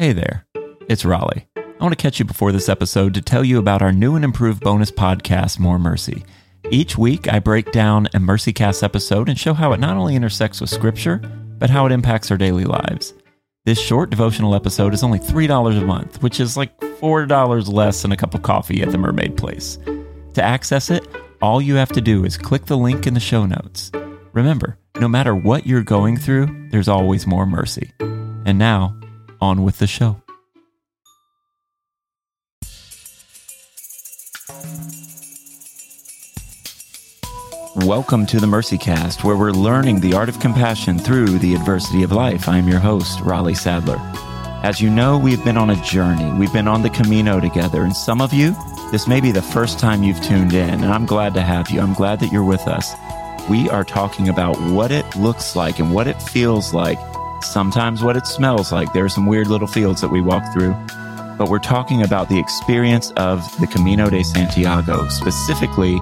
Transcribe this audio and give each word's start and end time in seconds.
Hey 0.00 0.14
there, 0.14 0.46
it's 0.88 1.04
Raleigh. 1.04 1.46
I 1.58 1.76
want 1.78 1.92
to 1.92 2.02
catch 2.02 2.18
you 2.18 2.24
before 2.24 2.52
this 2.52 2.70
episode 2.70 3.12
to 3.12 3.20
tell 3.20 3.44
you 3.44 3.58
about 3.58 3.82
our 3.82 3.92
new 3.92 4.16
and 4.16 4.24
improved 4.24 4.62
bonus 4.62 4.90
podcast, 4.90 5.58
More 5.58 5.78
Mercy. 5.78 6.24
Each 6.70 6.96
week, 6.96 7.30
I 7.30 7.38
break 7.38 7.70
down 7.70 8.06
a 8.14 8.18
MercyCast 8.18 8.82
episode 8.82 9.28
and 9.28 9.38
show 9.38 9.52
how 9.52 9.74
it 9.74 9.78
not 9.78 9.98
only 9.98 10.16
intersects 10.16 10.58
with 10.58 10.70
Scripture, 10.70 11.18
but 11.58 11.68
how 11.68 11.84
it 11.84 11.92
impacts 11.92 12.30
our 12.30 12.38
daily 12.38 12.64
lives. 12.64 13.12
This 13.66 13.78
short 13.78 14.08
devotional 14.08 14.54
episode 14.54 14.94
is 14.94 15.02
only 15.02 15.18
$3 15.18 15.78
a 15.78 15.84
month, 15.84 16.22
which 16.22 16.40
is 16.40 16.56
like 16.56 16.80
$4 16.80 17.70
less 17.70 18.00
than 18.00 18.12
a 18.12 18.16
cup 18.16 18.32
of 18.32 18.40
coffee 18.40 18.80
at 18.80 18.92
the 18.92 18.96
Mermaid 18.96 19.36
Place. 19.36 19.78
To 20.32 20.42
access 20.42 20.88
it, 20.88 21.06
all 21.42 21.60
you 21.60 21.74
have 21.74 21.92
to 21.92 22.00
do 22.00 22.24
is 22.24 22.38
click 22.38 22.64
the 22.64 22.78
link 22.78 23.06
in 23.06 23.12
the 23.12 23.20
show 23.20 23.44
notes. 23.44 23.92
Remember, 24.32 24.78
no 24.98 25.08
matter 25.08 25.36
what 25.36 25.66
you're 25.66 25.82
going 25.82 26.16
through, 26.16 26.70
there's 26.70 26.88
always 26.88 27.26
more 27.26 27.44
mercy. 27.44 27.92
And 28.46 28.58
now, 28.58 28.98
on 29.40 29.62
with 29.62 29.78
the 29.78 29.86
show. 29.86 30.20
Welcome 37.76 38.26
to 38.26 38.40
the 38.40 38.46
Mercy 38.46 38.76
Cast, 38.76 39.24
where 39.24 39.36
we're 39.36 39.52
learning 39.52 40.00
the 40.00 40.12
art 40.12 40.28
of 40.28 40.40
compassion 40.40 40.98
through 40.98 41.38
the 41.38 41.54
adversity 41.54 42.02
of 42.02 42.12
life. 42.12 42.48
I'm 42.48 42.68
your 42.68 42.80
host, 42.80 43.20
Raleigh 43.20 43.54
Sadler. 43.54 43.96
As 44.62 44.80
you 44.80 44.90
know, 44.90 45.16
we've 45.16 45.42
been 45.44 45.56
on 45.56 45.70
a 45.70 45.82
journey. 45.82 46.30
We've 46.38 46.52
been 46.52 46.68
on 46.68 46.82
the 46.82 46.90
Camino 46.90 47.40
together, 47.40 47.82
and 47.82 47.96
some 47.96 48.20
of 48.20 48.34
you, 48.34 48.54
this 48.90 49.08
may 49.08 49.20
be 49.20 49.30
the 49.30 49.40
first 49.40 49.78
time 49.78 50.02
you've 50.02 50.20
tuned 50.20 50.52
in, 50.52 50.68
and 50.68 50.86
I'm 50.86 51.06
glad 51.06 51.32
to 51.34 51.40
have 51.40 51.70
you. 51.70 51.80
I'm 51.80 51.94
glad 51.94 52.20
that 52.20 52.32
you're 52.32 52.44
with 52.44 52.68
us. 52.68 52.92
We 53.48 53.70
are 53.70 53.84
talking 53.84 54.28
about 54.28 54.60
what 54.72 54.90
it 54.90 55.16
looks 55.16 55.56
like 55.56 55.78
and 55.78 55.94
what 55.94 56.06
it 56.06 56.20
feels 56.20 56.74
like, 56.74 56.98
sometimes 57.42 58.02
what 58.02 58.16
it 58.16 58.26
smells 58.26 58.72
like. 58.72 58.92
There 58.92 59.04
are 59.04 59.08
some 59.08 59.26
weird 59.26 59.48
little 59.48 59.66
fields 59.66 60.00
that 60.00 60.08
we 60.08 60.20
walk 60.20 60.42
through, 60.52 60.74
but 61.38 61.48
we're 61.48 61.58
talking 61.58 62.02
about 62.02 62.28
the 62.28 62.38
experience 62.38 63.10
of 63.12 63.42
the 63.60 63.66
Camino 63.66 64.10
de 64.10 64.22
Santiago, 64.22 65.08
specifically 65.08 65.98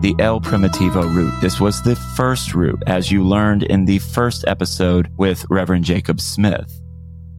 the 0.00 0.14
El 0.18 0.40
Primitivo 0.40 1.14
route. 1.14 1.40
This 1.40 1.60
was 1.60 1.82
the 1.82 1.96
first 2.16 2.54
route, 2.54 2.82
as 2.86 3.10
you 3.10 3.22
learned 3.22 3.64
in 3.64 3.84
the 3.84 3.98
first 3.98 4.44
episode 4.46 5.10
with 5.16 5.44
Reverend 5.50 5.84
Jacob 5.84 6.20
Smith. 6.20 6.80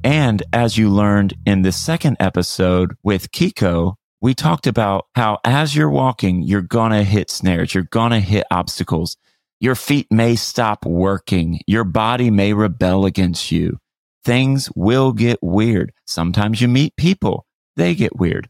And 0.04 0.44
as 0.54 0.78
you 0.78 0.90
learned 0.90 1.34
in 1.46 1.62
the 1.62 1.72
second 1.72 2.18
episode 2.20 2.96
with 3.04 3.32
Kiko, 3.32 3.96
we 4.22 4.36
talked 4.36 4.68
about 4.68 5.08
how 5.16 5.40
as 5.44 5.76
you're 5.76 5.90
walking, 5.90 6.44
you're 6.44 6.62
gonna 6.62 7.04
hit 7.04 7.32
snares, 7.32 7.74
you're 7.74 7.84
gonna 7.84 8.20
hit 8.20 8.46
obstacles. 8.52 9.18
Your 9.62 9.76
feet 9.76 10.08
may 10.10 10.36
stop 10.36 10.88
working. 10.88 11.60
Your 11.68 11.84
body 11.84 12.32
may 12.32 12.52
rebel 12.52 13.06
against 13.06 13.52
you. 13.52 13.78
Things 14.26 14.72
will 14.76 15.14
get 15.14 15.38
weird. 15.44 15.94
Sometimes 16.08 16.62
you 16.62 16.68
meet 16.68 16.96
people. 16.98 17.46
They 17.76 17.94
get 17.94 18.18
weird 18.18 18.50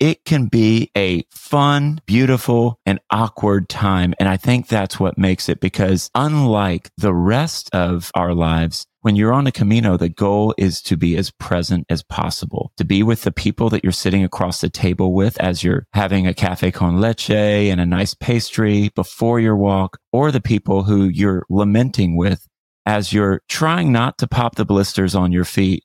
it 0.00 0.24
can 0.24 0.46
be 0.46 0.90
a 0.96 1.22
fun, 1.30 2.00
beautiful, 2.06 2.80
and 2.86 2.98
awkward 3.10 3.68
time. 3.68 4.14
And 4.18 4.28
I 4.28 4.38
think 4.38 4.66
that's 4.66 4.98
what 4.98 5.18
makes 5.18 5.48
it 5.48 5.60
because 5.60 6.10
unlike 6.14 6.90
the 6.96 7.14
rest 7.14 7.68
of 7.74 8.10
our 8.14 8.34
lives, 8.34 8.86
when 9.02 9.14
you're 9.16 9.32
on 9.32 9.46
a 9.46 9.52
Camino, 9.52 9.96
the 9.96 10.08
goal 10.08 10.54
is 10.58 10.82
to 10.82 10.96
be 10.96 11.16
as 11.16 11.30
present 11.30 11.86
as 11.88 12.02
possible, 12.02 12.72
to 12.78 12.84
be 12.84 13.02
with 13.02 13.22
the 13.22 13.32
people 13.32 13.70
that 13.70 13.84
you're 13.84 13.92
sitting 13.92 14.24
across 14.24 14.60
the 14.60 14.68
table 14.70 15.14
with 15.14 15.38
as 15.40 15.62
you're 15.62 15.86
having 15.92 16.26
a 16.26 16.34
cafe 16.34 16.70
con 16.70 17.00
leche 17.00 17.30
and 17.30 17.80
a 17.80 17.86
nice 17.86 18.14
pastry 18.14 18.90
before 18.94 19.38
your 19.38 19.56
walk, 19.56 19.98
or 20.12 20.32
the 20.32 20.40
people 20.40 20.82
who 20.82 21.04
you're 21.04 21.44
lamenting 21.50 22.16
with 22.16 22.46
as 22.86 23.12
you're 23.12 23.42
trying 23.48 23.92
not 23.92 24.18
to 24.18 24.26
pop 24.26 24.56
the 24.56 24.64
blisters 24.64 25.14
on 25.14 25.32
your 25.32 25.44
feet 25.44 25.84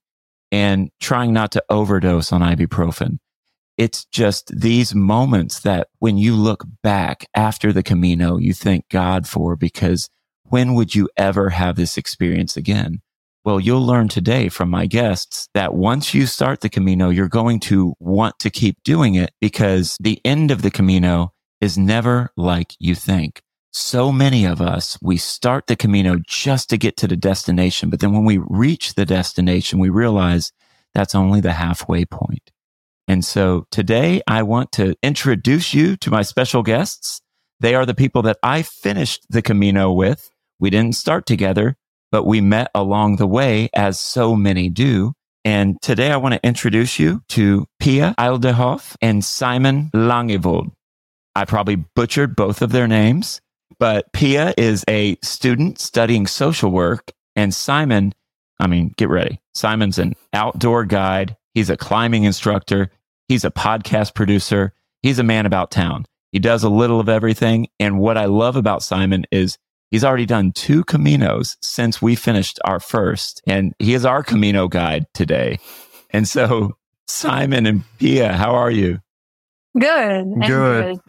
and 0.52 0.90
trying 1.02 1.34
not 1.34 1.52
to 1.52 1.64
overdose 1.70 2.32
on 2.32 2.42
ibuprofen 2.42 3.18
it's 3.78 4.06
just 4.06 4.52
these 4.58 4.96
moments 4.96 5.60
that 5.62 5.88
when 6.00 6.18
you 6.18 6.36
look 6.36 6.66
back 6.82 7.28
after 7.36 7.74
the 7.74 7.84
Camino, 7.84 8.38
you 8.38 8.54
thank 8.54 8.88
God 8.90 9.28
for 9.28 9.56
because 9.56 10.10
when 10.44 10.74
would 10.76 10.96
you 10.96 11.10
ever 11.18 11.50
have 11.50 11.76
this 11.76 11.98
experience 11.98 12.56
again? 12.56 13.02
Well, 13.44 13.60
you'll 13.60 13.86
learn 13.86 14.08
today 14.08 14.50
from 14.50 14.70
my 14.70 14.88
guests 14.88 15.50
that 15.54 15.76
once 15.76 16.14
you 16.14 16.26
start 16.26 16.62
the 16.62 16.70
Camino, 16.70 17.10
you're 17.10 17.28
going 17.28 17.60
to 17.62 17.94
want 18.00 18.40
to 18.40 18.50
keep 18.50 18.82
doing 18.84 19.16
it 19.16 19.32
because 19.40 19.98
the 20.00 20.20
end 20.26 20.50
of 20.50 20.62
the 20.62 20.72
Camino 20.72 21.32
is 21.62 21.78
never 21.78 22.32
like 22.36 22.74
you 22.80 22.96
think. 22.96 23.42
So 23.72 24.12
many 24.12 24.46
of 24.46 24.62
us, 24.62 24.98
we 25.02 25.18
start 25.18 25.68
the 25.68 25.76
Camino 25.76 26.18
just 26.26 26.70
to 26.70 26.78
get 26.78 26.96
to 26.98 27.08
the 27.08 27.18
destination. 27.18 27.90
But 27.90 28.00
then 28.00 28.14
when 28.14 28.24
we 28.24 28.38
reach 28.38 28.94
the 28.94 29.06
destination, 29.06 29.80
we 29.80 29.90
realize 29.90 30.52
that's 30.94 31.14
only 31.14 31.42
the 31.42 31.54
halfway 31.54 32.06
point. 32.06 32.52
And 33.08 33.24
so 33.24 33.68
today 33.72 34.22
I 34.28 34.44
want 34.44 34.72
to 34.74 34.96
introduce 35.04 35.74
you 35.74 35.96
to 35.98 36.10
my 36.10 36.24
special 36.24 36.64
guests. 36.64 37.22
They 37.60 37.76
are 37.76 37.86
the 37.86 37.94
people 37.94 38.22
that 38.24 38.38
I 38.44 38.64
finished 38.64 39.26
the 39.30 39.42
Camino 39.42 39.92
with. 39.92 40.30
We 40.60 40.70
didn't 40.70 40.96
start 40.96 41.26
together, 41.26 41.78
but 42.12 42.26
we 42.26 42.42
met 42.42 42.72
along 42.74 43.18
the 43.18 43.28
way 43.28 43.70
as 43.74 44.00
so 44.00 44.36
many 44.36 44.70
do. 44.70 45.14
And 45.44 45.80
today 45.82 46.12
I 46.12 46.18
want 46.18 46.34
to 46.34 46.46
introduce 46.46 46.98
you 46.98 47.22
to 47.30 47.68
Pia 47.80 48.16
Aldehoff 48.18 48.96
and 49.02 49.24
Simon 49.24 49.92
Langewald. 49.94 50.72
I 51.36 51.46
probably 51.46 51.76
butchered 51.76 52.36
both 52.36 52.62
of 52.62 52.72
their 52.72 52.88
names, 52.88 53.42
but 53.78 54.12
Pia 54.14 54.54
is 54.58 54.84
a 54.88 55.18
student 55.22 55.80
studying 55.80 56.26
social 56.26 56.72
work 56.72 57.12
and 57.36 57.54
Simon, 57.54 58.14
I 58.60 58.68
mean, 58.68 58.94
get 58.98 59.10
ready. 59.10 59.42
Simon's 59.54 60.00
an 60.00 60.16
outdoor 60.34 60.86
guide 60.86 61.36
He's 61.56 61.70
a 61.70 61.78
climbing 61.78 62.26
instructor. 62.26 62.92
He's 63.28 63.46
a 63.46 63.50
podcast 63.50 64.14
producer. 64.14 64.74
He's 65.02 65.18
a 65.18 65.24
man 65.24 65.46
about 65.46 65.72
town. 65.72 66.06
He 66.32 66.40
does 66.40 66.64
a 66.64 66.70
little 66.70 67.00
of 67.00 67.10
everything. 67.10 67.70
And 67.80 67.98
what 67.98 68.18
I 68.18 68.26
love 68.26 68.58
about 68.58 68.84
Simon 68.84 69.26
is 69.32 69.58
he's 69.90 70.04
already 70.04 70.26
done 70.26 70.52
two 70.52 70.84
Caminos 70.84 71.56
since 71.62 72.02
we 72.02 72.14
finished 72.16 72.60
our 72.66 72.82
first. 72.82 73.42
And 73.48 73.74
he 73.80 73.94
is 73.94 74.06
our 74.06 74.22
Camino 74.22 74.68
guide 74.68 75.06
today. 75.14 75.58
And 76.12 76.28
so, 76.28 76.78
Simon 77.08 77.66
and 77.66 77.84
Pia, 78.00 78.34
how 78.34 78.54
are 78.54 78.72
you? 78.72 79.00
Good. 79.80 80.26
Good. 80.42 80.48
good. 80.48 81.00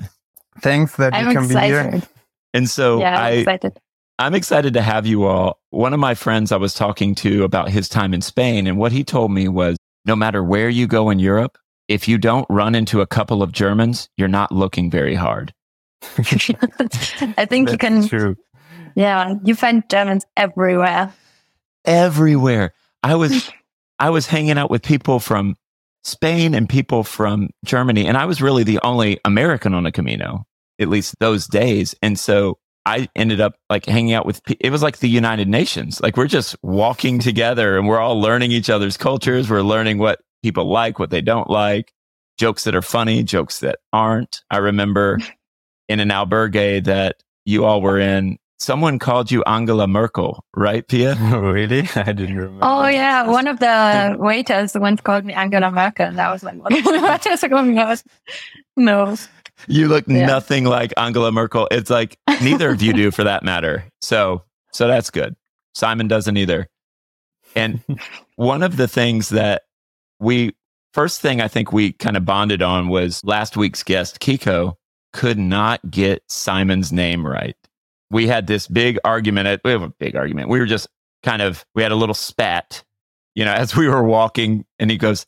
Thanks 0.61 0.97
that 0.97 1.13
I'm 1.13 1.27
you 1.28 1.34
can 1.34 1.45
excited. 1.45 1.91
be 1.91 1.99
here. 1.99 2.09
And 2.55 2.71
so 2.71 3.01
yeah, 3.01 3.19
I'm 3.19 3.25
I, 3.25 3.31
excited. 3.31 3.81
I'm 4.19 4.34
excited 4.34 4.75
to 4.75 4.83
have 4.83 5.07
you 5.07 5.25
all. 5.25 5.59
One 5.71 5.93
of 5.93 6.01
my 6.01 6.15
friends 6.15 6.53
I 6.53 6.57
was 6.57 6.73
talking 6.73 7.15
to 7.17 7.45
about 7.45 7.69
his 7.69 7.89
time 7.89 8.15
in 8.15 8.23
Spain, 8.23 8.67
and 8.67 8.78
what 8.78 8.93
he 8.93 9.05
told 9.05 9.31
me 9.31 9.49
was 9.49 9.77
no 10.06 10.17
matter 10.17 10.43
where 10.43 10.69
you 10.69 10.87
go 10.87 11.11
in 11.11 11.19
Europe, 11.19 11.59
if 11.89 12.09
you 12.09 12.19
don't 12.19 12.47
run 12.49 12.75
into 12.75 13.00
a 13.00 13.06
couple 13.06 13.43
of 13.43 13.53
Germans, 13.53 14.09
you're 14.17 14.28
not 14.28 14.53
looking 14.53 14.91
very 14.91 15.15
hard. 15.15 15.53
I 17.37 17.47
think 17.47 17.71
you 17.71 17.78
can. 17.78 18.06
True. 18.06 18.37
Yeah, 18.95 19.34
you 19.45 19.55
find 19.55 19.83
Germans 19.91 20.25
everywhere. 20.37 21.12
Everywhere. 21.84 22.72
I 23.03 23.15
was, 23.15 23.50
I 23.99 24.11
was 24.11 24.27
hanging 24.27 24.59
out 24.59 24.71
with 24.71 24.83
people 24.83 25.21
from 25.21 25.56
Spain 26.05 26.55
and 26.55 26.69
people 26.69 27.03
from 27.03 27.50
Germany, 27.65 28.06
and 28.06 28.16
I 28.16 28.25
was 28.25 28.41
really 28.41 28.62
the 28.62 28.81
only 28.83 29.19
American 29.25 29.75
on 29.75 29.87
a 29.87 29.93
Camino, 29.93 30.47
at 30.78 30.89
least 30.89 31.15
those 31.21 31.47
days. 31.47 31.95
And 32.03 32.19
so 32.19 32.59
I 32.86 33.08
ended 33.16 33.41
up 33.41 33.56
like 33.69 33.84
hanging 33.84 34.14
out 34.14 34.26
with, 34.26 34.41
it 34.60 34.70
was 34.70 34.80
like 34.80 34.98
the 34.98 35.08
United 35.08 35.48
Nations. 35.48 36.00
Like 36.00 36.16
we're 36.16 36.28
just 36.28 36.54
walking 36.62 37.19
together 37.19 37.76
and 37.76 37.88
we're 37.88 37.98
all 37.98 38.19
learning 38.20 38.52
each 38.52 38.70
other's 38.70 38.97
cultures. 38.97 39.50
We're 39.50 39.62
learning 39.62 39.98
what 39.98 40.20
people 40.44 40.70
like, 40.70 41.00
what 41.00 41.10
they 41.10 41.20
don't 41.20 41.50
like, 41.50 41.92
jokes 42.38 42.62
that 42.62 42.76
are 42.76 42.82
funny, 42.82 43.24
jokes 43.24 43.58
that 43.58 43.80
aren't. 43.92 44.41
I 44.52 44.58
remember 44.58 45.19
in 45.88 45.98
an 45.98 46.10
albergue 46.10 46.84
that 46.84 47.16
you 47.44 47.64
all 47.64 47.82
were 47.82 47.98
in, 47.98 48.38
someone 48.60 49.00
called 49.00 49.32
you 49.32 49.42
Angela 49.44 49.88
Merkel, 49.88 50.44
right, 50.54 50.86
Pia? 50.86 51.14
really? 51.32 51.88
I 51.97 52.12
didn't 52.12 52.36
remember. 52.36 52.60
Oh, 52.62 52.86
yeah. 52.86 53.26
One 53.26 53.48
of 53.48 53.58
the 53.58 54.15
waiters 54.16 54.74
once 54.77 55.00
called 55.00 55.24
me 55.24 55.34
Angela 55.34 55.72
Merkel. 55.72 56.06
And 56.06 56.18
that 56.18 56.30
was 56.30 56.44
like, 56.44 56.56
what 56.62 56.71
the 56.71 56.80
No 58.77 59.16
you 59.68 59.88
look 59.88 60.06
yeah. 60.06 60.26
nothing 60.26 60.64
like 60.64 60.92
Angela 60.97 61.32
Merkel. 61.32 61.68
It's 61.70 61.91
like 61.91 62.18
neither 62.42 62.70
of 62.70 62.82
you 62.82 62.92
do 62.92 63.10
for 63.10 63.24
that 63.24 63.42
matter. 63.42 63.84
So, 64.00 64.42
so 64.72 64.86
that's 64.86 65.10
good. 65.10 65.36
Simon 65.74 66.08
doesn't 66.08 66.36
either. 66.36 66.68
And 67.54 67.80
one 68.36 68.62
of 68.62 68.76
the 68.76 68.88
things 68.88 69.30
that 69.30 69.62
we, 70.20 70.54
first 70.92 71.20
thing 71.20 71.41
I 71.41 71.48
think 71.48 71.72
we 71.72 71.92
kind 71.92 72.16
of 72.16 72.24
bonded 72.24 72.62
on 72.62 72.88
was 72.88 73.24
last 73.24 73.56
week's 73.56 73.82
guest, 73.82 74.20
Kiko, 74.20 74.76
could 75.12 75.38
not 75.38 75.91
get 75.91 76.22
Simon's 76.28 76.92
name 76.92 77.26
right. 77.26 77.56
We 78.10 78.26
had 78.26 78.47
this 78.47 78.68
big 78.68 78.98
argument. 79.04 79.60
We 79.64 79.70
have 79.70 79.82
a 79.82 79.88
big 79.88 80.16
argument. 80.16 80.48
We 80.48 80.58
were 80.58 80.66
just 80.66 80.88
kind 81.22 81.42
of, 81.42 81.64
we 81.74 81.82
had 81.82 81.92
a 81.92 81.97
little 81.97 82.14
spat, 82.14 82.84
you 83.34 83.44
know, 83.44 83.53
as 83.53 83.76
we 83.76 83.88
were 83.88 84.03
walking, 84.03 84.64
and 84.78 84.91
he 84.91 84.97
goes, 84.97 85.26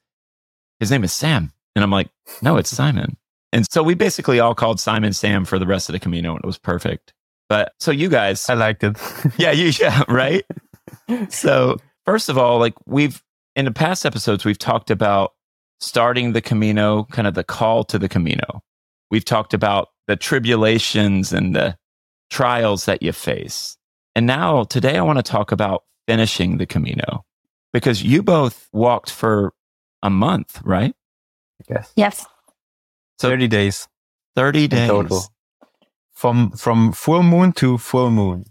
his 0.81 0.91
name 0.91 1.05
is 1.05 1.13
Sam. 1.13 1.53
And 1.75 1.83
I'm 1.83 1.91
like, 1.91 2.09
no, 2.41 2.57
it's 2.57 2.71
Simon. 2.71 3.18
And 3.53 3.67
so 3.71 3.83
we 3.83 3.95
basically 3.95 4.41
all 4.41 4.55
called 4.55 4.79
Simon 4.79 5.13
Sam 5.13 5.45
for 5.45 5.59
the 5.59 5.67
rest 5.67 5.89
of 5.89 5.95
the 5.95 5.99
Camino, 5.99 6.33
and 6.33 6.41
it 6.45 6.47
was 6.47 6.59
perfect. 6.59 7.15
But 7.49 7.73
so 7.81 7.91
you 7.91 8.09
guys, 8.09 8.49
I 8.49 8.55
liked 8.55 8.85
it. 8.85 8.99
yeah, 9.39 9.53
you, 9.53 9.73
yeah, 9.81 10.03
right. 10.09 10.45
so 11.31 11.79
first 12.05 12.29
of 12.29 12.37
all, 12.37 12.59
like 12.59 12.75
we've 12.87 13.23
in 13.57 13.65
the 13.65 13.73
past 13.73 14.05
episodes, 14.05 14.45
we've 14.45 14.59
talked 14.59 14.91
about 14.91 15.33
starting 15.81 16.33
the 16.33 16.41
Camino, 16.41 17.05
kind 17.11 17.27
of 17.27 17.35
the 17.35 17.45
call 17.45 17.85
to 17.85 17.99
the 17.99 18.09
Camino. 18.09 18.63
We've 19.11 19.25
talked 19.25 19.55
about 19.55 19.89
the 20.07 20.17
tribulations 20.17 21.33
and 21.33 21.57
the 21.57 21.77
trials 22.31 22.85
that 22.85 23.03
you 23.03 23.13
face. 23.13 23.77
And 24.15 24.27
now 24.27 24.65
today 24.65 24.97
I 24.97 25.03
want 25.03 25.19
to 25.19 25.23
talk 25.23 25.53
about 25.53 25.85
finishing 26.07 26.59
the 26.59 26.67
Camino 26.67 27.25
because 27.73 28.03
you 28.03 28.23
both 28.23 28.69
walked 28.73 29.11
for 29.11 29.53
a 30.03 30.11
month, 30.11 30.61
right? 30.65 30.95
Yes. 31.69 31.93
Yes. 31.97 32.27
So 33.19 33.29
30 33.29 33.49
days. 33.49 33.89
30 34.37 34.69
days. 34.69 34.89
Total. 34.89 35.23
From, 36.13 36.51
from 36.53 36.93
full 36.93 37.23
moon 37.23 37.53
to 37.55 37.79
full 37.79 38.11
moon. 38.11 38.45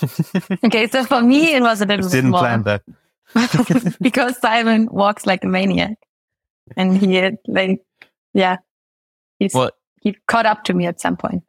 okay. 0.64 0.86
So 0.88 1.04
for 1.04 1.22
me, 1.22 1.54
it 1.54 1.62
was 1.62 1.80
a 1.80 1.86
little 1.86 2.08
Didn't 2.08 2.30
more. 2.30 2.40
plan 2.40 2.62
that. 2.64 2.82
because 4.00 4.38
Simon 4.38 4.88
walks 4.90 5.26
like 5.26 5.44
a 5.44 5.48
maniac 5.48 5.98
and 6.76 6.96
he 6.96 7.14
had 7.14 7.38
like, 7.46 7.82
yeah, 8.34 8.56
he's, 9.38 9.54
well, 9.54 9.70
he 10.00 10.16
caught 10.28 10.46
up 10.46 10.64
to 10.64 10.74
me 10.74 10.86
at 10.86 11.00
some 11.00 11.16
point. 11.16 11.42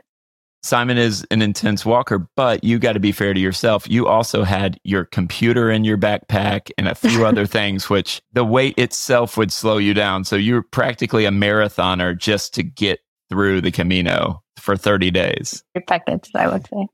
Simon 0.63 0.97
is 0.97 1.25
an 1.31 1.41
intense 1.41 1.85
walker, 1.85 2.27
but 2.35 2.63
you 2.63 2.79
got 2.79 2.93
to 2.93 2.99
be 2.99 3.11
fair 3.11 3.33
to 3.33 3.39
yourself. 3.39 3.89
You 3.89 4.07
also 4.07 4.43
had 4.43 4.79
your 4.83 5.05
computer 5.05 5.71
in 5.71 5.83
your 5.83 5.97
backpack 5.97 6.71
and 6.77 6.87
a 6.87 6.95
few 6.95 7.25
other 7.27 7.45
things, 7.45 7.89
which 7.89 8.21
the 8.33 8.43
weight 8.43 8.77
itself 8.77 9.37
would 9.37 9.51
slow 9.51 9.77
you 9.77 9.93
down. 9.93 10.23
So 10.23 10.35
you're 10.35 10.63
practically 10.63 11.25
a 11.25 11.31
marathoner 11.31 12.17
just 12.17 12.53
to 12.55 12.63
get 12.63 12.99
through 13.29 13.61
the 13.61 13.71
Camino 13.71 14.41
for 14.57 14.75
30 14.75 15.11
days. 15.11 15.63
Package, 15.87 16.29
I 16.35 16.47
would 16.47 16.65
say. 16.67 16.87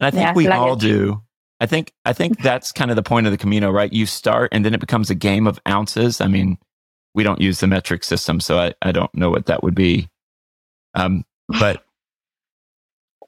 And 0.00 0.06
I 0.06 0.10
think 0.10 0.22
yeah, 0.22 0.34
we 0.34 0.48
all 0.48 0.76
do. 0.76 1.22
I 1.60 1.66
think 1.66 1.92
I 2.04 2.12
think 2.12 2.42
that's 2.42 2.72
kind 2.72 2.90
of 2.90 2.96
the 2.96 3.04
point 3.04 3.26
of 3.26 3.30
the 3.30 3.38
Camino, 3.38 3.70
right? 3.70 3.92
You 3.92 4.04
start 4.04 4.48
and 4.52 4.64
then 4.64 4.74
it 4.74 4.80
becomes 4.80 5.10
a 5.10 5.14
game 5.14 5.46
of 5.46 5.60
ounces. 5.68 6.20
I 6.20 6.26
mean, 6.26 6.58
we 7.14 7.22
don't 7.22 7.40
use 7.40 7.60
the 7.60 7.68
metric 7.68 8.02
system, 8.02 8.40
so 8.40 8.58
I, 8.58 8.74
I 8.82 8.90
don't 8.90 9.14
know 9.14 9.30
what 9.30 9.46
that 9.46 9.62
would 9.62 9.76
be. 9.76 10.08
Um, 10.94 11.24
but 11.60 11.84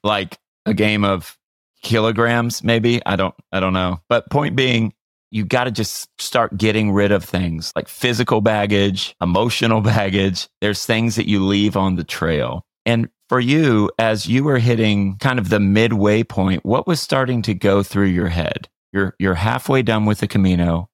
like 0.05 0.37
a 0.65 0.73
game 0.73 1.03
of 1.03 1.37
kilograms, 1.81 2.63
maybe. 2.63 3.01
I 3.05 3.15
don't, 3.15 3.35
I 3.51 3.59
don't 3.59 3.73
know. 3.73 3.99
But 4.07 4.29
point 4.29 4.55
being, 4.55 4.93
you 5.31 5.43
got 5.43 5.65
to 5.65 5.71
just 5.71 6.09
start 6.19 6.55
getting 6.57 6.91
rid 6.91 7.11
of 7.11 7.23
things 7.23 7.73
like 7.75 7.87
physical 7.87 8.41
baggage, 8.41 9.15
emotional 9.21 9.81
baggage. 9.95 10.47
There's 10.61 10.85
things 10.85 11.15
that 11.15 11.27
you 11.27 11.43
leave 11.45 11.75
on 11.75 11.95
the 11.95 12.03
trail. 12.03 12.63
And 12.85 13.09
for 13.27 13.39
you, 13.39 13.89
as 13.97 14.27
you 14.27 14.43
were 14.43 14.59
hitting 14.59 15.17
kind 15.17 15.39
of 15.39 15.49
the 15.49 15.59
midway 15.59 16.23
point, 16.23 16.63
what 16.63 16.87
was 16.87 17.01
starting 17.01 17.41
to 17.43 17.53
go 17.53 17.81
through 17.83 18.07
your 18.07 18.29
head? 18.29 18.69
You're, 18.93 19.15
you're 19.19 19.35
halfway 19.35 19.81
done 19.81 20.05
with 20.05 20.19
the 20.19 20.27
Camino. 20.27 20.89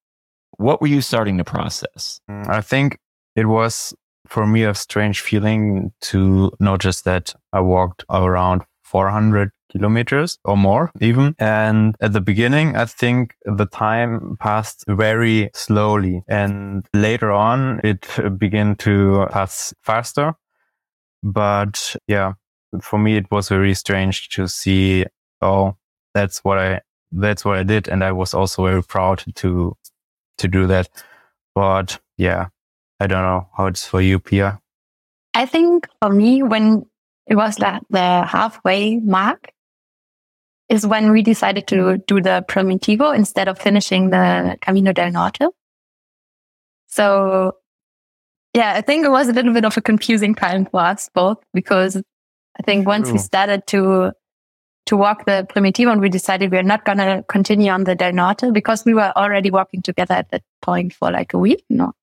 What 0.58 0.82
were 0.82 0.88
you 0.88 1.02
starting 1.02 1.38
to 1.38 1.44
process? 1.44 2.20
I 2.28 2.62
think 2.62 2.98
it 3.36 3.46
was 3.46 3.94
for 4.28 4.48
me 4.48 4.64
a 4.64 4.74
strange 4.74 5.20
feeling 5.22 5.92
to 6.02 6.52
notice 6.60 7.02
that 7.02 7.34
I 7.52 7.60
walked 7.60 8.06
around 8.10 8.64
400 8.92 9.52
kilometers 9.72 10.38
or 10.44 10.58
more 10.58 10.92
even. 11.00 11.34
And 11.40 11.96
at 12.02 12.12
the 12.12 12.22
beginning, 12.22 12.76
I 12.76 12.86
think 12.86 13.36
the 13.46 13.66
time 13.66 14.38
passed 14.40 14.84
very 14.88 15.50
slowly 15.54 16.24
and 16.28 16.86
later 16.94 17.32
on 17.32 17.80
it 17.84 18.06
began 18.38 18.76
to 18.78 19.28
pass 19.32 19.74
faster. 19.82 20.36
But 21.24 21.96
yeah, 22.08 22.34
for 22.82 23.00
me, 23.00 23.16
it 23.16 23.32
was 23.32 23.48
very 23.48 23.74
strange 23.74 24.30
to 24.30 24.48
see, 24.48 25.06
oh, 25.42 25.78
that's 26.14 26.40
what 26.44 26.58
I, 26.58 26.82
that's 27.12 27.46
what 27.46 27.58
I 27.58 27.64
did. 27.64 27.88
And 27.88 28.04
I 28.04 28.12
was 28.12 28.34
also 28.34 28.66
very 28.66 28.84
proud 28.84 29.24
to, 29.36 29.78
to 30.38 30.48
do 30.48 30.68
that. 30.68 30.90
But 31.56 32.00
yeah, 32.18 32.48
I 33.00 33.08
don't 33.08 33.24
know 33.24 33.48
how 33.56 33.68
it's 33.68 33.86
for 33.86 34.02
you, 34.02 34.20
Pia. 34.20 34.60
I 35.34 35.46
think 35.46 35.88
for 36.02 36.10
me, 36.10 36.44
when 36.44 36.86
it 37.32 37.36
was 37.36 37.60
like 37.60 37.82
the 37.90 38.26
halfway 38.26 38.98
mark 38.98 39.54
is 40.68 40.86
when 40.86 41.12
we 41.14 41.22
decided 41.22 41.66
to 41.68 41.98
do 42.06 42.20
the 42.20 42.44
Primitivo 42.50 43.16
instead 43.16 43.48
of 43.48 43.58
finishing 43.58 44.10
the 44.10 44.58
Camino 44.62 44.92
del 44.92 45.12
Norte. 45.12 45.48
So 46.88 47.54
yeah, 48.54 48.74
I 48.74 48.82
think 48.82 49.06
it 49.06 49.12
was 49.12 49.30
a 49.30 49.34
little 49.34 49.54
bit 49.54 49.64
of 49.64 49.78
a 49.78 49.82
confusing 49.82 50.36
time 50.36 50.66
for 50.66 50.82
us 50.82 51.10
both 51.14 51.38
because 51.54 51.96
I 51.96 52.64
think 52.64 52.86
once 52.86 53.08
True. 53.08 53.14
we 53.14 53.20
started 53.20 53.66
to 53.68 54.12
to 54.88 54.98
walk 54.98 55.26
the 55.26 55.48
Primitivo 55.50 55.90
and 55.94 56.02
we 56.02 56.10
decided 56.10 56.52
we 56.52 56.58
are 56.58 56.64
not 56.64 56.84
going 56.84 56.98
to 56.98 57.24
continue 57.30 57.72
on 57.72 57.86
the 57.86 57.96
Del 57.96 58.12
Norte 58.12 58.52
because 58.52 58.84
we 58.84 58.94
were 58.94 59.14
already 59.16 59.52
walking 59.52 59.82
together 59.82 60.16
at 60.16 60.32
that 60.32 60.44
point 60.62 60.94
for 60.94 61.10
like 61.12 61.34
a 61.34 61.38
week. 61.38 61.64
No, 61.70 61.94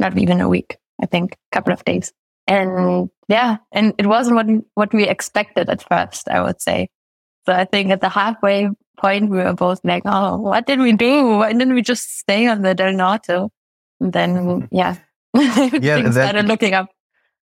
not 0.00 0.18
even 0.18 0.40
a 0.40 0.48
week. 0.48 0.78
I 1.00 1.06
think 1.06 1.34
a 1.34 1.54
couple 1.54 1.72
of 1.72 1.84
days. 1.84 2.12
And 2.48 3.08
yeah, 3.28 3.58
and 3.72 3.94
it 3.98 4.06
wasn't 4.06 4.36
what, 4.36 4.46
what 4.74 4.94
we 4.94 5.06
expected 5.06 5.68
at 5.68 5.86
first, 5.86 6.28
I 6.28 6.42
would 6.42 6.60
say. 6.60 6.88
So 7.46 7.52
I 7.52 7.64
think 7.66 7.90
at 7.90 8.00
the 8.00 8.08
halfway 8.08 8.70
point, 8.98 9.30
we 9.30 9.38
were 9.38 9.52
both 9.52 9.80
like, 9.84 10.02
oh, 10.06 10.36
what 10.38 10.66
did 10.66 10.80
we 10.80 10.92
do? 10.92 11.38
Why 11.38 11.52
didn't 11.52 11.74
we 11.74 11.82
just 11.82 12.18
stay 12.18 12.46
on 12.46 12.62
the 12.62 12.74
Del 12.74 12.92
Norte? 12.92 13.50
And 14.00 14.12
then, 14.12 14.68
yeah, 14.70 14.96
yeah 15.34 16.02
that, 16.02 16.12
started 16.12 16.46
looking 16.46 16.74
up. 16.74 16.88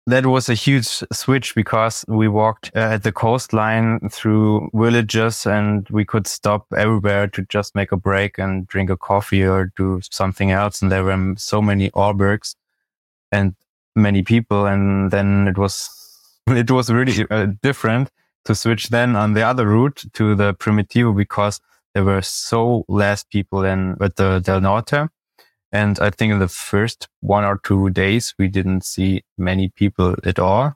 That 0.07 0.25
was 0.25 0.49
a 0.49 0.53
huge 0.53 1.03
switch 1.13 1.53
because 1.55 2.03
we 2.07 2.27
walked 2.27 2.71
uh, 2.75 2.79
at 2.79 3.03
the 3.03 3.11
coastline 3.11 4.09
through 4.09 4.69
villages 4.73 5.45
and 5.45 5.87
we 5.89 6.03
could 6.03 6.27
stop 6.27 6.65
everywhere 6.75 7.27
to 7.27 7.43
just 7.43 7.75
make 7.75 7.91
a 7.91 7.97
break 7.97 8.37
and 8.37 8.67
drink 8.67 8.89
a 8.89 8.97
coffee 8.97 9.43
or 9.43 9.71
do 9.77 10.01
something 10.11 10.51
else. 10.51 10.81
And 10.81 10.91
there 10.91 11.03
were 11.03 11.35
so 11.37 11.61
many 11.61 11.91
albergs. 11.91 12.55
And 13.31 13.55
many 13.99 14.23
people. 14.23 14.65
And 14.65 15.11
then 15.11 15.47
it 15.47 15.57
was, 15.57 15.89
it 16.47 16.71
was 16.71 16.91
really 16.91 17.25
uh, 17.29 17.47
different 17.61 18.09
to 18.45 18.55
switch 18.55 18.89
then 18.89 19.15
on 19.15 19.33
the 19.33 19.43
other 19.43 19.67
route 19.67 20.03
to 20.13 20.35
the 20.35 20.53
Primitivo 20.55 21.15
because 21.15 21.59
there 21.93 22.03
were 22.03 22.21
so 22.21 22.85
less 22.87 23.23
people 23.23 23.61
than 23.61 23.97
at 24.01 24.15
the 24.15 24.39
Del 24.39 24.61
Norte. 24.61 25.09
And 25.71 25.99
I 25.99 26.09
think 26.09 26.33
in 26.33 26.39
the 26.39 26.47
first 26.47 27.07
one 27.19 27.43
or 27.43 27.59
two 27.63 27.91
days, 27.91 28.33
we 28.39 28.47
didn't 28.47 28.83
see 28.83 29.23
many 29.37 29.69
people 29.69 30.15
at 30.23 30.39
all. 30.39 30.73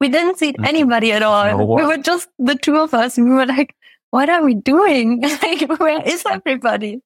We 0.00 0.08
didn't 0.08 0.38
see 0.38 0.52
mm. 0.52 0.66
anybody 0.66 1.12
at 1.12 1.22
all. 1.22 1.58
No, 1.58 1.64
we 1.64 1.84
were 1.84 1.98
just 1.98 2.28
the 2.38 2.56
two 2.56 2.76
of 2.76 2.92
us. 2.92 3.16
And 3.16 3.28
we 3.28 3.34
were 3.34 3.46
like, 3.46 3.74
what 4.10 4.28
are 4.28 4.44
we 4.44 4.54
doing? 4.54 5.20
like, 5.42 5.68
where 5.78 6.02
is 6.02 6.24
everybody? 6.26 7.00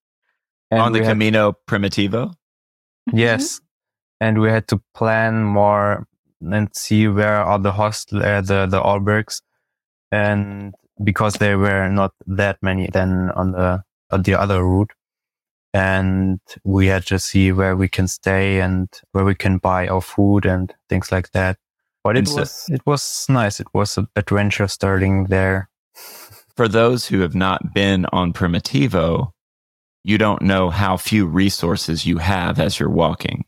And 0.70 0.81
On 0.81 0.93
the 0.93 1.00
Camino 1.00 1.56
Primitivo? 1.69 2.32
Yes 3.12 3.60
and 4.20 4.41
we 4.41 4.50
had 4.50 4.69
to 4.69 4.81
plan 4.94 5.43
more 5.43 6.06
and 6.41 6.74
see 6.74 7.08
where 7.08 7.36
are 7.36 7.58
the 7.58 7.72
hostel, 7.72 8.22
uh, 8.22 8.41
the 8.41 8.67
the 8.67 8.81
albergs, 8.81 9.43
and 10.12 10.74
because 11.03 11.34
there 11.34 11.58
were 11.58 11.89
not 11.89 12.12
that 12.27 12.58
many 12.62 12.89
then 12.93 13.31
on 13.34 13.53
the 13.53 13.82
on 14.10 14.22
the 14.22 14.34
other 14.34 14.65
route, 14.65 14.93
and 15.72 16.41
we 16.65 16.86
had 16.86 17.06
to 17.06 17.19
see 17.19 17.53
where 17.53 17.77
we 17.77 17.89
can 17.89 18.08
stay 18.08 18.60
and 18.60 18.89
where 19.12 19.24
we 19.24 19.34
can 19.34 19.58
buy 19.58 19.89
our 19.89 20.00
food 20.00 20.44
and 20.46 20.74
things 20.89 21.10
like 21.12 21.31
that. 21.32 21.58
But 22.03 22.17
it 22.17 22.29
was 22.29 22.67
it 22.69 22.81
was 22.86 23.27
nice. 23.29 23.60
It 23.60 23.69
was 23.74 23.98
an 23.98 24.08
adventure 24.17 24.69
starting 24.69 25.24
there. 25.24 25.69
For 26.56 26.69
those 26.69 27.06
who 27.06 27.20
have 27.20 27.34
not 27.34 27.72
been 27.72 28.05
on 28.12 28.34
Primitivo, 28.34 29.32
you 30.05 30.19
don't 30.19 30.43
know 30.43 30.69
how 30.69 30.96
few 30.98 31.24
resources 31.24 32.05
you 32.05 32.19
have 32.19 32.58
as 32.58 32.79
you're 32.79 32.91
walking 32.91 33.44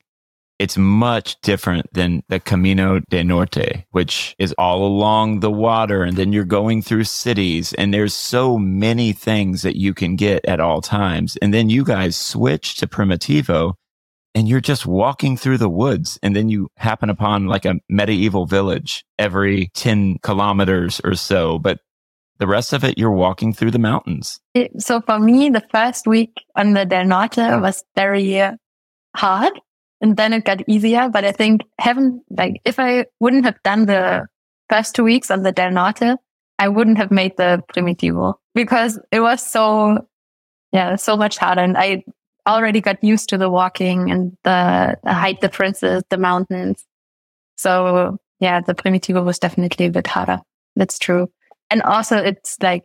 it's 0.62 0.78
much 0.78 1.40
different 1.40 1.92
than 1.92 2.22
the 2.28 2.38
Camino 2.38 3.00
de 3.10 3.24
Norte, 3.24 3.84
which 3.90 4.36
is 4.38 4.54
all 4.58 4.86
along 4.86 5.40
the 5.40 5.50
water. 5.50 6.04
And 6.04 6.16
then 6.16 6.32
you're 6.32 6.44
going 6.44 6.82
through 6.82 7.02
cities 7.02 7.72
and 7.72 7.92
there's 7.92 8.14
so 8.14 8.58
many 8.58 9.12
things 9.12 9.62
that 9.62 9.74
you 9.74 9.92
can 9.92 10.14
get 10.14 10.46
at 10.46 10.60
all 10.60 10.80
times. 10.80 11.36
And 11.42 11.52
then 11.52 11.68
you 11.68 11.84
guys 11.84 12.14
switch 12.14 12.76
to 12.76 12.86
Primitivo 12.86 13.74
and 14.36 14.48
you're 14.48 14.60
just 14.60 14.86
walking 14.86 15.36
through 15.36 15.58
the 15.58 15.68
woods. 15.68 16.16
And 16.22 16.36
then 16.36 16.48
you 16.48 16.68
happen 16.76 17.10
upon 17.10 17.46
like 17.46 17.64
a 17.64 17.80
medieval 17.88 18.46
village 18.46 19.04
every 19.18 19.68
10 19.74 20.18
kilometers 20.22 21.00
or 21.02 21.16
so. 21.16 21.58
But 21.58 21.80
the 22.38 22.46
rest 22.46 22.72
of 22.72 22.84
it, 22.84 22.96
you're 22.96 23.10
walking 23.10 23.52
through 23.52 23.72
the 23.72 23.80
mountains. 23.80 24.38
So 24.78 25.00
for 25.00 25.18
me, 25.18 25.50
the 25.50 25.64
first 25.72 26.06
week 26.06 26.44
on 26.54 26.74
the 26.74 26.84
Del 26.84 27.04
Norte 27.04 27.60
was 27.60 27.82
very 27.96 28.40
hard 29.16 29.52
and 30.02 30.16
then 30.16 30.32
it 30.32 30.44
got 30.44 30.68
easier. 30.68 31.08
But 31.08 31.24
I 31.24 31.32
think 31.32 31.62
having 31.78 32.22
like 32.30 32.60
if 32.64 32.78
I 32.78 33.06
wouldn't 33.20 33.44
have 33.44 33.62
done 33.62 33.86
the 33.86 34.26
first 34.68 34.94
two 34.94 35.04
weeks 35.04 35.30
on 35.30 35.42
the 35.44 35.52
Del 35.52 35.70
Norte, 35.70 36.18
I 36.58 36.68
wouldn't 36.68 36.98
have 36.98 37.10
made 37.10 37.36
the 37.36 37.62
Primitivo 37.72 38.34
because 38.54 38.98
it 39.10 39.20
was 39.20 39.44
so 39.44 40.06
yeah 40.72 40.96
so 40.96 41.16
much 41.16 41.38
harder, 41.38 41.62
and 41.62 41.78
I 41.78 42.04
already 42.46 42.80
got 42.80 43.02
used 43.02 43.28
to 43.28 43.38
the 43.38 43.48
walking 43.48 44.10
and 44.10 44.36
the, 44.42 44.96
the 45.04 45.12
height 45.12 45.40
differences, 45.40 46.02
the 46.10 46.18
mountains. 46.18 46.84
So 47.56 48.18
yeah, 48.40 48.60
the 48.60 48.74
Primitivo 48.74 49.24
was 49.24 49.38
definitely 49.38 49.86
a 49.86 49.90
bit 49.90 50.08
harder. 50.08 50.40
That's 50.74 50.98
true. 50.98 51.30
And 51.70 51.82
also 51.82 52.16
it's 52.16 52.56
like 52.60 52.82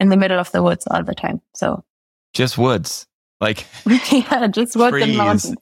in 0.00 0.08
the 0.08 0.16
middle 0.16 0.38
of 0.38 0.50
the 0.52 0.62
woods 0.62 0.86
all 0.90 1.04
the 1.04 1.14
time. 1.14 1.40
So 1.54 1.84
just 2.32 2.58
woods. 2.58 3.06
Like 3.40 3.66
yeah, 4.10 4.48
just 4.48 4.76
woods 4.76 4.96
and 4.96 5.16
mountains. 5.16 5.54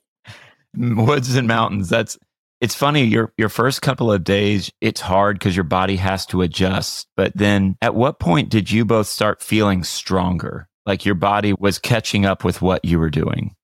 Woods 1.07 1.35
and 1.35 1.49
mountains. 1.49 1.89
That's 1.89 2.19
it's 2.61 2.75
funny. 2.75 3.05
Your 3.05 3.33
your 3.37 3.49
first 3.49 3.83
couple 3.83 4.11
of 4.11 4.25
days, 4.25 4.71
it's 4.81 5.01
hard 5.01 5.39
because 5.39 5.57
your 5.57 5.65
body 5.65 5.97
has 5.97 6.25
to 6.27 6.43
adjust. 6.43 7.09
But 7.17 7.37
then, 7.37 7.77
at 7.83 7.95
what 7.95 8.19
point 8.19 8.49
did 8.49 8.71
you 8.71 8.85
both 8.85 9.07
start 9.07 9.43
feeling 9.43 9.85
stronger? 9.85 10.69
Like 10.87 11.05
your 11.05 11.15
body 11.15 11.55
was 11.59 11.79
catching 11.79 12.27
up 12.27 12.45
with 12.45 12.63
what 12.63 12.85
you 12.85 12.99
were 12.99 13.11
doing. 13.11 13.55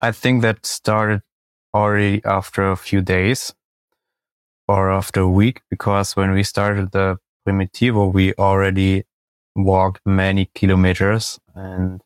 I 0.00 0.12
think 0.12 0.42
that 0.42 0.66
started 0.66 1.22
already 1.74 2.22
after 2.24 2.70
a 2.70 2.76
few 2.76 3.02
days 3.02 3.54
or 4.68 4.90
after 4.90 5.20
a 5.20 5.28
week, 5.28 5.62
because 5.70 6.16
when 6.16 6.32
we 6.32 6.42
started 6.42 6.92
the 6.92 7.18
Primitivo, 7.46 8.12
we 8.12 8.34
already 8.34 9.04
walked 9.54 10.00
many 10.04 10.50
kilometers 10.54 11.38
and 11.54 12.02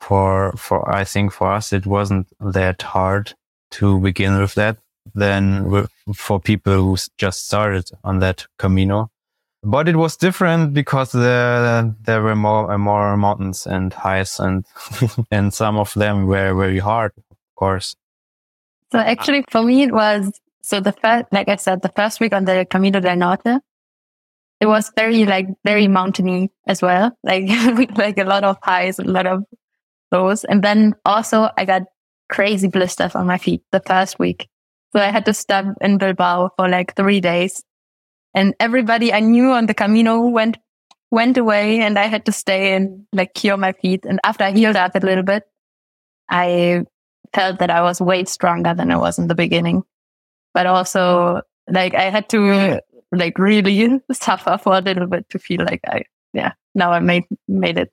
for 0.00 0.52
for 0.56 0.92
I 0.92 1.04
think 1.04 1.32
for 1.32 1.52
us 1.52 1.72
it 1.72 1.86
wasn't 1.86 2.28
that 2.40 2.82
hard 2.82 3.34
to 3.74 4.00
begin 4.00 4.38
with 4.40 4.54
that 4.54 4.78
than 5.14 5.86
for 6.14 6.40
people 6.40 6.74
who 6.74 6.96
just 7.18 7.46
started 7.46 7.90
on 8.02 8.20
that 8.20 8.46
Camino. 8.58 9.10
But 9.62 9.88
it 9.88 9.96
was 9.96 10.16
different 10.16 10.74
because 10.74 11.12
there 11.12 11.94
there 12.02 12.22
were 12.22 12.36
more 12.36 12.70
uh, 12.70 12.78
more 12.78 13.16
mountains 13.16 13.66
and 13.66 13.92
heights 13.92 14.38
and 14.38 14.66
and 15.30 15.54
some 15.54 15.78
of 15.78 15.94
them 15.94 16.26
were 16.26 16.54
very 16.54 16.78
hard, 16.78 17.12
of 17.30 17.36
course. 17.56 17.96
So 18.92 18.98
actually, 18.98 19.44
for 19.50 19.62
me, 19.62 19.82
it 19.82 19.92
was 19.92 20.38
so 20.62 20.80
the 20.80 20.92
first, 20.92 21.26
like 21.32 21.48
I 21.48 21.56
said, 21.56 21.82
the 21.82 21.92
first 21.96 22.20
week 22.20 22.34
on 22.34 22.44
the 22.44 22.66
Camino 22.68 23.00
del 23.00 23.16
Norte, 23.16 23.60
it 24.60 24.66
was 24.66 24.92
very 24.96 25.24
like 25.24 25.48
very 25.64 25.88
mountainy 25.88 26.50
as 26.66 26.82
well, 26.82 27.16
like 27.22 27.44
like 27.96 28.18
a 28.18 28.24
lot 28.24 28.44
of 28.44 28.58
highs, 28.62 28.98
a 28.98 29.04
lot 29.04 29.26
of 29.26 29.44
lows, 30.12 30.44
and 30.44 30.62
then 30.62 30.94
also 31.06 31.48
I 31.56 31.64
got 31.64 31.82
crazy 32.28 32.68
blisters 32.68 33.14
on 33.14 33.26
my 33.26 33.38
feet 33.38 33.62
the 33.72 33.80
first 33.80 34.18
week, 34.18 34.48
so 34.94 35.00
I 35.00 35.10
had 35.10 35.24
to 35.26 35.34
stop 35.34 35.66
in 35.80 35.98
Bilbao 35.98 36.50
for 36.56 36.68
like 36.68 36.94
three 36.94 37.20
days, 37.20 37.64
and 38.34 38.54
everybody 38.60 39.12
I 39.12 39.20
knew 39.20 39.50
on 39.50 39.66
the 39.66 39.74
Camino 39.74 40.26
went 40.26 40.58
went 41.10 41.36
away, 41.38 41.80
and 41.80 41.98
I 41.98 42.06
had 42.06 42.26
to 42.26 42.32
stay 42.32 42.74
and 42.74 43.06
like 43.12 43.34
cure 43.34 43.56
my 43.56 43.72
feet. 43.72 44.04
And 44.04 44.20
after 44.24 44.44
I 44.44 44.52
healed 44.52 44.76
up 44.76 44.94
a 44.94 45.00
little 45.00 45.22
bit, 45.22 45.44
I 46.28 46.84
felt 47.32 47.58
that 47.58 47.70
I 47.70 47.82
was 47.82 48.00
way 48.00 48.24
stronger 48.24 48.74
than 48.74 48.90
I 48.90 48.96
was 48.96 49.18
in 49.18 49.28
the 49.28 49.34
beginning, 49.34 49.82
but 50.52 50.66
also 50.66 51.42
like 51.68 51.94
I 51.94 52.10
had 52.10 52.28
to 52.30 52.80
like 53.12 53.38
really 53.38 54.00
suffer 54.12 54.58
for 54.58 54.76
a 54.76 54.80
little 54.80 55.06
bit 55.06 55.28
to 55.30 55.38
feel 55.38 55.64
like 55.64 55.80
I, 55.86 56.04
yeah, 56.32 56.52
now 56.74 56.92
I 56.92 57.00
made, 57.00 57.24
made 57.48 57.78
it. 57.78 57.92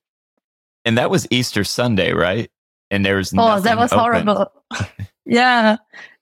And 0.86 0.98
that 0.98 1.10
was 1.10 1.28
Easter 1.30 1.64
Sunday, 1.64 2.12
right? 2.12 2.50
And 2.92 3.06
there 3.06 3.16
was 3.16 3.34
oh, 3.36 3.60
that 3.62 3.78
was 3.78 3.94
open. 3.94 4.00
horrible. 4.00 4.52
yeah, 5.26 5.78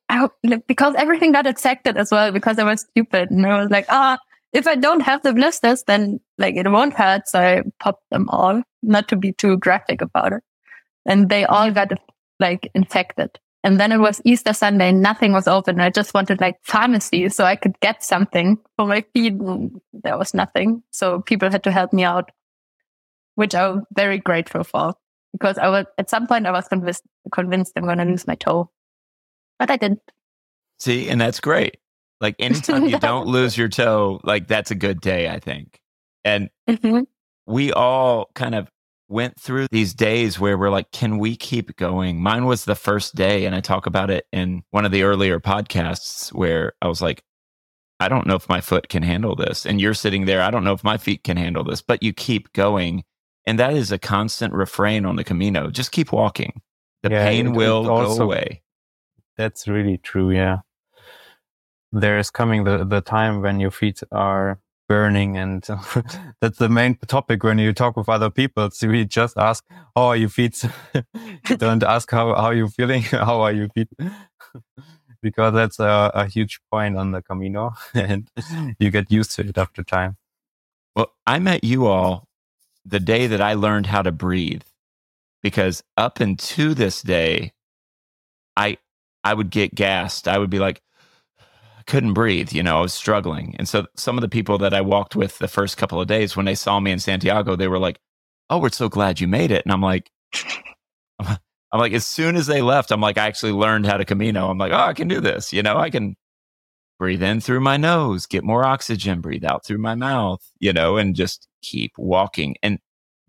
I, 0.08 0.30
because 0.68 0.96
everything 0.96 1.32
got 1.32 1.48
affected 1.48 1.98
as 1.98 2.12
well 2.12 2.32
because 2.32 2.60
I 2.60 2.64
was 2.64 2.82
stupid 2.82 3.32
and 3.32 3.46
I 3.46 3.60
was 3.60 3.72
like, 3.72 3.88
ah, 3.90 4.20
if 4.54 4.68
I 4.68 4.76
don't 4.76 5.02
have 5.02 5.24
the 5.24 5.34
blisters, 5.34 5.84
then 5.88 6.20
like 6.38 6.56
it 6.56 6.70
won't 6.70 6.94
hurt. 6.94 7.28
So 7.28 7.40
I 7.40 7.64
popped 7.80 8.10
them 8.12 8.30
all, 8.30 8.62
not 8.84 9.08
to 9.10 9.16
be 9.16 9.34
too 9.34 9.58
graphic 9.58 10.02
about 10.02 10.34
it, 10.34 10.44
and 11.06 11.28
they 11.28 11.44
all 11.46 11.72
got 11.72 11.92
like 12.40 12.72
infected. 12.76 13.40
And 13.64 13.80
then 13.80 13.92
it 13.92 13.98
was 13.98 14.22
Easter 14.24 14.54
Sunday, 14.54 14.90
and 14.90 15.02
nothing 15.02 15.34
was 15.34 15.48
open. 15.48 15.82
I 15.82 15.90
just 15.90 16.14
wanted 16.14 16.40
like 16.40 16.56
pharmacy 16.64 17.30
so 17.30 17.44
I 17.44 17.56
could 17.56 17.80
get 17.82 18.04
something 18.04 18.58
for 18.78 18.86
my 18.86 19.04
feet. 19.14 19.34
There 19.92 20.18
was 20.18 20.34
nothing. 20.34 20.82
So 20.92 21.22
people 21.22 21.52
had 21.52 21.64
to 21.64 21.72
help 21.72 21.92
me 21.92 22.04
out, 22.04 22.30
which 23.36 23.54
I'm 23.54 23.84
very 23.96 24.20
grateful 24.20 24.64
for 24.64 24.94
because 25.33 25.57
I 25.57 25.69
was, 25.69 25.86
at 25.98 26.09
some 26.09 26.27
point 26.27 26.45
I 26.45 26.51
was 26.51 26.67
convinced, 26.67 27.03
convinced 27.31 27.74
I'm 27.75 27.83
going 27.83 27.98
to 27.98 28.05
lose 28.05 28.27
my 28.27 28.36
toe, 28.36 28.69
but 29.57 29.69
I 29.69 29.77
didn't. 29.77 30.01
See, 30.79 31.09
and 31.09 31.19
that's 31.19 31.39
great. 31.39 31.77
Like 32.21 32.36
anytime 32.39 32.88
you 32.88 33.00
don't 33.00 33.27
lose 33.27 33.57
your 33.57 33.69
toe, 33.69 34.19
like 34.24 34.48
that's 34.48 34.71
a 34.71 34.75
good 34.75 35.01
day, 35.01 35.29
I 35.29 35.39
think. 35.39 35.79
And 36.25 36.50
mm-hmm. 36.67 37.01
we 37.45 37.71
all 37.74 38.29
kind 38.36 38.55
of 38.55 38.69
went 39.07 39.39
through 39.39 39.67
these 39.71 39.93
days 39.93 40.39
where 40.39 40.57
we're 40.57 40.69
like, 40.69 40.91
can 40.91 41.17
we 41.17 41.36
keep 41.36 41.75
going? 41.75 42.21
Mine 42.21 42.45
was 42.45 42.65
the 42.65 42.75
first 42.75 43.15
day. 43.15 43.45
And 43.45 43.55
I 43.55 43.59
talk 43.59 43.88
about 43.88 44.12
it 44.12 44.27
in 44.31 44.63
one 44.69 44.86
of 44.86 44.91
the 44.91 45.03
earlier 45.03 45.39
podcasts 45.39 46.31
where 46.31 46.74
I 46.81 46.88
was 46.88 47.01
like, 47.01 47.24
I 48.00 48.07
don't 48.07 48.27
know 48.27 48.36
if 48.36 48.48
my 48.48 48.62
foot 48.62 48.88
can 48.88 49.03
handle 49.03 49.36
this. 49.36 49.65
And 49.65 49.81
you're 49.81 49.95
sitting 49.95 50.25
there, 50.25 50.41
I 50.41 50.51
don't 50.51 50.63
know 50.63 50.74
if 50.74 50.83
my 50.83 50.98
feet 50.98 51.24
can 51.24 51.38
handle 51.38 51.63
this, 51.63 51.81
but 51.81 52.01
you 52.03 52.13
keep 52.13 52.53
going. 52.53 53.03
And 53.50 53.58
that 53.58 53.74
is 53.74 53.91
a 53.91 53.98
constant 53.98 54.53
refrain 54.53 55.08
on 55.08 55.15
the 55.15 55.24
Camino. 55.24 55.72
Just 55.72 55.91
keep 55.91 56.12
walking. 56.12 56.62
The 57.01 57.10
yeah, 57.10 57.25
pain 57.25 57.53
will 57.53 57.89
also, 57.89 58.18
go 58.20 58.24
away. 58.25 58.62
That's 59.38 59.68
really 59.68 59.98
true. 59.98 60.29
Yeah. 60.29 60.60
There 61.91 62.20
is 62.20 62.29
coming 62.29 62.65
the, 62.65 62.86
the 62.86 63.01
time 63.01 63.41
when 63.41 63.60
your 63.60 63.72
feet 63.72 64.01
are 64.12 64.60
burning 64.88 65.36
and 65.36 65.63
that's 66.41 66.60
the 66.60 66.70
main 66.70 66.96
topic 67.08 67.44
when 67.44 67.58
you 67.58 67.74
talk 67.74 67.96
with 67.96 68.10
other 68.10 68.32
people 68.32 68.72
so 68.72 68.88
we 68.88 69.06
just 69.06 69.38
ask 69.38 69.63
how 69.96 70.08
are 70.08 70.15
your 70.15 70.29
feet 70.29 70.65
don't 71.58 71.84
ask 71.84 72.10
how, 72.10 72.34
how 72.34 72.50
you 72.50 72.68
feeling 72.70 73.01
how 73.27 73.39
are 73.41 73.51
your 73.51 73.70
feet 73.70 73.88
because 75.22 75.53
that's 75.53 75.79
a, 75.79 76.10
a, 76.15 76.25
huge 76.25 76.60
point 76.72 76.98
on 76.98 77.12
the 77.12 77.22
camino 77.22 77.72
and 77.94 78.32
you 78.79 78.89
get 78.89 79.12
used 79.12 79.29
to 79.29 79.48
it 79.48 79.60
after 79.60 79.84
time 79.84 80.18
well 80.96 81.13
i 81.27 81.38
met 81.38 81.63
you 81.63 81.86
all 81.86 82.28
the 82.89 83.00
day 83.00 83.27
that 83.27 83.41
i 83.41 83.53
learned 83.53 83.86
how 83.86 84.01
to 84.01 84.12
breathe 84.12 84.63
because 85.41 85.84
up 85.98 86.19
until 86.19 86.75
this 86.75 87.01
day 87.01 87.53
i 88.58 88.77
i 89.24 89.34
would 89.34 89.50
get 89.50 89.75
gassed 89.75 90.27
i 90.27 90.38
would 90.38 90.50
be 90.50 90.60
like 90.60 90.81
I 91.77 91.84
couldn't 91.84 92.13
breathe. 92.13 92.51
You 92.51 92.62
know, 92.62 92.79
I 92.79 92.81
was 92.81 92.93
struggling. 92.93 93.55
And 93.58 93.67
so 93.67 93.88
some 93.96 94.17
of 94.17 94.22
the 94.22 94.27
people 94.27 94.58
that 94.58 94.74
I 94.74 94.81
walked 94.81 95.15
with 95.15 95.39
the 95.39 95.48
first 95.48 95.77
couple 95.77 96.01
of 96.01 96.08
days, 96.08 96.36
when 96.36 96.46
they 96.46 96.53
saw 96.53 96.77
me 96.79 96.91
in 96.91 97.00
Santiago, 97.00 97.55
they 97.55 97.69
were 97.69 97.79
like, 97.79 98.00
Oh, 98.50 98.60
we're 98.60 98.69
so 98.69 98.89
glad 98.89 99.22
you 99.22 99.27
made 99.27 99.51
it. 99.51 99.63
And 99.65 99.72
I'm 99.72 99.81
like, 99.81 100.12
I'm 101.72 101.79
like, 101.79 101.93
as 101.93 102.05
soon 102.05 102.36
as 102.36 102.48
they 102.48 102.62
left, 102.62 102.91
I'm 102.91 103.01
like, 103.01 103.17
I 103.17 103.27
actually 103.27 103.51
learned 103.51 103.86
how 103.86 103.98
to 103.98 104.05
Camino. 104.05 104.50
I'm 104.50 104.58
like, 104.58 104.72
oh, 104.72 104.77
I 104.77 104.93
can 104.93 105.08
do 105.08 105.22
this. 105.22 105.53
You 105.53 105.62
know, 105.62 105.77
I 105.77 105.89
can 105.89 106.15
breathe 106.98 107.22
in 107.22 107.41
through 107.41 107.60
my 107.62 107.77
nose, 107.77 108.25
get 108.25 108.43
more 108.43 108.65
oxygen, 108.65 109.22
breathe 109.22 109.46
out 109.46 109.65
through 109.65 109.77
my 109.77 109.96
mouth, 109.96 110.41
you 110.60 110.74
know, 110.74 110.98
and 110.98 111.15
just 111.15 111.48
keep 111.62 111.94
walking. 111.98 112.56
And 112.63 112.80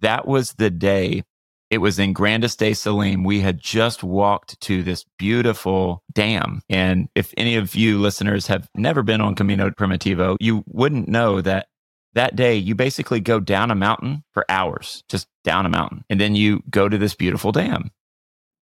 that 0.00 0.26
was 0.26 0.54
the 0.54 0.70
day 0.70 1.22
it 1.70 1.78
was 1.78 2.00
in 2.00 2.12
Grandas 2.12 2.56
de 2.56 2.72
Salime. 2.72 3.24
We 3.24 3.40
had 3.40 3.60
just 3.60 4.02
walked 4.02 4.60
to 4.62 4.82
this 4.82 5.04
beautiful 5.18 6.02
dam. 6.12 6.62
And 6.68 7.08
if 7.14 7.32
any 7.36 7.54
of 7.54 7.76
you 7.76 7.98
listeners 7.98 8.48
have 8.48 8.68
never 8.74 9.04
been 9.04 9.20
on 9.20 9.36
Camino 9.36 9.70
Primitivo, 9.70 10.36
you 10.40 10.64
wouldn't 10.66 11.08
know 11.08 11.40
that 11.40 11.68
that 12.14 12.34
day 12.34 12.56
you 12.56 12.74
basically 12.74 13.20
go 13.20 13.38
down 13.38 13.70
a 13.70 13.76
mountain 13.76 14.24
for 14.32 14.44
hours, 14.48 15.04
just 15.08 15.28
down 15.44 15.64
a 15.64 15.68
mountain. 15.68 16.04
And 16.10 16.20
then 16.20 16.34
you 16.34 16.60
go 16.68 16.88
to 16.88 16.98
this 16.98 17.14
beautiful 17.14 17.52
dam 17.52 17.92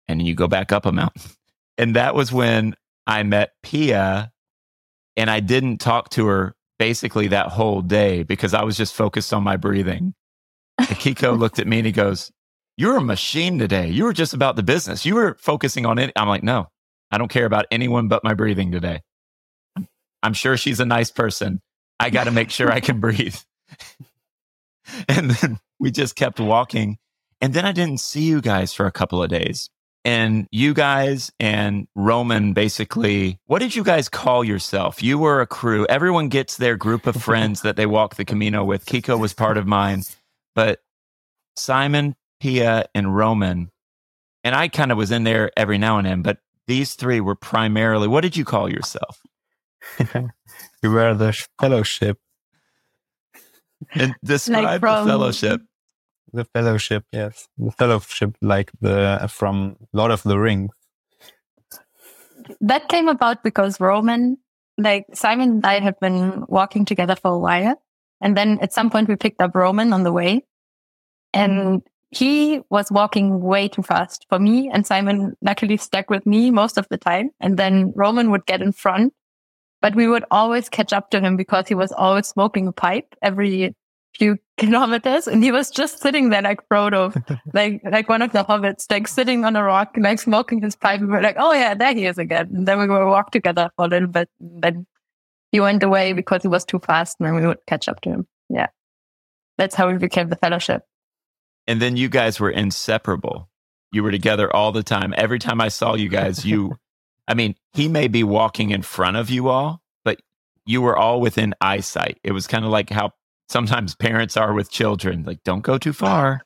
and 0.07 0.25
you 0.25 0.33
go 0.33 0.47
back 0.47 0.71
up 0.71 0.85
a 0.85 0.91
mountain. 0.91 1.21
And 1.79 1.95
that 1.95 2.15
was 2.15 2.33
when 2.33 2.75
I 3.05 3.21
met 3.21 3.51
Pia 3.61 4.31
and 5.15 5.29
I 5.29 5.41
didn't 5.41 5.77
talk 5.77 6.09
to 6.09 6.25
her 6.25 6.55
basically 6.79 7.27
that 7.27 7.47
whole 7.47 7.81
day 7.81 8.23
because 8.23 8.53
I 8.53 8.63
was 8.63 8.77
just 8.77 8.93
focused 8.93 9.33
on 9.33 9.43
my 9.43 9.57
breathing. 9.57 10.13
And 10.77 10.87
Kiko 10.89 11.37
looked 11.39 11.59
at 11.59 11.67
me 11.67 11.79
and 11.79 11.85
he 11.85 11.91
goes, 11.91 12.31
you're 12.77 12.97
a 12.97 13.01
machine 13.01 13.57
today. 13.57 13.89
You 13.89 14.03
were 14.03 14.13
just 14.13 14.33
about 14.33 14.55
the 14.55 14.63
business. 14.63 15.05
You 15.05 15.15
were 15.15 15.35
focusing 15.39 15.85
on 15.85 15.97
it. 15.97 16.11
I'm 16.15 16.27
like, 16.27 16.43
no, 16.43 16.67
I 17.11 17.17
don't 17.17 17.27
care 17.27 17.45
about 17.45 17.65
anyone 17.71 18.07
but 18.07 18.23
my 18.23 18.35
breathing 18.35 18.71
today. 18.71 19.01
I'm 20.21 20.33
sure 20.33 20.57
she's 20.57 20.79
a 20.79 20.85
nice 20.85 21.11
person. 21.11 21.59
I 21.99 22.09
got 22.11 22.25
to 22.25 22.31
make 22.31 22.51
sure 22.51 22.71
I 22.71 22.79
can 22.79 22.99
breathe. 22.99 23.35
and 25.09 25.31
then 25.31 25.59
we 25.79 25.91
just 25.91 26.15
kept 26.15 26.39
walking. 26.39 26.97
And 27.41 27.53
then 27.53 27.65
I 27.65 27.71
didn't 27.71 27.99
see 27.99 28.21
you 28.21 28.41
guys 28.41 28.73
for 28.73 28.85
a 28.85 28.91
couple 28.91 29.21
of 29.21 29.29
days. 29.29 29.69
And 30.07 30.47
you 30.53 30.73
guys 30.73 31.33
and 31.37 31.85
Roman 31.93 32.53
basically, 32.53 33.41
what 33.45 33.59
did 33.59 33.75
you 33.75 33.83
guys 33.83 34.07
call 34.07 34.41
yourself? 34.41 35.03
You 35.03 35.19
were 35.19 35.41
a 35.41 35.45
crew. 35.45 35.85
Everyone 35.89 36.29
gets 36.29 36.55
their 36.55 36.77
group 36.77 37.07
of 37.07 37.21
friends 37.21 37.61
that 37.63 37.75
they 37.75 37.85
walk 37.85 38.15
the 38.15 38.23
Camino 38.23 38.63
with. 38.63 38.85
Kiko 38.85 39.19
was 39.19 39.33
part 39.33 39.57
of 39.57 39.67
mine. 39.67 40.03
But 40.55 40.79
Simon, 41.57 42.15
Pia, 42.39 42.85
and 42.95 43.17
Roman. 43.17 43.69
And 44.45 44.55
I 44.55 44.69
kind 44.69 44.93
of 44.93 44.97
was 44.97 45.11
in 45.11 45.25
there 45.25 45.51
every 45.57 45.77
now 45.77 45.97
and 45.97 46.07
then, 46.07 46.21
but 46.21 46.37
these 46.67 46.93
three 46.93 47.19
were 47.19 47.35
primarily 47.35 48.07
what 48.07 48.21
did 48.21 48.37
you 48.37 48.45
call 48.45 48.71
yourself? 48.71 49.21
you 50.15 50.89
were 50.89 51.15
the 51.15 51.33
fellowship. 51.59 52.17
And 53.93 54.15
describe 54.23 54.63
like 54.63 54.79
from, 54.79 55.05
the 55.05 55.11
fellowship. 55.11 55.61
The 56.33 56.45
fellowship, 56.45 57.05
yes. 57.11 57.47
The 57.57 57.71
fellowship 57.71 58.35
like 58.41 58.71
the 58.81 59.27
from 59.31 59.77
Lord 59.93 60.11
of 60.11 60.23
the 60.23 60.37
Rings. 60.37 60.71
That 62.61 62.89
came 62.89 63.07
about 63.07 63.43
because 63.43 63.79
Roman, 63.79 64.37
like 64.77 65.05
Simon 65.13 65.49
and 65.49 65.65
I 65.65 65.79
have 65.79 65.99
been 65.99 66.45
walking 66.47 66.85
together 66.85 67.15
for 67.15 67.31
a 67.31 67.39
while. 67.39 67.81
And 68.21 68.35
then 68.35 68.59
at 68.61 68.73
some 68.73 68.89
point 68.89 69.07
we 69.07 69.15
picked 69.15 69.41
up 69.41 69.55
Roman 69.55 69.93
on 69.93 70.03
the 70.03 70.11
way. 70.11 70.45
And 71.33 71.81
he 72.09 72.61
was 72.69 72.91
walking 72.91 73.41
way 73.41 73.67
too 73.67 73.83
fast 73.83 74.25
for 74.29 74.39
me 74.39 74.69
and 74.71 74.87
Simon 74.87 75.35
luckily 75.41 75.75
stuck 75.75 76.09
with 76.09 76.25
me 76.25 76.51
most 76.51 76.77
of 76.77 76.87
the 76.89 76.97
time. 76.97 77.31
And 77.39 77.57
then 77.57 77.91
Roman 77.95 78.31
would 78.31 78.45
get 78.45 78.61
in 78.61 78.71
front, 78.71 79.13
but 79.81 79.95
we 79.95 80.07
would 80.07 80.23
always 80.31 80.69
catch 80.69 80.93
up 80.93 81.09
to 81.11 81.19
him 81.19 81.35
because 81.35 81.67
he 81.67 81.75
was 81.75 81.91
always 81.91 82.27
smoking 82.27 82.67
a 82.67 82.71
pipe 82.71 83.13
every 83.21 83.75
few 84.15 84.37
kilometers 84.57 85.27
and 85.27 85.43
he 85.43 85.51
was 85.51 85.69
just 85.69 85.99
sitting 85.99 86.29
there 86.29 86.41
like 86.41 86.67
Frodo, 86.69 87.13
like, 87.53 87.81
like 87.89 88.09
one 88.09 88.21
of 88.21 88.31
the 88.31 88.43
hobbits, 88.43 88.89
like 88.89 89.07
sitting 89.07 89.45
on 89.45 89.55
a 89.55 89.63
rock, 89.63 89.95
like 89.97 90.19
smoking 90.19 90.61
his 90.61 90.75
pipe. 90.75 90.99
And 90.99 91.09
we 91.09 91.17
are 91.17 91.21
like, 91.21 91.37
Oh 91.39 91.53
yeah, 91.53 91.73
there 91.73 91.93
he 91.93 92.05
is 92.05 92.17
again. 92.17 92.49
And 92.53 92.67
then 92.67 92.79
we 92.79 92.87
would 92.87 93.05
walk 93.05 93.31
together 93.31 93.69
for 93.75 93.85
a 93.85 93.87
little 93.87 94.07
bit. 94.07 94.29
And 94.39 94.61
then 94.61 94.87
he 95.51 95.59
went 95.59 95.83
away 95.83 96.13
because 96.13 96.41
he 96.41 96.47
was 96.47 96.65
too 96.65 96.79
fast 96.79 97.17
and 97.19 97.27
then 97.27 97.35
we 97.35 97.45
would 97.47 97.65
catch 97.67 97.87
up 97.87 98.01
to 98.01 98.09
him. 98.09 98.27
Yeah. 98.49 98.67
That's 99.57 99.75
how 99.75 99.87
we 99.91 99.97
became 99.97 100.29
the 100.29 100.35
fellowship. 100.35 100.83
And 101.67 101.81
then 101.81 101.97
you 101.97 102.09
guys 102.09 102.39
were 102.39 102.49
inseparable. 102.49 103.49
You 103.91 104.03
were 104.03 104.11
together 104.11 104.53
all 104.55 104.71
the 104.71 104.83
time. 104.83 105.13
Every 105.17 105.39
time 105.39 105.59
I 105.61 105.67
saw 105.69 105.95
you 105.95 106.09
guys, 106.09 106.45
you, 106.45 106.75
I 107.27 107.33
mean, 107.33 107.55
he 107.73 107.87
may 107.87 108.07
be 108.07 108.23
walking 108.23 108.71
in 108.71 108.81
front 108.81 109.17
of 109.17 109.29
you 109.29 109.49
all, 109.49 109.81
but 110.05 110.19
you 110.65 110.81
were 110.81 110.97
all 110.97 111.19
within 111.19 111.53
eyesight. 111.59 112.19
It 112.23 112.31
was 112.31 112.47
kind 112.47 112.63
of 112.63 112.71
like 112.71 112.89
how 112.89 113.11
sometimes 113.49 113.95
parents 113.95 114.37
are 114.37 114.53
with 114.53 114.71
children 114.71 115.23
like, 115.23 115.43
don't 115.43 115.61
go 115.61 115.77
too 115.77 115.93
ah. 116.01 116.41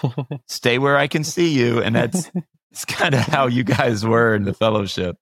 far, 0.00 0.12
stay 0.46 0.78
where 0.78 0.96
I 0.96 1.06
can 1.06 1.24
see 1.24 1.52
you. 1.52 1.80
And 1.80 1.94
that's, 1.94 2.30
it's 2.70 2.84
kind 2.84 3.14
of 3.14 3.20
how 3.20 3.46
you 3.46 3.64
guys 3.64 4.04
were 4.04 4.34
in 4.34 4.44
the 4.44 4.54
fellowship. 4.54 5.16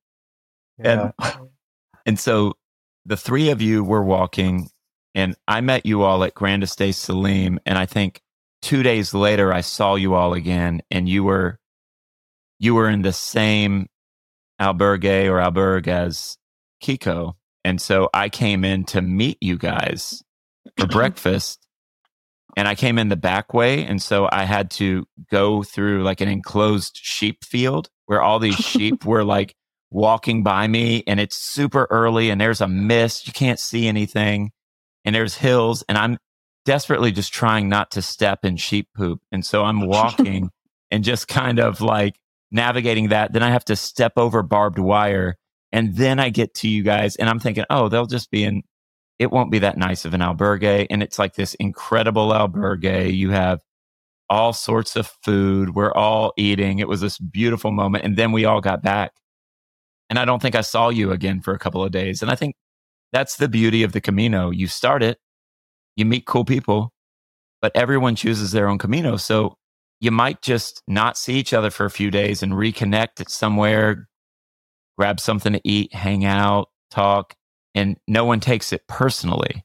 Yeah. 0.78 1.12
And, 1.18 1.34
and 2.06 2.18
so 2.18 2.54
the 3.04 3.16
three 3.16 3.50
of 3.50 3.60
you 3.62 3.84
were 3.84 4.02
walking 4.02 4.70
and 5.14 5.36
I 5.48 5.60
met 5.60 5.86
you 5.86 6.02
all 6.02 6.22
at 6.24 6.34
Grandas 6.34 6.76
de 6.76 6.92
Salime. 6.92 7.58
And 7.66 7.76
I 7.76 7.86
think 7.86 8.20
two 8.62 8.82
days 8.82 9.14
later, 9.14 9.52
I 9.52 9.60
saw 9.60 9.94
you 9.94 10.14
all 10.14 10.34
again, 10.34 10.82
and 10.90 11.08
you 11.08 11.24
were 11.24 11.58
you 12.58 12.74
were 12.74 12.88
in 12.88 13.02
the 13.02 13.12
same 13.12 13.86
albergue 14.60 15.28
or 15.30 15.38
albergue 15.38 15.88
as 15.88 16.36
Kiko, 16.82 17.34
and 17.64 17.80
so 17.80 18.08
I 18.14 18.28
came 18.28 18.64
in 18.64 18.84
to 18.84 19.02
meet 19.02 19.38
you 19.40 19.56
guys 19.58 20.22
for 20.76 20.86
breakfast. 20.88 21.66
And 22.56 22.66
I 22.66 22.74
came 22.74 22.98
in 22.98 23.08
the 23.08 23.16
back 23.16 23.54
way. 23.54 23.84
And 23.84 24.02
so 24.02 24.28
I 24.30 24.44
had 24.44 24.70
to 24.72 25.06
go 25.30 25.62
through 25.62 26.02
like 26.02 26.20
an 26.20 26.28
enclosed 26.28 26.98
sheep 27.00 27.44
field 27.44 27.88
where 28.06 28.22
all 28.22 28.38
these 28.38 28.56
sheep 28.56 29.04
were 29.04 29.24
like 29.24 29.54
walking 29.90 30.42
by 30.42 30.66
me. 30.66 31.04
And 31.06 31.20
it's 31.20 31.36
super 31.36 31.86
early 31.90 32.30
and 32.30 32.40
there's 32.40 32.60
a 32.60 32.68
mist. 32.68 33.26
You 33.26 33.32
can't 33.32 33.58
see 33.58 33.86
anything. 33.86 34.50
And 35.04 35.14
there's 35.14 35.36
hills. 35.36 35.84
And 35.88 35.96
I'm 35.96 36.18
desperately 36.64 37.12
just 37.12 37.32
trying 37.32 37.68
not 37.68 37.92
to 37.92 38.02
step 38.02 38.44
in 38.44 38.56
sheep 38.56 38.88
poop. 38.96 39.20
And 39.32 39.44
so 39.44 39.64
I'm 39.64 39.86
walking 39.86 40.50
and 40.90 41.04
just 41.04 41.28
kind 41.28 41.58
of 41.58 41.80
like 41.80 42.16
navigating 42.50 43.08
that. 43.08 43.32
Then 43.32 43.42
I 43.42 43.50
have 43.50 43.64
to 43.66 43.76
step 43.76 44.12
over 44.16 44.42
barbed 44.42 44.78
wire. 44.78 45.36
And 45.72 45.94
then 45.94 46.18
I 46.18 46.30
get 46.30 46.54
to 46.54 46.68
you 46.68 46.82
guys 46.82 47.16
and 47.16 47.28
I'm 47.28 47.38
thinking, 47.38 47.64
oh, 47.70 47.88
they'll 47.88 48.06
just 48.06 48.30
be 48.30 48.42
in, 48.44 48.62
it 49.20 49.30
won't 49.30 49.52
be 49.52 49.60
that 49.60 49.78
nice 49.78 50.04
of 50.04 50.14
an 50.14 50.20
albergue. 50.20 50.88
And 50.90 51.02
it's 51.02 51.18
like 51.18 51.34
this 51.34 51.54
incredible 51.54 52.30
albergue. 52.30 53.14
You 53.14 53.30
have 53.30 53.60
all 54.28 54.52
sorts 54.52 54.96
of 54.96 55.06
food. 55.22 55.76
We're 55.76 55.92
all 55.92 56.32
eating. 56.36 56.80
It 56.80 56.88
was 56.88 57.00
this 57.00 57.18
beautiful 57.18 57.70
moment. 57.70 58.04
And 58.04 58.16
then 58.16 58.32
we 58.32 58.44
all 58.44 58.60
got 58.60 58.82
back. 58.82 59.12
And 60.08 60.18
I 60.18 60.24
don't 60.24 60.42
think 60.42 60.56
I 60.56 60.62
saw 60.62 60.88
you 60.88 61.12
again 61.12 61.40
for 61.40 61.54
a 61.54 61.58
couple 61.58 61.84
of 61.84 61.92
days. 61.92 62.22
And 62.22 62.32
I 62.32 62.34
think 62.34 62.56
that's 63.12 63.36
the 63.36 63.48
beauty 63.48 63.84
of 63.84 63.92
the 63.92 64.00
Camino. 64.00 64.50
You 64.50 64.66
start 64.66 65.04
it 65.04 65.18
you 65.96 66.06
meet 66.06 66.26
cool 66.26 66.44
people, 66.44 66.92
but 67.60 67.72
everyone 67.74 68.16
chooses 68.16 68.52
their 68.52 68.68
own 68.68 68.78
Camino. 68.78 69.16
So 69.16 69.56
you 70.00 70.10
might 70.10 70.40
just 70.42 70.82
not 70.88 71.18
see 71.18 71.34
each 71.34 71.52
other 71.52 71.70
for 71.70 71.84
a 71.84 71.90
few 71.90 72.10
days 72.10 72.42
and 72.42 72.52
reconnect 72.52 73.20
at 73.20 73.30
somewhere, 73.30 74.08
grab 74.96 75.20
something 75.20 75.52
to 75.52 75.60
eat, 75.62 75.94
hang 75.94 76.24
out, 76.24 76.68
talk, 76.90 77.34
and 77.74 77.96
no 78.06 78.24
one 78.24 78.40
takes 78.40 78.72
it 78.72 78.86
personally. 78.86 79.64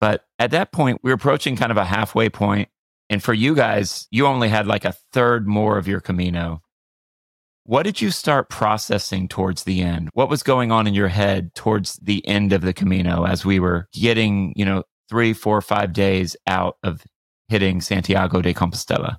But 0.00 0.24
at 0.38 0.50
that 0.50 0.72
point, 0.72 1.00
we 1.02 1.10
we're 1.10 1.14
approaching 1.14 1.56
kind 1.56 1.70
of 1.70 1.78
a 1.78 1.84
halfway 1.84 2.28
point. 2.28 2.68
And 3.10 3.22
for 3.22 3.34
you 3.34 3.54
guys, 3.54 4.06
you 4.10 4.26
only 4.26 4.48
had 4.48 4.66
like 4.66 4.84
a 4.84 4.94
third 5.12 5.46
more 5.46 5.78
of 5.78 5.88
your 5.88 6.00
Camino. 6.00 6.62
What 7.64 7.84
did 7.84 8.00
you 8.00 8.10
start 8.10 8.50
processing 8.50 9.28
towards 9.28 9.64
the 9.64 9.80
end? 9.80 10.10
What 10.12 10.28
was 10.28 10.42
going 10.42 10.70
on 10.70 10.86
in 10.86 10.92
your 10.92 11.08
head 11.08 11.54
towards 11.54 11.96
the 11.96 12.26
end 12.26 12.52
of 12.52 12.60
the 12.60 12.74
Camino 12.74 13.24
as 13.24 13.44
we 13.44 13.58
were 13.58 13.88
getting, 13.94 14.52
you 14.56 14.64
know, 14.64 14.82
three, 15.08 15.32
four, 15.32 15.60
five 15.62 15.92
days 15.92 16.36
out 16.46 16.76
of 16.82 17.04
hitting 17.48 17.80
Santiago 17.80 18.42
de 18.42 18.52
Compostela? 18.52 19.16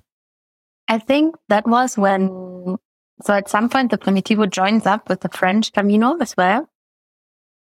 I 0.88 0.98
think 0.98 1.34
that 1.48 1.66
was 1.66 1.98
when, 1.98 2.76
so 3.22 3.34
at 3.34 3.48
some 3.48 3.68
point 3.68 3.90
the 3.90 3.98
Primitivo 3.98 4.48
joins 4.48 4.86
up 4.86 5.08
with 5.08 5.20
the 5.22 5.28
French 5.28 5.72
Camino 5.72 6.16
as 6.20 6.36
well. 6.36 6.68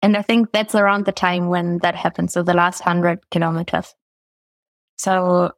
And 0.03 0.17
I 0.17 0.23
think 0.23 0.53
that's 0.53 0.75
around 0.75 1.07
the 1.07 1.13
time 1.13 1.49
when 1.49 1.79
that 1.79 1.95
happened. 1.95 2.31
So 2.31 2.43
the 2.43 2.55
last 2.55 2.81
hundred 2.81 3.31
kilometers. 3.31 3.95
So 4.99 5.53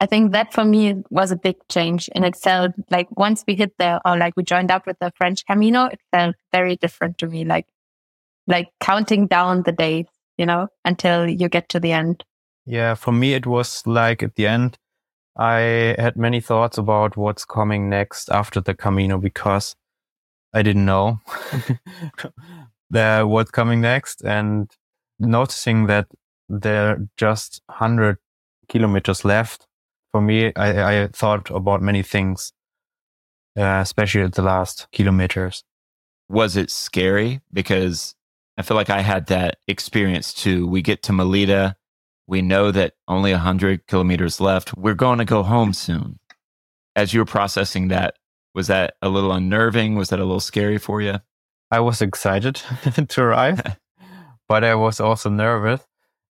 I 0.00 0.06
think 0.06 0.32
that 0.32 0.52
for 0.52 0.64
me 0.64 1.02
was 1.10 1.30
a 1.30 1.36
big 1.36 1.56
change 1.68 2.08
and 2.14 2.24
it 2.24 2.34
felt 2.34 2.72
like 2.90 3.08
once 3.16 3.44
we 3.46 3.54
hit 3.54 3.74
there 3.78 4.00
or 4.04 4.16
like 4.16 4.34
we 4.36 4.42
joined 4.42 4.70
up 4.70 4.86
with 4.86 4.98
the 4.98 5.12
French 5.16 5.46
Camino, 5.46 5.84
it 5.84 6.00
felt 6.10 6.36
very 6.52 6.76
different 6.76 7.18
to 7.18 7.26
me. 7.26 7.44
Like, 7.44 7.66
like 8.46 8.70
counting 8.80 9.26
down 9.26 9.62
the 9.62 9.72
days 9.72 10.06
you 10.36 10.46
know, 10.46 10.68
until 10.84 11.28
you 11.28 11.48
get 11.48 11.68
to 11.70 11.80
the 11.80 11.92
end. 11.92 12.24
Yeah, 12.66 12.94
for 12.94 13.12
me, 13.12 13.34
it 13.34 13.46
was 13.46 13.82
like 13.86 14.22
at 14.22 14.34
the 14.36 14.46
end, 14.46 14.78
I 15.36 15.94
had 15.98 16.16
many 16.16 16.40
thoughts 16.40 16.78
about 16.78 17.16
what's 17.16 17.44
coming 17.44 17.88
next 17.88 18.28
after 18.28 18.60
the 18.60 18.74
Camino 18.74 19.18
because 19.18 19.74
I 20.52 20.62
didn't 20.62 20.84
know 20.84 21.20
what's 22.92 23.50
coming 23.50 23.80
next 23.80 24.22
and 24.22 24.70
noticing 25.18 25.86
that 25.86 26.06
there 26.48 26.90
are 26.90 27.08
just 27.16 27.62
100 27.66 28.18
kilometers 28.68 29.24
left. 29.24 29.66
For 30.10 30.20
me, 30.20 30.52
I, 30.56 31.04
I 31.04 31.06
thought 31.08 31.50
about 31.50 31.80
many 31.80 32.02
things, 32.02 32.52
uh, 33.58 33.80
especially 33.82 34.22
at 34.22 34.34
the 34.34 34.42
last 34.42 34.88
kilometers. 34.92 35.64
Was 36.28 36.56
it 36.56 36.70
scary? 36.70 37.40
Because 37.52 38.14
I 38.58 38.62
feel 38.62 38.76
like 38.76 38.90
I 38.90 39.00
had 39.00 39.26
that 39.26 39.56
experience 39.66 40.34
too. 40.34 40.66
We 40.66 40.82
get 40.82 41.02
to 41.04 41.12
Melide. 41.12 41.74
We 42.26 42.42
know 42.42 42.70
that 42.70 42.94
only 43.08 43.32
100 43.32 43.86
kilometers 43.86 44.40
left. 44.40 44.76
We're 44.76 44.94
going 44.94 45.18
to 45.18 45.24
go 45.24 45.42
home 45.42 45.72
soon. 45.72 46.18
As 46.94 47.14
you 47.14 47.20
were 47.20 47.26
processing 47.26 47.88
that, 47.88 48.16
was 48.54 48.66
that 48.66 48.94
a 49.00 49.08
little 49.08 49.32
unnerving? 49.32 49.94
Was 49.94 50.10
that 50.10 50.18
a 50.18 50.24
little 50.24 50.40
scary 50.40 50.76
for 50.76 51.00
you? 51.00 51.20
I 51.72 51.80
was 51.80 52.02
excited 52.02 52.56
to 53.08 53.22
arrive, 53.22 53.62
but 54.48 54.62
I 54.62 54.74
was 54.74 55.00
also 55.00 55.30
nervous. 55.30 55.80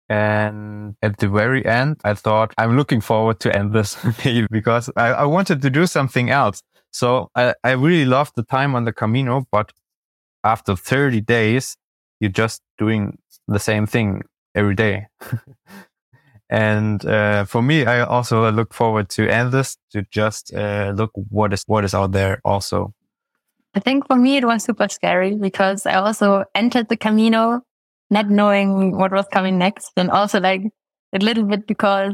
And 0.09 0.95
at 1.01 1.17
the 1.19 1.29
very 1.29 1.65
end, 1.65 2.01
I 2.03 2.13
thought, 2.15 2.53
I'm 2.57 2.75
looking 2.75 2.99
forward 2.99 3.39
to 3.41 3.55
end 3.55 3.71
this 3.73 3.95
because 4.51 4.89
I, 4.97 5.09
I 5.09 5.25
wanted 5.25 5.61
to 5.61 5.69
do 5.69 5.87
something 5.87 6.29
else. 6.29 6.61
So 6.91 7.29
I, 7.35 7.53
I 7.63 7.71
really 7.71 8.05
loved 8.05 8.33
the 8.35 8.43
time 8.43 8.75
on 8.75 8.83
the 8.83 8.91
Camino, 8.91 9.45
but 9.51 9.71
after 10.43 10.75
30 10.75 11.21
days, 11.21 11.77
you're 12.19 12.31
just 12.31 12.61
doing 12.77 13.19
the 13.47 13.59
same 13.59 13.85
thing 13.85 14.23
every 14.55 14.75
day. 14.75 15.07
and 16.49 17.05
uh, 17.05 17.45
for 17.45 17.61
me, 17.61 17.85
I 17.85 18.01
also 18.01 18.51
look 18.51 18.73
forward 18.73 19.09
to 19.11 19.29
end 19.29 19.53
this 19.53 19.77
to 19.91 20.03
just 20.11 20.53
uh, 20.53 20.91
look 20.95 21.11
what 21.13 21.53
is 21.53 21.63
what 21.67 21.85
is 21.85 21.93
out 21.93 22.11
there 22.11 22.41
also. 22.43 22.93
I 23.79 23.81
think 23.81 24.07
for 24.07 24.17
me 24.17 24.35
it 24.35 24.43
was 24.43 24.65
super 24.65 24.89
scary 24.89 25.35
because 25.35 25.85
I 25.85 25.93
also 25.93 26.43
entered 26.53 26.89
the 26.89 26.97
Camino 26.97 27.61
not 28.09 28.29
knowing 28.29 28.97
what 28.97 29.13
was 29.13 29.25
coming 29.31 29.57
next, 29.57 29.93
and 29.95 30.11
also 30.11 30.41
like 30.41 30.63
a 31.13 31.19
little 31.19 31.45
bit 31.45 31.65
because 31.65 32.13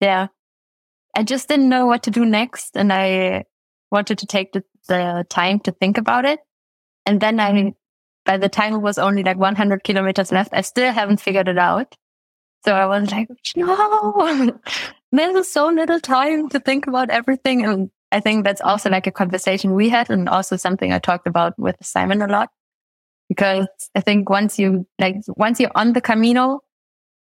yeah, 0.00 0.28
I 1.14 1.22
just 1.22 1.48
didn't 1.48 1.68
know 1.68 1.84
what 1.84 2.02
to 2.04 2.10
do 2.10 2.24
next, 2.24 2.78
and 2.78 2.94
I 2.94 3.44
wanted 3.90 4.16
to 4.20 4.26
take 4.26 4.52
the, 4.52 4.64
the 4.88 5.26
time 5.28 5.60
to 5.60 5.72
think 5.72 5.98
about 5.98 6.24
it. 6.24 6.40
And 7.04 7.20
then 7.20 7.40
I 7.40 7.74
by 8.24 8.38
the 8.38 8.48
time 8.48 8.76
it 8.76 8.78
was 8.78 8.96
only 8.96 9.22
like 9.22 9.36
100 9.36 9.84
kilometers 9.84 10.32
left, 10.32 10.54
I 10.54 10.62
still 10.62 10.94
haven't 10.94 11.20
figured 11.20 11.48
it 11.48 11.58
out. 11.58 11.94
So 12.64 12.74
I 12.74 12.86
was 12.86 13.10
like, 13.10 13.28
no, 13.54 14.58
there's 15.12 15.48
so 15.48 15.68
little 15.68 16.00
time 16.00 16.48
to 16.48 16.58
think 16.58 16.86
about 16.86 17.10
everything. 17.10 17.66
And 17.66 17.90
I 18.12 18.20
think 18.20 18.44
that's 18.44 18.60
also 18.60 18.88
mm-hmm. 18.88 18.94
like 18.94 19.06
a 19.06 19.12
conversation 19.12 19.74
we 19.74 19.88
had 19.88 20.10
and 20.10 20.28
also 20.28 20.56
something 20.56 20.92
I 20.92 20.98
talked 20.98 21.26
about 21.26 21.58
with 21.58 21.76
Simon 21.82 22.22
a 22.22 22.26
lot. 22.26 22.48
Because 23.28 23.68
I 23.94 24.00
think 24.00 24.28
once 24.28 24.58
you 24.58 24.86
like, 24.98 25.16
once 25.28 25.60
you're 25.60 25.70
on 25.76 25.92
the 25.92 26.00
Camino, 26.00 26.60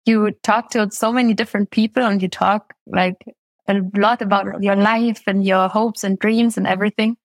you 0.04 0.32
talk 0.42 0.70
to 0.70 0.90
so 0.90 1.12
many 1.12 1.32
different 1.32 1.70
people 1.70 2.02
and 2.02 2.20
you 2.20 2.28
talk 2.28 2.74
like 2.86 3.24
a 3.68 3.80
lot 3.96 4.20
about 4.20 4.62
your 4.62 4.74
life 4.74 5.22
and 5.28 5.44
your 5.44 5.68
hopes 5.68 6.02
and 6.02 6.18
dreams 6.18 6.56
and 6.56 6.66
everything. 6.66 7.16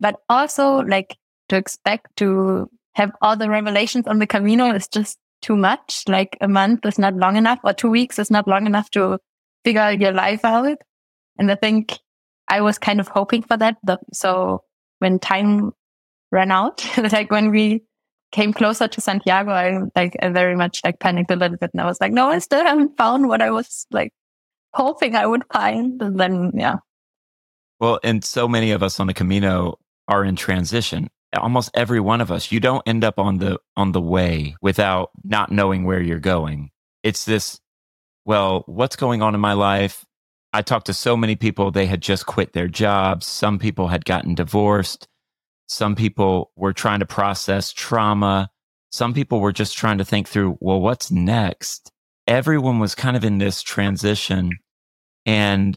But 0.00 0.16
also 0.28 0.78
like 0.78 1.16
to 1.48 1.56
expect 1.56 2.16
to 2.16 2.68
have 2.94 3.12
all 3.22 3.36
the 3.36 3.48
revelations 3.48 4.08
on 4.08 4.18
the 4.18 4.26
Camino 4.26 4.72
is 4.74 4.88
just 4.88 5.18
too 5.40 5.56
much. 5.56 6.02
Like 6.08 6.36
a 6.40 6.48
month 6.48 6.84
is 6.86 6.98
not 6.98 7.14
long 7.14 7.36
enough 7.36 7.60
or 7.62 7.72
two 7.72 7.90
weeks 7.90 8.18
is 8.18 8.30
not 8.30 8.48
long 8.48 8.66
enough 8.66 8.90
to 8.90 9.18
figure 9.64 9.92
your 9.92 10.12
life 10.12 10.44
out. 10.44 10.78
And 11.38 11.50
I 11.50 11.54
think 11.54 11.98
I 12.54 12.60
was 12.60 12.78
kind 12.78 13.00
of 13.00 13.08
hoping 13.08 13.42
for 13.42 13.56
that. 13.56 13.78
So 14.12 14.62
when 15.00 15.18
time 15.18 15.72
ran 16.30 16.52
out, 16.52 16.86
like 17.12 17.32
when 17.32 17.50
we 17.50 17.82
came 18.30 18.52
closer 18.52 18.86
to 18.86 19.00
Santiago, 19.00 19.50
I 19.50 19.80
like 19.96 20.16
I 20.22 20.28
very 20.28 20.54
much 20.54 20.80
like 20.84 21.00
panicked 21.00 21.32
a 21.32 21.36
little 21.36 21.56
bit 21.56 21.70
and 21.72 21.80
I 21.80 21.86
was 21.86 22.00
like, 22.00 22.12
no, 22.12 22.28
I 22.28 22.38
still 22.38 22.64
haven't 22.64 22.96
found 22.96 23.28
what 23.28 23.42
I 23.42 23.50
was 23.50 23.86
like 23.90 24.12
hoping 24.72 25.16
I 25.16 25.26
would 25.26 25.42
find. 25.52 26.00
And 26.00 26.18
then 26.18 26.52
yeah. 26.54 26.76
Well, 27.80 27.98
and 28.04 28.24
so 28.24 28.46
many 28.46 28.70
of 28.70 28.84
us 28.84 29.00
on 29.00 29.08
the 29.08 29.14
Camino 29.14 29.78
are 30.06 30.24
in 30.24 30.36
transition. 30.36 31.10
Almost 31.36 31.72
every 31.74 31.98
one 31.98 32.20
of 32.20 32.30
us, 32.30 32.52
you 32.52 32.60
don't 32.60 32.86
end 32.86 33.02
up 33.02 33.18
on 33.18 33.38
the 33.38 33.58
on 33.76 33.90
the 33.90 34.00
way 34.00 34.54
without 34.62 35.10
not 35.24 35.50
knowing 35.50 35.84
where 35.84 36.00
you're 36.00 36.20
going. 36.20 36.70
It's 37.02 37.24
this, 37.24 37.58
well, 38.24 38.62
what's 38.66 38.94
going 38.94 39.22
on 39.22 39.34
in 39.34 39.40
my 39.40 39.54
life? 39.54 40.04
I 40.54 40.62
talked 40.62 40.86
to 40.86 40.94
so 40.94 41.16
many 41.16 41.34
people, 41.34 41.72
they 41.72 41.86
had 41.86 42.00
just 42.00 42.26
quit 42.26 42.52
their 42.52 42.68
jobs. 42.68 43.26
Some 43.26 43.58
people 43.58 43.88
had 43.88 44.04
gotten 44.04 44.36
divorced. 44.36 45.08
Some 45.66 45.96
people 45.96 46.52
were 46.54 46.72
trying 46.72 47.00
to 47.00 47.06
process 47.06 47.72
trauma. 47.72 48.50
Some 48.92 49.14
people 49.14 49.40
were 49.40 49.50
just 49.50 49.76
trying 49.76 49.98
to 49.98 50.04
think 50.04 50.28
through, 50.28 50.56
well, 50.60 50.80
what's 50.80 51.10
next? 51.10 51.90
Everyone 52.28 52.78
was 52.78 52.94
kind 52.94 53.16
of 53.16 53.24
in 53.24 53.38
this 53.38 53.62
transition. 53.62 54.52
And 55.26 55.76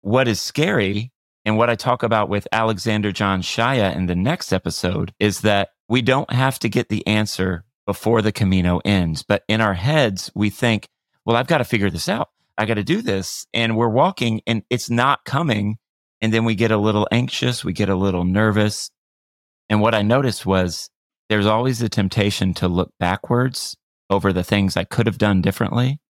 what 0.00 0.26
is 0.26 0.40
scary 0.40 1.12
and 1.44 1.56
what 1.56 1.70
I 1.70 1.76
talk 1.76 2.02
about 2.02 2.28
with 2.28 2.48
Alexander 2.50 3.12
John 3.12 3.40
Shaia 3.40 3.94
in 3.94 4.06
the 4.06 4.16
next 4.16 4.52
episode 4.52 5.14
is 5.20 5.42
that 5.42 5.68
we 5.88 6.02
don't 6.02 6.32
have 6.32 6.58
to 6.58 6.68
get 6.68 6.88
the 6.88 7.06
answer 7.06 7.64
before 7.86 8.20
the 8.20 8.32
Camino 8.32 8.80
ends. 8.84 9.22
But 9.22 9.44
in 9.46 9.60
our 9.60 9.74
heads, 9.74 10.32
we 10.34 10.50
think, 10.50 10.88
well, 11.24 11.36
I've 11.36 11.46
got 11.46 11.58
to 11.58 11.64
figure 11.64 11.88
this 11.88 12.08
out. 12.08 12.30
I 12.58 12.66
got 12.66 12.74
to 12.74 12.84
do 12.84 13.00
this. 13.00 13.46
And 13.54 13.76
we're 13.76 13.88
walking 13.88 14.42
and 14.46 14.62
it's 14.68 14.90
not 14.90 15.24
coming. 15.24 15.76
And 16.20 16.34
then 16.34 16.44
we 16.44 16.54
get 16.54 16.72
a 16.72 16.76
little 16.76 17.06
anxious. 17.12 17.64
We 17.64 17.72
get 17.72 17.88
a 17.88 17.94
little 17.94 18.24
nervous. 18.24 18.90
And 19.70 19.80
what 19.80 19.94
I 19.94 20.02
noticed 20.02 20.44
was 20.44 20.90
there's 21.28 21.46
always 21.46 21.80
a 21.80 21.88
temptation 21.88 22.54
to 22.54 22.68
look 22.68 22.90
backwards 22.98 23.76
over 24.10 24.32
the 24.32 24.42
things 24.42 24.76
I 24.76 24.84
could 24.84 25.06
have 25.06 25.18
done 25.18 25.40
differently. 25.42 26.00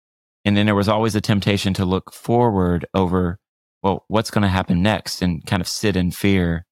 And 0.44 0.56
then 0.56 0.66
there 0.66 0.74
was 0.74 0.88
always 0.88 1.14
a 1.14 1.20
temptation 1.20 1.74
to 1.74 1.84
look 1.84 2.12
forward 2.12 2.86
over, 2.94 3.38
well, 3.82 4.04
what's 4.08 4.30
going 4.30 4.42
to 4.42 4.48
happen 4.48 4.82
next 4.82 5.20
and 5.20 5.44
kind 5.44 5.60
of 5.60 5.68
sit 5.68 5.96
in 5.96 6.10
fear. 6.10 6.64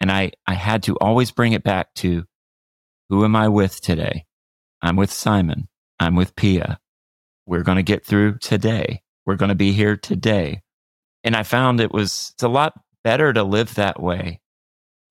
And 0.00 0.10
I, 0.10 0.32
I 0.46 0.54
had 0.54 0.82
to 0.84 0.96
always 0.96 1.30
bring 1.30 1.52
it 1.52 1.62
back 1.62 1.94
to 1.96 2.24
who 3.10 3.24
am 3.24 3.36
I 3.36 3.48
with 3.48 3.80
today? 3.80 4.24
I'm 4.82 4.96
with 4.96 5.12
Simon. 5.12 5.68
I'm 6.00 6.16
with 6.16 6.34
Pia. 6.34 6.80
We're 7.46 7.62
going 7.62 7.76
to 7.76 7.82
get 7.82 8.04
through 8.06 8.38
today. 8.38 9.02
We're 9.30 9.36
going 9.36 9.50
to 9.50 9.54
be 9.54 9.70
here 9.70 9.96
today. 9.96 10.60
And 11.22 11.36
I 11.36 11.44
found 11.44 11.78
it 11.78 11.92
was, 11.92 12.32
it's 12.34 12.42
a 12.42 12.48
lot 12.48 12.72
better 13.04 13.32
to 13.32 13.44
live 13.44 13.76
that 13.76 14.02
way 14.02 14.40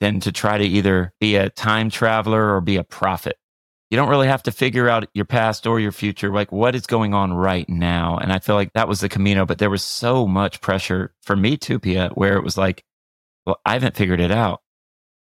than 0.01 0.19
to 0.19 0.33
try 0.33 0.57
to 0.57 0.63
either 0.65 1.13
be 1.21 1.37
a 1.37 1.49
time 1.49 1.89
traveler 1.89 2.53
or 2.53 2.59
be 2.59 2.75
a 2.75 2.83
prophet. 2.83 3.37
You 3.89 3.95
don't 3.95 4.09
really 4.09 4.27
have 4.27 4.43
to 4.43 4.51
figure 4.51 4.89
out 4.89 5.07
your 5.13 5.23
past 5.23 5.65
or 5.65 5.79
your 5.79 5.93
future, 5.93 6.33
like 6.33 6.51
what 6.51 6.75
is 6.75 6.85
going 6.85 7.13
on 7.13 7.31
right 7.31 7.67
now. 7.69 8.17
And 8.17 8.33
I 8.33 8.39
feel 8.39 8.55
like 8.55 8.73
that 8.73 8.89
was 8.89 8.99
the 8.99 9.07
Camino, 9.07 9.45
but 9.45 9.57
there 9.57 9.69
was 9.69 9.83
so 9.83 10.27
much 10.27 10.59
pressure 10.59 11.13
for 11.21 11.37
me 11.37 11.55
too, 11.55 11.79
Pia, 11.79 12.09
where 12.09 12.35
it 12.35 12.43
was 12.43 12.57
like, 12.57 12.83
well, 13.45 13.61
I 13.65 13.71
haven't 13.71 13.95
figured 13.95 14.19
it 14.19 14.31
out. 14.31 14.61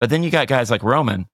But 0.01 0.11
then 0.11 0.25
you 0.25 0.31
got 0.31 0.49
guys 0.49 0.69
like 0.69 0.83
Roman. 0.83 1.27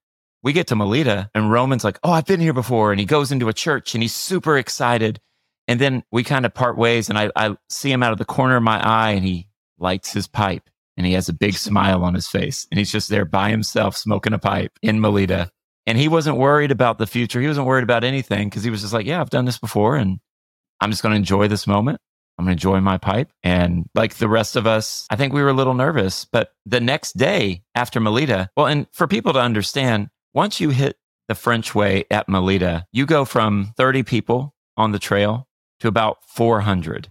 We 0.43 0.53
get 0.53 0.67
to 0.67 0.75
Melide 0.75 1.31
and 1.33 1.51
Roman's 1.51 1.83
like, 1.83 1.97
oh, 2.03 2.11
I've 2.11 2.27
been 2.27 2.39
here 2.39 2.53
before. 2.53 2.91
And 2.91 2.99
he 2.99 3.07
goes 3.07 3.31
into 3.31 3.49
a 3.49 3.53
church 3.53 3.95
and 3.95 4.03
he's 4.03 4.13
super 4.13 4.59
excited. 4.59 5.19
And 5.67 5.81
then 5.81 6.03
we 6.11 6.23
kind 6.23 6.45
of 6.45 6.53
part 6.53 6.77
ways 6.77 7.09
and 7.09 7.17
I, 7.17 7.29
I 7.35 7.57
see 7.69 7.91
him 7.91 8.03
out 8.03 8.13
of 8.13 8.17
the 8.17 8.25
corner 8.25 8.55
of 8.55 8.63
my 8.63 8.79
eye 8.79 9.11
and 9.11 9.25
he 9.25 9.47
lights 9.77 10.13
his 10.13 10.27
pipe 10.27 10.69
and 10.95 11.05
he 11.05 11.13
has 11.13 11.29
a 11.29 11.33
big 11.33 11.55
smile 11.55 12.03
on 12.03 12.13
his 12.13 12.27
face 12.27 12.65
and 12.71 12.77
he's 12.77 12.91
just 12.91 13.09
there 13.09 13.25
by 13.25 13.49
himself 13.49 13.95
smoking 13.97 14.33
a 14.33 14.39
pipe 14.39 14.71
in 14.81 14.99
Melide. 14.99 15.49
And 15.85 15.97
he 15.97 16.07
wasn't 16.07 16.37
worried 16.37 16.71
about 16.71 16.97
the 16.97 17.07
future. 17.07 17.39
He 17.39 17.47
wasn't 17.47 17.67
worried 17.67 17.83
about 17.83 18.03
anything 18.03 18.49
because 18.49 18.63
he 18.63 18.69
was 18.69 18.81
just 18.81 18.93
like, 18.93 19.05
yeah, 19.05 19.21
I've 19.21 19.29
done 19.29 19.45
this 19.45 19.57
before 19.57 19.95
and 19.95 20.19
I'm 20.81 20.91
just 20.91 21.01
going 21.01 21.13
to 21.13 21.17
enjoy 21.17 21.47
this 21.47 21.67
moment. 21.67 21.99
I'm 22.37 22.45
going 22.45 22.57
to 22.57 22.59
enjoy 22.59 22.81
my 22.81 22.97
pipe. 22.97 23.31
And 23.41 23.85
like 23.95 24.15
the 24.15 24.27
rest 24.27 24.55
of 24.55 24.67
us, 24.67 25.07
I 25.09 25.15
think 25.15 25.33
we 25.33 25.41
were 25.41 25.49
a 25.49 25.53
little 25.53 25.73
nervous. 25.73 26.25
But 26.25 26.51
the 26.65 26.79
next 26.79 27.17
day 27.17 27.63
after 27.73 27.99
Melide, 27.99 28.49
well, 28.55 28.67
and 28.67 28.87
for 28.93 29.07
people 29.07 29.33
to 29.33 29.39
understand, 29.39 30.09
once 30.33 30.59
you 30.59 30.69
hit 30.69 30.97
the 31.27 31.35
French 31.35 31.73
way 31.73 32.05
at 32.11 32.27
Melide, 32.27 32.83
you 32.91 33.05
go 33.05 33.25
from 33.25 33.73
30 33.77 34.03
people 34.03 34.53
on 34.75 34.91
the 34.91 34.99
trail 34.99 35.46
to 35.79 35.87
about 35.87 36.17
400. 36.27 37.09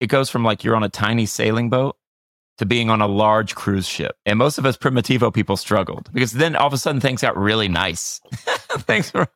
It 0.00 0.08
goes 0.08 0.30
from 0.30 0.44
like 0.44 0.64
you're 0.64 0.76
on 0.76 0.82
a 0.82 0.88
tiny 0.88 1.26
sailing 1.26 1.70
boat 1.70 1.96
to 2.58 2.66
being 2.66 2.90
on 2.90 3.00
a 3.00 3.06
large 3.06 3.54
cruise 3.54 3.86
ship. 3.86 4.16
And 4.24 4.38
most 4.38 4.58
of 4.58 4.66
us 4.66 4.76
Primitivo 4.76 5.32
people 5.32 5.56
struggled 5.56 6.10
because 6.12 6.32
then 6.32 6.56
all 6.56 6.66
of 6.66 6.72
a 6.72 6.78
sudden 6.78 7.00
things 7.00 7.22
got 7.22 7.36
really 7.36 7.68
nice. 7.68 8.20
things 8.80 9.12
were, 9.12 9.28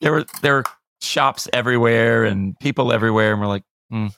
there 0.00 0.12
were, 0.12 0.26
there 0.42 0.54
were 0.54 0.64
shops 1.00 1.48
everywhere 1.52 2.24
and 2.24 2.58
people 2.60 2.92
everywhere. 2.92 3.32
And 3.32 3.40
we're 3.40 3.48
like, 3.48 3.64
hmm. 3.90 4.08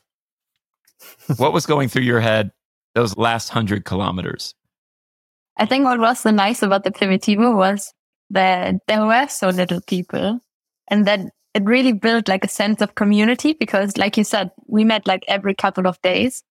what 1.37 1.53
was 1.53 1.67
going 1.67 1.89
through 1.89 2.03
your 2.03 2.21
head 2.21 2.53
those 2.95 3.17
last 3.17 3.51
hundred 3.51 3.85
kilometers? 3.85 4.55
I 5.59 5.67
think 5.67 5.85
what 5.85 5.99
was 5.99 6.21
so 6.21 6.31
nice 6.31 6.63
about 6.63 6.85
the 6.85 6.91
Primitivo 6.91 7.57
was 7.57 7.95
that 8.31 8.75
there 8.89 9.05
were 9.05 9.27
so 9.29 9.49
little 9.49 9.81
people 9.81 10.41
and 10.89 11.07
that 11.07 11.21
it 11.57 11.65
really 11.65 11.93
built 11.93 12.29
like 12.29 12.45
a 12.45 12.49
sense 12.49 12.83
of 12.83 12.95
community 12.95 13.55
because 13.55 13.97
like 13.97 14.17
you 14.17 14.25
said, 14.25 14.51
we 14.67 14.85
met 14.85 15.07
like 15.07 15.25
every 15.27 15.55
couple 15.55 15.87
of 15.87 16.01
days 16.03 16.43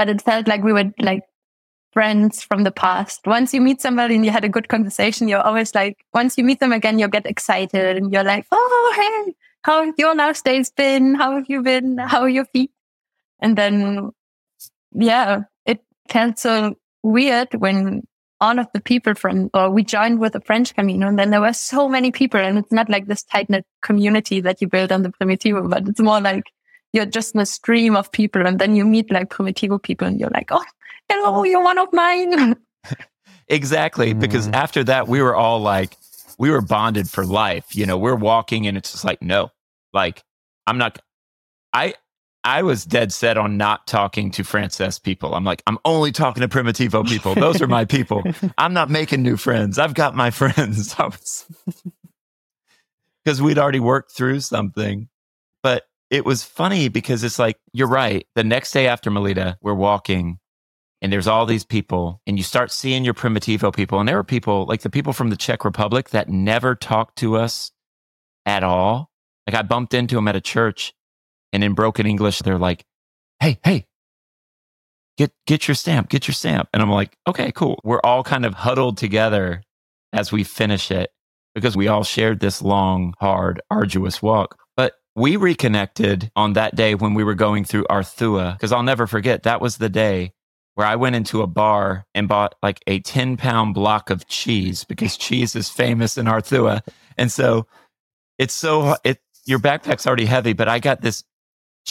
but 0.00 0.08
it 0.08 0.22
felt 0.22 0.48
like 0.48 0.62
we 0.62 0.72
were 0.72 0.90
like 1.00 1.22
friends 1.92 2.42
from 2.42 2.64
the 2.64 2.70
past. 2.70 3.26
Once 3.26 3.52
you 3.52 3.60
meet 3.60 3.82
somebody 3.82 4.14
and 4.14 4.24
you 4.24 4.30
had 4.30 4.44
a 4.44 4.48
good 4.48 4.68
conversation, 4.68 5.28
you're 5.28 5.42
always 5.42 5.74
like, 5.74 6.04
once 6.14 6.38
you 6.38 6.44
meet 6.44 6.58
them 6.58 6.72
again, 6.72 6.98
you 6.98 7.06
get 7.06 7.26
excited 7.26 7.98
and 7.98 8.10
you're 8.10 8.24
like, 8.24 8.46
oh, 8.50 8.94
hey, 8.96 9.34
how 9.62 9.84
have 9.84 9.94
your 9.98 10.14
last 10.14 10.42
days 10.44 10.70
been? 10.70 11.14
How 11.14 11.34
have 11.34 11.44
you 11.48 11.62
been? 11.62 11.98
How 11.98 12.20
are 12.20 12.30
your 12.30 12.46
feet? 12.46 12.70
And 13.40 13.58
then, 13.58 14.10
yeah, 14.92 15.42
it 15.66 15.80
felt 16.08 16.38
so 16.38 16.76
weird 17.02 17.48
when 17.54 18.06
all 18.40 18.58
of 18.58 18.66
the 18.72 18.80
people 18.80 19.14
from, 19.14 19.50
or 19.52 19.70
we 19.70 19.84
joined 19.84 20.18
with 20.18 20.32
the 20.32 20.40
French 20.40 20.74
Camino 20.74 21.08
and 21.08 21.18
then 21.18 21.30
there 21.30 21.40
were 21.40 21.52
so 21.52 21.88
many 21.88 22.10
people 22.10 22.40
and 22.40 22.58
it's 22.58 22.72
not 22.72 22.88
like 22.88 23.06
this 23.06 23.22
tight 23.22 23.50
knit 23.50 23.66
community 23.82 24.40
that 24.40 24.60
you 24.60 24.68
build 24.68 24.90
on 24.90 25.02
the 25.02 25.10
Primitivo, 25.10 25.68
but 25.68 25.86
it's 25.88 26.00
more 26.00 26.20
like 26.20 26.44
you're 26.92 27.06
just 27.06 27.34
in 27.34 27.40
a 27.40 27.46
stream 27.46 27.94
of 27.96 28.10
people 28.12 28.46
and 28.46 28.58
then 28.58 28.74
you 28.74 28.84
meet 28.84 29.10
like 29.10 29.28
Primitivo 29.30 29.82
people 29.82 30.08
and 30.08 30.18
you're 30.18 30.30
like, 30.30 30.48
oh, 30.50 30.64
hello, 31.08 31.44
you're 31.44 31.62
one 31.62 31.78
of 31.78 31.92
mine. 31.92 32.56
exactly. 33.48 34.14
Mm. 34.14 34.20
Because 34.20 34.48
after 34.48 34.84
that, 34.84 35.06
we 35.06 35.20
were 35.20 35.36
all 35.36 35.60
like, 35.60 35.96
we 36.38 36.50
were 36.50 36.62
bonded 36.62 37.08
for 37.08 37.26
life. 37.26 37.76
You 37.76 37.86
know, 37.86 37.98
we're 37.98 38.16
walking 38.16 38.66
and 38.66 38.76
it's 38.76 38.92
just 38.92 39.04
like, 39.04 39.20
no, 39.20 39.50
like, 39.92 40.22
I'm 40.66 40.78
not, 40.78 40.98
I, 41.72 41.94
I 42.42 42.62
was 42.62 42.84
dead 42.84 43.12
set 43.12 43.36
on 43.36 43.56
not 43.56 43.86
talking 43.86 44.30
to 44.32 44.44
Frances 44.44 44.98
people. 44.98 45.34
I'm 45.34 45.44
like, 45.44 45.62
I'm 45.66 45.78
only 45.84 46.10
talking 46.10 46.40
to 46.40 46.48
Primitivo 46.48 47.06
people. 47.06 47.34
Those 47.34 47.60
are 47.60 47.66
my 47.66 47.84
people. 47.84 48.22
I'm 48.58 48.72
not 48.72 48.88
making 48.88 49.22
new 49.22 49.36
friends. 49.36 49.78
I've 49.78 49.94
got 49.94 50.14
my 50.14 50.30
friends. 50.30 50.94
Because 53.22 53.42
we'd 53.42 53.58
already 53.58 53.80
worked 53.80 54.12
through 54.12 54.40
something. 54.40 55.08
But 55.62 55.84
it 56.08 56.24
was 56.24 56.42
funny 56.42 56.88
because 56.88 57.24
it's 57.24 57.38
like, 57.38 57.58
you're 57.72 57.86
right. 57.86 58.26
The 58.34 58.44
next 58.44 58.72
day 58.72 58.86
after 58.86 59.10
Melide, 59.10 59.56
we're 59.60 59.74
walking 59.74 60.38
and 61.02 61.12
there's 61.12 61.26
all 61.26 61.44
these 61.44 61.64
people 61.64 62.22
and 62.26 62.38
you 62.38 62.44
start 62.44 62.72
seeing 62.72 63.04
your 63.04 63.14
Primitivo 63.14 63.74
people. 63.74 64.00
And 64.00 64.08
there 64.08 64.16
were 64.16 64.24
people 64.24 64.64
like 64.64 64.80
the 64.80 64.90
people 64.90 65.12
from 65.12 65.28
the 65.28 65.36
Czech 65.36 65.64
Republic 65.64 66.10
that 66.10 66.30
never 66.30 66.74
talked 66.74 67.16
to 67.18 67.36
us 67.36 67.70
at 68.46 68.64
all. 68.64 69.10
Like 69.46 69.56
I 69.56 69.62
bumped 69.62 69.92
into 69.92 70.14
them 70.14 70.28
at 70.28 70.36
a 70.36 70.40
church 70.40 70.94
and 71.52 71.64
in 71.64 71.74
broken 71.74 72.06
English, 72.06 72.40
they're 72.40 72.58
like, 72.58 72.84
Hey, 73.40 73.58
hey, 73.64 73.86
get, 75.20 75.32
get 75.46 75.68
your 75.68 75.74
stamp, 75.74 76.08
get 76.08 76.26
your 76.26 76.34
stamp. 76.34 76.68
And 76.72 76.82
I'm 76.82 76.90
like, 76.90 77.16
okay, 77.28 77.52
cool. 77.52 77.80
We're 77.84 78.00
all 78.02 78.22
kind 78.24 78.46
of 78.46 78.54
huddled 78.54 78.96
together 78.98 79.62
as 80.12 80.32
we 80.32 80.44
finish 80.44 80.90
it 80.90 81.10
because 81.54 81.76
we 81.76 81.88
all 81.88 82.04
shared 82.04 82.40
this 82.40 82.62
long, 82.62 83.14
hard, 83.20 83.60
arduous 83.70 84.22
walk 84.22 84.56
But 84.76 84.94
we 85.14 85.36
reconnected 85.36 86.30
on 86.36 86.54
that 86.54 86.74
day 86.74 86.94
when 86.94 87.14
we 87.14 87.24
were 87.24 87.34
going 87.34 87.64
through 87.64 87.84
Arzúa, 87.90 88.54
because 88.54 88.72
I'll 88.72 88.82
never 88.82 89.06
forget 89.06 89.42
that 89.42 89.60
was 89.60 89.76
the 89.76 89.88
day 89.90 90.32
where 90.74 90.86
I 90.86 90.96
went 90.96 91.16
into 91.16 91.42
a 91.42 91.46
bar 91.46 92.06
and 92.14 92.28
bought 92.28 92.54
like 92.62 92.80
a 92.86 93.00
10 93.00 93.36
pound 93.36 93.74
block 93.74 94.08
of 94.08 94.26
cheese 94.26 94.84
because 94.84 95.16
cheese 95.18 95.54
is 95.54 95.68
famous 95.68 96.16
in 96.16 96.26
Arzúa. 96.26 96.80
And 97.18 97.30
so 97.30 97.66
it's 98.38 98.54
so, 98.54 98.96
it, 99.04 99.18
your 99.44 99.58
backpack's 99.58 100.06
already 100.06 100.26
heavy, 100.26 100.54
but 100.54 100.68
I 100.68 100.78
got 100.78 101.02
this 101.02 101.24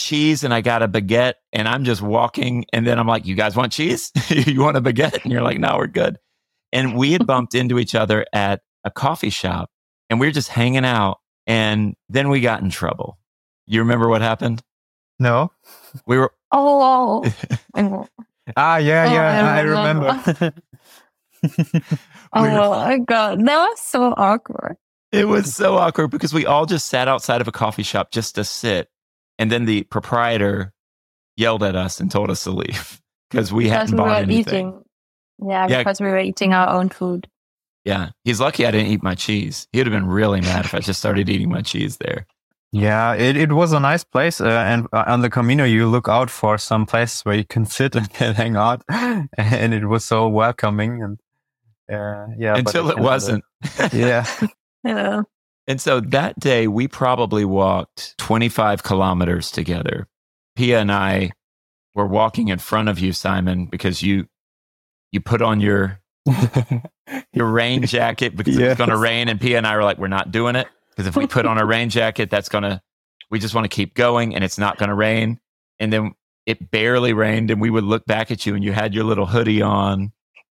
cheese 0.00 0.44
and 0.44 0.52
I 0.52 0.60
got 0.60 0.82
a 0.82 0.88
baguette 0.88 1.34
and 1.52 1.68
I'm 1.68 1.84
just 1.84 2.02
walking. 2.02 2.64
And 2.72 2.86
then 2.86 2.98
I'm 2.98 3.06
like, 3.06 3.26
you 3.26 3.34
guys 3.34 3.56
want 3.56 3.72
cheese? 3.72 4.10
you 4.28 4.60
want 4.60 4.76
a 4.76 4.80
baguette? 4.80 5.22
And 5.22 5.32
you're 5.32 5.42
like, 5.42 5.58
no, 5.58 5.76
we're 5.76 5.86
good. 5.86 6.18
And 6.72 6.96
we 6.96 7.12
had 7.12 7.26
bumped 7.26 7.54
into 7.54 7.78
each 7.78 7.94
other 7.94 8.26
at 8.32 8.62
a 8.84 8.90
coffee 8.90 9.30
shop 9.30 9.70
and 10.08 10.18
we 10.18 10.26
were 10.26 10.32
just 10.32 10.48
hanging 10.48 10.84
out 10.84 11.18
and 11.46 11.94
then 12.08 12.28
we 12.28 12.40
got 12.40 12.62
in 12.62 12.70
trouble. 12.70 13.18
You 13.66 13.80
remember 13.80 14.08
what 14.08 14.22
happened? 14.22 14.62
No. 15.18 15.52
We 16.06 16.18
were 16.18 16.32
Oh. 16.52 17.24
Ah, 18.56 18.78
yeah, 18.78 19.06
Oh, 19.08 19.12
yeah, 19.14 19.52
I 19.54 19.58
I 19.58 19.60
remember. 19.60 20.52
Oh 22.32 22.70
my 22.70 22.98
god, 22.98 23.38
that 23.46 23.68
was 23.68 23.80
so 23.80 24.14
awkward. 24.16 24.76
It 25.12 25.26
was 25.26 25.54
so 25.54 25.76
awkward 25.76 26.08
because 26.08 26.32
we 26.32 26.46
all 26.46 26.66
just 26.66 26.86
sat 26.86 27.08
outside 27.08 27.40
of 27.40 27.48
a 27.48 27.52
coffee 27.52 27.82
shop 27.82 28.12
just 28.12 28.36
to 28.36 28.44
sit. 28.44 28.88
And 29.40 29.50
then 29.50 29.64
the 29.64 29.82
proprietor 29.84 30.72
yelled 31.36 31.62
at 31.64 31.74
us 31.74 31.98
and 31.98 32.10
told 32.10 32.30
us 32.30 32.44
to 32.44 32.50
leave 32.52 33.00
because 33.30 33.52
we 33.52 33.64
Because 33.64 33.76
hadn't 33.78 33.94
we 33.94 33.98
bought 33.98 34.06
were 34.08 34.14
anything. 34.14 34.68
eating. 34.68 34.82
Yeah, 35.48 35.66
Yeah. 35.68 35.78
because 35.78 36.00
we 36.00 36.06
were 36.06 36.18
eating 36.20 36.52
our 36.52 36.68
own 36.68 36.90
food. 36.90 37.26
Yeah. 37.84 38.10
He's 38.24 38.40
lucky 38.40 38.66
I 38.66 38.70
didn't 38.70 38.88
eat 38.92 39.02
my 39.02 39.14
cheese. 39.14 39.66
He'd 39.72 39.86
have 39.86 39.92
been 39.92 40.06
really 40.06 40.40
mad 40.42 40.66
if 40.66 40.74
I 40.74 40.80
just 40.80 41.00
started 41.00 41.28
eating 41.28 41.48
my 41.48 41.62
cheese 41.62 41.96
there. 41.96 42.26
Yeah, 42.72 43.14
it, 43.14 43.36
it 43.36 43.50
was 43.52 43.72
a 43.72 43.80
nice 43.80 44.04
place. 44.04 44.40
Uh, 44.40 44.48
and 44.48 44.86
uh, 44.92 45.02
on 45.08 45.22
the 45.22 45.30
Camino, 45.30 45.64
you 45.64 45.88
look 45.88 46.08
out 46.08 46.30
for 46.30 46.56
some 46.56 46.86
place 46.86 47.24
where 47.24 47.34
you 47.34 47.44
can 47.44 47.64
sit 47.64 47.96
and 47.96 48.06
hang 48.12 48.54
out. 48.56 48.82
And 49.36 49.74
it 49.74 49.86
was 49.86 50.04
so 50.04 50.28
welcoming. 50.28 51.02
And 51.02 51.18
uh, 51.90 52.26
yeah. 52.38 52.56
Until 52.56 52.88
at 52.88 52.92
it 52.92 52.96
the 52.96 52.98
end, 52.98 53.00
uh, 53.00 53.10
wasn't. 53.10 53.44
Yeah. 53.92 54.26
Yeah. 54.84 55.22
And 55.70 55.80
so 55.80 56.00
that 56.00 56.40
day, 56.40 56.66
we 56.66 56.88
probably 56.88 57.44
walked 57.44 58.18
25 58.18 58.82
kilometers 58.82 59.52
together. 59.52 60.08
Pia 60.56 60.80
and 60.80 60.90
I 60.90 61.30
were 61.94 62.08
walking 62.08 62.48
in 62.48 62.58
front 62.58 62.88
of 62.88 62.98
you, 62.98 63.12
Simon, 63.12 63.66
because 63.66 64.02
you 64.02 64.26
you 65.12 65.20
put 65.20 65.40
on 65.40 65.60
your 65.60 66.00
your 67.32 67.46
rain 67.46 67.86
jacket 67.86 68.34
because 68.36 68.56
Yes. 68.56 68.76
going 68.78 68.90
to 68.90 68.96
rain, 68.96 69.28
and 69.28 69.40
Pia 69.40 69.58
and 69.58 69.66
I 69.66 69.76
were 69.76 69.84
like, 69.84 69.98
"We're 69.98 70.08
not 70.08 70.32
doing 70.32 70.56
it 70.56 70.66
because 70.90 71.06
if 71.06 71.14
we 71.14 71.28
put 71.28 71.46
on 71.46 71.56
a 71.56 71.64
rain 71.64 71.88
jacket, 71.98 72.30
that's 72.30 72.48
gonna 72.48 72.82
we 73.30 73.38
just 73.38 73.54
want 73.54 73.64
to 73.64 73.68
keep 73.68 73.94
going, 73.94 74.34
and 74.34 74.42
it's 74.42 74.58
not 74.58 74.76
going 74.76 74.88
to 74.88 74.94
rain." 74.96 75.38
And 75.78 75.92
then 75.92 76.14
it 76.46 76.72
barely 76.72 77.12
rained, 77.12 77.48
and 77.52 77.60
we 77.60 77.70
would 77.70 77.84
look 77.84 78.06
back 78.06 78.32
at 78.32 78.44
you, 78.44 78.56
and 78.56 78.64
you 78.64 78.72
had 78.72 78.92
your 78.92 79.04
little 79.04 79.26
hoodie 79.26 79.62
on, 79.62 80.10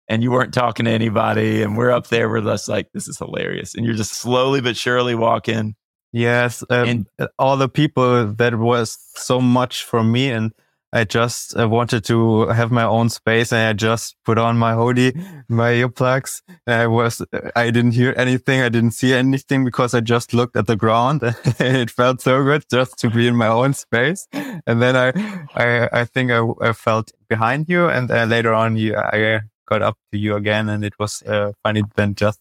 and 0.08 0.22
you 0.22 0.30
weren't 0.30 0.54
talking 0.54 0.84
to 0.86 0.90
anybody, 0.90 1.62
and 1.62 1.76
we're 1.76 1.90
up 1.90 2.08
there, 2.08 2.28
we're 2.28 2.40
just 2.42 2.68
like, 2.68 2.88
"This 2.92 3.08
is 3.08 3.18
hilarious," 3.18 3.74
and 3.74 3.84
you're 3.84 3.94
just 3.94 4.12
slowly 4.14 4.60
but 4.60 4.76
surely 4.76 5.14
walking. 5.14 5.74
Yes, 6.12 6.62
um, 6.70 6.88
And- 6.88 7.28
all 7.38 7.56
the 7.56 7.68
people 7.68 8.32
that 8.34 8.54
was 8.58 8.96
so 9.16 9.40
much 9.40 9.84
for 9.84 10.02
me, 10.02 10.30
and 10.30 10.52
I 10.92 11.04
just 11.04 11.58
uh, 11.58 11.68
wanted 11.68 12.04
to 12.04 12.46
have 12.46 12.70
my 12.70 12.84
own 12.84 13.10
space, 13.10 13.52
and 13.52 13.60
I 13.68 13.72
just 13.74 14.16
put 14.24 14.38
on 14.38 14.56
my 14.56 14.72
hoodie, 14.74 15.12
my 15.48 15.72
earplugs. 15.72 16.40
And 16.66 16.80
I 16.80 16.86
was, 16.86 17.20
I 17.54 17.70
didn't 17.70 17.92
hear 17.92 18.14
anything, 18.16 18.62
I 18.62 18.70
didn't 18.70 18.92
see 18.92 19.12
anything 19.12 19.64
because 19.64 19.92
I 19.92 20.00
just 20.00 20.32
looked 20.32 20.56
at 20.56 20.66
the 20.68 20.76
ground, 20.76 21.22
and 21.58 21.76
it 21.76 21.90
felt 21.90 22.22
so 22.22 22.42
good 22.44 22.64
just 22.70 22.96
to 23.00 23.10
be 23.10 23.26
in 23.26 23.36
my 23.36 23.48
own 23.48 23.74
space. 23.74 24.26
And 24.32 24.80
then 24.80 24.96
I, 24.96 25.08
I, 25.54 25.88
I 26.00 26.04
think 26.04 26.30
I, 26.30 26.40
I 26.62 26.72
felt 26.72 27.12
behind 27.28 27.68
you, 27.68 27.88
and 27.88 28.10
uh, 28.10 28.24
later 28.24 28.54
on, 28.54 28.76
you, 28.76 28.96
I 28.96 29.40
got 29.66 29.82
up 29.82 29.96
to 30.12 30.18
you 30.18 30.36
again, 30.36 30.68
and 30.68 30.84
it 30.84 30.94
was 30.98 31.22
uh, 31.22 31.52
funny 31.62 31.82
then 31.96 32.14
just 32.14 32.40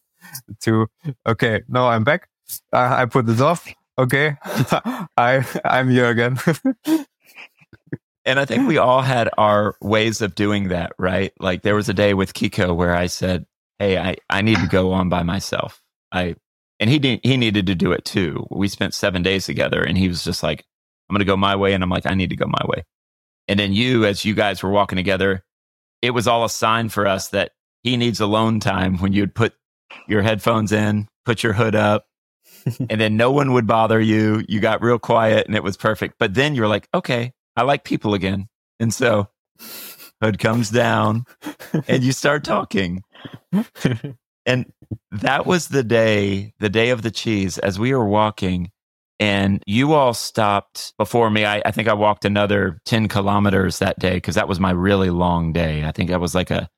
to, 0.61 0.87
okay, 1.25 1.61
no, 1.67 1.87
I'm 1.87 2.03
back. 2.03 2.29
I, 2.71 3.03
I 3.03 3.05
put 3.05 3.25
this 3.25 3.41
off. 3.41 3.67
Okay, 3.97 4.35
I 4.43 5.45
I'm 5.63 5.89
here 5.89 6.09
again. 6.09 6.37
And 8.25 8.39
I 8.39 8.45
think 8.45 8.67
we 8.67 8.79
all 8.79 9.03
had 9.03 9.29
our 9.37 9.75
ways 9.81 10.19
of 10.21 10.33
doing 10.33 10.69
that, 10.69 10.93
right? 10.97 11.31
Like 11.39 11.61
there 11.61 11.75
was 11.75 11.89
a 11.89 11.93
day 11.93 12.15
with 12.15 12.33
Kiko 12.33 12.75
where 12.75 12.95
I 12.95 13.05
said, 13.05 13.45
"Hey, 13.77 13.99
I, 13.99 14.15
I 14.29 14.41
need 14.41 14.57
to 14.57 14.67
go 14.67 14.93
on 14.93 15.09
by 15.09 15.21
myself." 15.21 15.79
I 16.11 16.35
and 16.79 16.89
he 16.89 16.97
didn't, 16.97 17.23
he 17.23 17.37
needed 17.37 17.67
to 17.67 17.75
do 17.75 17.91
it 17.91 18.03
too. 18.03 18.47
We 18.49 18.67
spent 18.67 18.95
seven 18.95 19.21
days 19.21 19.45
together, 19.45 19.83
and 19.83 19.95
he 19.97 20.07
was 20.07 20.23
just 20.23 20.41
like, 20.41 20.65
"I'm 21.07 21.13
going 21.13 21.19
to 21.19 21.25
go 21.25 21.37
my 21.37 21.55
way," 21.55 21.73
and 21.73 21.83
I'm 21.83 21.89
like, 21.89 22.07
"I 22.07 22.15
need 22.15 22.31
to 22.31 22.35
go 22.35 22.47
my 22.47 22.65
way." 22.65 22.83
And 23.47 23.59
then 23.59 23.73
you, 23.73 24.05
as 24.05 24.25
you 24.25 24.33
guys 24.33 24.63
were 24.63 24.71
walking 24.71 24.95
together, 24.95 25.44
it 26.05 26.13
was 26.13 26.27
all 26.27 26.45
a 26.45 26.49
sign 26.49 26.89
for 26.89 27.07
us 27.07 27.29
that 27.29 27.51
he 27.83 27.97
needs 27.97 28.19
alone 28.19 28.59
time 28.59 28.97
when 28.97 29.13
you'd 29.13 29.35
put 29.35 29.53
your 30.07 30.21
headphones 30.21 30.71
in, 30.71 31.07
put 31.25 31.43
your 31.43 31.53
hood 31.53 31.75
up, 31.75 32.05
and 32.89 32.99
then 32.99 33.17
no 33.17 33.31
one 33.31 33.53
would 33.53 33.67
bother 33.67 33.99
you. 33.99 34.43
You 34.47 34.59
got 34.59 34.81
real 34.81 34.99
quiet, 34.99 35.47
and 35.47 35.55
it 35.55 35.63
was 35.63 35.77
perfect. 35.77 36.15
But 36.19 36.33
then 36.33 36.55
you're 36.55 36.67
like, 36.67 36.87
"Okay." 36.93 37.33
I 37.55 37.63
like 37.63 37.83
people 37.83 38.13
again. 38.13 38.47
And 38.79 38.93
so 38.93 39.29
hood 40.21 40.39
comes 40.39 40.69
down 40.69 41.25
and 41.87 42.03
you 42.03 42.11
start 42.11 42.43
talking. 42.43 43.03
And 44.47 44.71
that 45.09 45.47
was 45.47 45.69
the 45.69 45.83
day, 45.83 46.53
the 46.59 46.69
day 46.69 46.91
of 46.91 47.01
the 47.01 47.09
cheese, 47.09 47.57
as 47.57 47.79
we 47.79 47.95
were 47.95 48.07
walking. 48.07 48.69
And 49.19 49.63
you 49.65 49.93
all 49.93 50.13
stopped 50.13 50.93
before 50.97 51.29
me. 51.29 51.45
I, 51.45 51.61
I 51.65 51.71
think 51.71 51.87
I 51.87 51.93
walked 51.93 52.25
another 52.25 52.79
10 52.85 53.07
kilometers 53.07 53.79
that 53.79 53.97
day 53.97 54.15
because 54.15 54.35
that 54.35 54.47
was 54.47 54.59
my 54.59 54.71
really 54.71 55.09
long 55.09 55.53
day. 55.53 55.85
I 55.85 55.91
think 55.91 56.09
that 56.09 56.19
was 56.19 56.35
like 56.35 56.51
a 56.51 56.69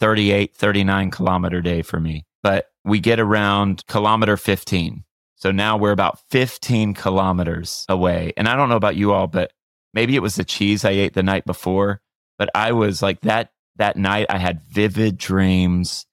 38, 0.00 0.56
39 0.56 1.10
kilometer 1.10 1.60
day 1.60 1.82
for 1.82 2.00
me. 2.00 2.24
But 2.42 2.66
we 2.84 3.00
get 3.00 3.20
around 3.20 3.86
kilometer 3.86 4.36
15. 4.36 5.04
So 5.36 5.50
now 5.50 5.76
we're 5.76 5.92
about 5.92 6.18
15 6.30 6.94
kilometers 6.94 7.84
away. 7.88 8.32
And 8.36 8.48
I 8.48 8.56
don't 8.56 8.70
know 8.70 8.76
about 8.76 8.96
you 8.96 9.12
all, 9.12 9.26
but 9.26 9.52
maybe 9.92 10.16
it 10.16 10.22
was 10.22 10.36
the 10.36 10.44
cheese 10.44 10.84
I 10.84 10.90
ate 10.90 11.14
the 11.14 11.22
night 11.22 11.44
before, 11.44 12.00
but 12.38 12.48
I 12.54 12.72
was 12.72 13.02
like 13.02 13.20
that 13.22 13.50
that 13.76 13.96
night 13.96 14.26
I 14.30 14.38
had 14.38 14.62
vivid 14.62 15.18
dreams 15.18 16.06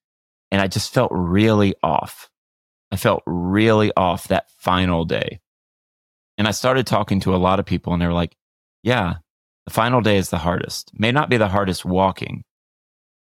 and 0.51 0.61
I 0.61 0.67
just 0.67 0.93
felt 0.93 1.11
really 1.13 1.75
off. 1.83 2.29
I 2.91 2.97
felt 2.97 3.23
really 3.25 3.91
off 3.95 4.27
that 4.27 4.49
final 4.59 5.05
day. 5.05 5.39
And 6.41 6.47
I 6.47 6.51
started 6.53 6.87
talking 6.87 7.19
to 7.19 7.35
a 7.35 7.37
lot 7.37 7.59
of 7.59 7.67
people 7.67 7.93
and 7.93 8.01
they 8.01 8.07
were 8.07 8.13
like, 8.13 8.35
yeah, 8.81 9.17
the 9.67 9.71
final 9.71 10.01
day 10.01 10.17
is 10.17 10.31
the 10.31 10.39
hardest. 10.39 10.89
May 10.91 11.11
not 11.11 11.29
be 11.29 11.37
the 11.37 11.47
hardest 11.47 11.85
walking, 11.85 12.43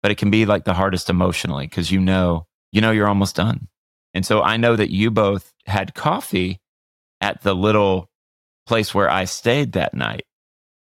but 0.03 0.11
it 0.11 0.17
can 0.17 0.31
be 0.31 0.47
like 0.47 0.65
the 0.65 0.73
hardest 0.73 1.11
emotionally 1.11 1.67
because 1.67 1.93
you 1.93 2.01
know, 2.01 2.47
you 2.73 2.81
know 2.81 2.91
you're 2.91 3.07
almost 3.07 3.37
done. 3.37 3.69
And 4.15 4.25
so 4.25 4.41
I 4.41 4.57
know 4.57 4.77
that 4.77 4.91
you 4.91 5.11
both 5.11 5.53
had 5.67 5.93
coffee 5.93 6.63
at 7.21 7.43
the 7.43 7.55
little 7.55 8.09
place 8.67 8.95
where 8.95 9.11
I 9.11 9.27
stayed 9.27 9.73
that 9.73 9.93
night. 9.93 10.23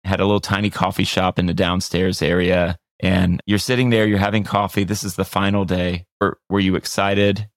Had 0.04 0.20
a 0.20 0.26
little 0.26 0.38
tiny 0.38 0.68
coffee 0.68 1.04
shop 1.04 1.38
in 1.38 1.46
the 1.46 1.54
downstairs 1.54 2.20
area 2.20 2.76
and 3.00 3.40
you're 3.46 3.56
sitting 3.56 3.88
there 3.88 4.06
you're 4.06 4.18
having 4.18 4.44
coffee. 4.44 4.84
This 4.84 5.02
is 5.02 5.16
the 5.16 5.24
final 5.24 5.64
day. 5.64 6.04
Were, 6.20 6.36
were 6.50 6.60
you 6.60 6.76
excited? 6.76 7.48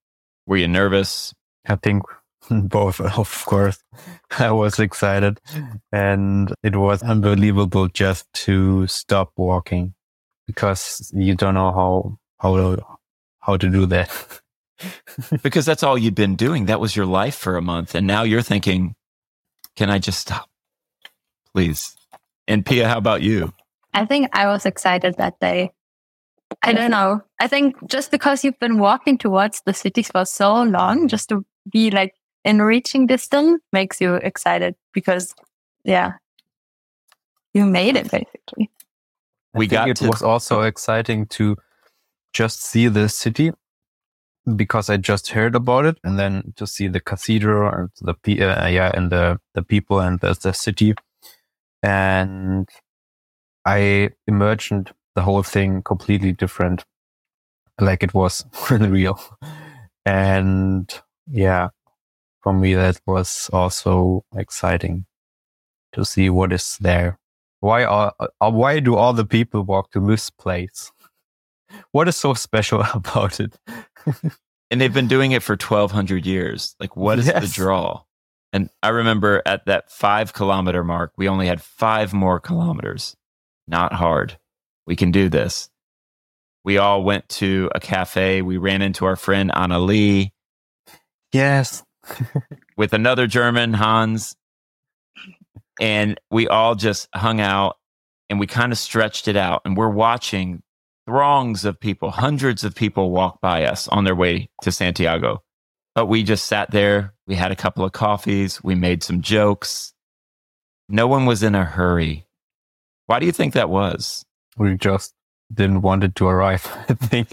Were 0.48 0.56
you 0.56 0.70
nervous? 0.70 1.34
I 1.68 1.76
think 1.76 2.04
both, 2.68 3.00
of 3.00 3.46
course. 3.46 3.80
I 4.40 4.52
was 4.52 4.80
excited, 4.80 5.40
and 5.92 6.54
it 6.64 6.76
was 6.76 7.04
unbelievable 7.04 7.88
just 7.88 8.32
to 8.46 8.88
stop 8.88 9.32
walking 9.36 9.94
because 10.48 11.12
you 11.16 11.36
don't 11.36 11.54
know 11.54 11.72
how 11.72 12.18
how 12.40 12.56
to, 12.56 12.86
how 13.40 13.58
to 13.58 13.70
do 13.70 13.86
that. 13.88 14.10
because 15.44 15.66
that's 15.66 15.84
all 15.84 15.98
you'd 15.98 16.16
been 16.16 16.36
doing 16.36 16.66
that 16.66 16.80
was 16.80 16.96
your 16.96 17.06
life 17.06 17.36
for 17.36 17.56
a 17.56 17.62
month 17.62 17.94
and 17.94 18.08
now 18.08 18.24
you're 18.24 18.42
thinking 18.42 18.96
can 19.76 19.92
i 19.92 20.00
just 20.00 20.18
stop 20.18 20.50
please 21.54 21.96
and 22.48 22.66
pia 22.66 22.88
how 22.88 22.98
about 22.98 23.22
you 23.22 23.54
I 23.94 24.06
think 24.06 24.30
I 24.34 24.48
was 24.48 24.66
excited 24.66 25.16
that 25.18 25.40
day. 25.40 25.72
I 26.64 26.74
don't 26.74 26.92
know. 26.92 27.22
I 27.40 27.48
think 27.48 27.76
just 27.88 28.12
because 28.12 28.44
you've 28.44 28.60
been 28.60 28.78
walking 28.78 29.18
towards 29.18 29.62
the 29.66 29.74
cities 29.74 30.10
for 30.10 30.26
so 30.26 30.64
long, 30.64 31.08
just 31.08 31.30
to 31.30 31.46
be 31.72 31.92
like 31.92 32.14
in 32.44 32.62
reaching 32.62 33.08
distance 33.08 33.62
makes 33.72 34.02
you 34.02 34.16
excited 34.16 34.76
because, 34.94 35.34
yeah, 35.84 36.14
you 37.54 37.66
made 37.66 37.96
it 37.96 38.10
basically. 38.10 38.70
We 39.54 39.66
I 39.66 39.68
think 39.68 39.72
got 39.72 39.90
it 39.90 39.96
to- 39.98 40.10
was 40.10 40.22
also 40.24 40.62
exciting 40.62 41.26
to 41.28 41.58
just 42.34 42.64
see 42.64 42.88
the 42.88 43.10
city 43.10 43.52
because 44.56 44.90
I 44.90 44.98
just 44.98 45.32
heard 45.32 45.56
about 45.56 45.86
it, 45.86 45.98
and 46.04 46.18
then 46.18 46.54
to 46.56 46.66
see 46.66 46.88
the 46.88 47.00
cathedral 47.00 47.70
and 47.72 47.90
the 48.02 48.42
uh, 48.42 48.68
yeah, 48.68 48.92
and 48.94 49.12
the 49.12 49.40
the 49.54 49.62
people 49.62 50.00
and 50.00 50.20
the, 50.20 50.34
the 50.42 50.54
city, 50.54 50.96
and 51.84 52.68
I 53.66 54.12
imagined 54.28 54.92
the 55.16 55.22
whole 55.22 55.44
thing 55.44 55.84
completely 55.84 56.32
different, 56.32 56.86
like 57.80 58.02
it 58.02 58.14
was 58.14 58.46
real, 58.72 59.20
and 60.06 60.92
yeah, 61.28 61.70
for 62.42 62.54
me 62.54 62.74
that 62.74 63.00
was 63.06 63.50
also 63.54 64.26
exciting 64.36 65.06
to 65.94 66.06
see 66.06 66.30
what 66.30 66.54
is 66.54 66.78
there. 66.80 67.20
Why 67.60 67.84
are 67.84 68.14
uh, 68.20 68.52
why 68.52 68.80
do 68.80 68.96
all 68.96 69.14
the 69.14 69.26
people 69.26 69.64
walk 69.64 69.92
to 69.92 70.00
this 70.00 70.30
place? 70.30 70.92
What 71.94 72.10
is 72.10 72.18
so 72.18 72.34
special 72.34 72.84
about 72.94 73.40
it? 73.40 73.58
and 74.70 74.82
they've 74.82 74.94
been 74.94 75.08
doing 75.08 75.32
it 75.32 75.42
for 75.42 75.54
1200 75.54 76.26
years. 76.26 76.76
Like 76.82 76.98
what 76.98 77.20
is 77.20 77.28
the 77.28 77.50
draw? 77.52 78.04
And 78.54 78.70
i 78.84 78.90
remember 78.90 79.42
at 79.46 79.66
that 79.68 79.90
five 79.90 80.34
kilometer 80.34 80.84
mark 80.84 81.14
we 81.16 81.30
only 81.30 81.48
had 81.48 81.62
five 81.62 82.14
more 82.14 82.40
kilometers. 82.40 83.16
Not 83.68 83.94
hard. 83.94 84.38
We 84.86 84.96
can 84.98 85.12
do 85.12 85.30
this. 85.30 85.70
We 86.66 86.78
all 86.78 87.04
went 87.04 87.30
to 87.40 87.70
a 87.74 87.80
cafe. 87.80 88.42
We 88.42 88.58
ran 88.58 88.82
into 88.82 89.06
our 89.06 89.16
friend 89.16 89.52
anna 89.56 89.80
lee 89.80 90.34
Yes, 91.32 91.84
with 92.78 92.94
another 92.94 93.28
german 93.28 93.74
hans 93.74 94.36
and 95.80 96.20
we 96.30 96.48
all 96.48 96.76
just 96.76 97.08
hung 97.14 97.40
out 97.40 97.78
and 98.30 98.40
we 98.40 98.48
kind 98.48 98.72
of 98.72 98.78
stretched 98.78 99.28
it 99.28 99.36
out 99.36 99.62
and 99.66 99.76
we're 99.76 99.90
watching 99.90 100.62
throngs 101.08 101.66
of 101.66 101.80
people, 101.80 102.12
hundreds 102.12 102.64
of 102.64 102.76
people 102.76 103.12
walk 103.12 103.42
by 103.42 103.66
us 103.66 103.88
on 103.88 104.04
their 104.04 104.16
way 104.16 104.50
to 104.62 104.72
Santiago. 104.72 105.44
But 105.96 106.06
we 106.06 106.24
just 106.24 106.46
sat 106.46 106.72
there. 106.72 107.14
We 107.28 107.36
had 107.36 107.52
a 107.52 107.56
couple 107.56 107.84
of 107.84 107.92
coffees. 107.92 108.64
We 108.64 108.76
made 108.76 109.04
some 109.04 109.22
jokes. 109.22 109.94
No 110.88 111.08
one 111.08 111.26
was 111.26 111.44
in 111.44 111.56
a 111.56 111.66
hurry. 111.66 112.26
Why 113.08 113.20
do 113.20 113.26
you 113.26 113.32
think 113.32 113.54
that 113.54 113.70
was? 113.70 114.24
We 114.58 114.78
just 114.78 115.14
didn't 115.54 115.82
want 115.82 116.04
it 116.04 116.16
to 116.16 116.28
arrive. 116.28 116.68
I 116.90 116.94
think 116.94 117.30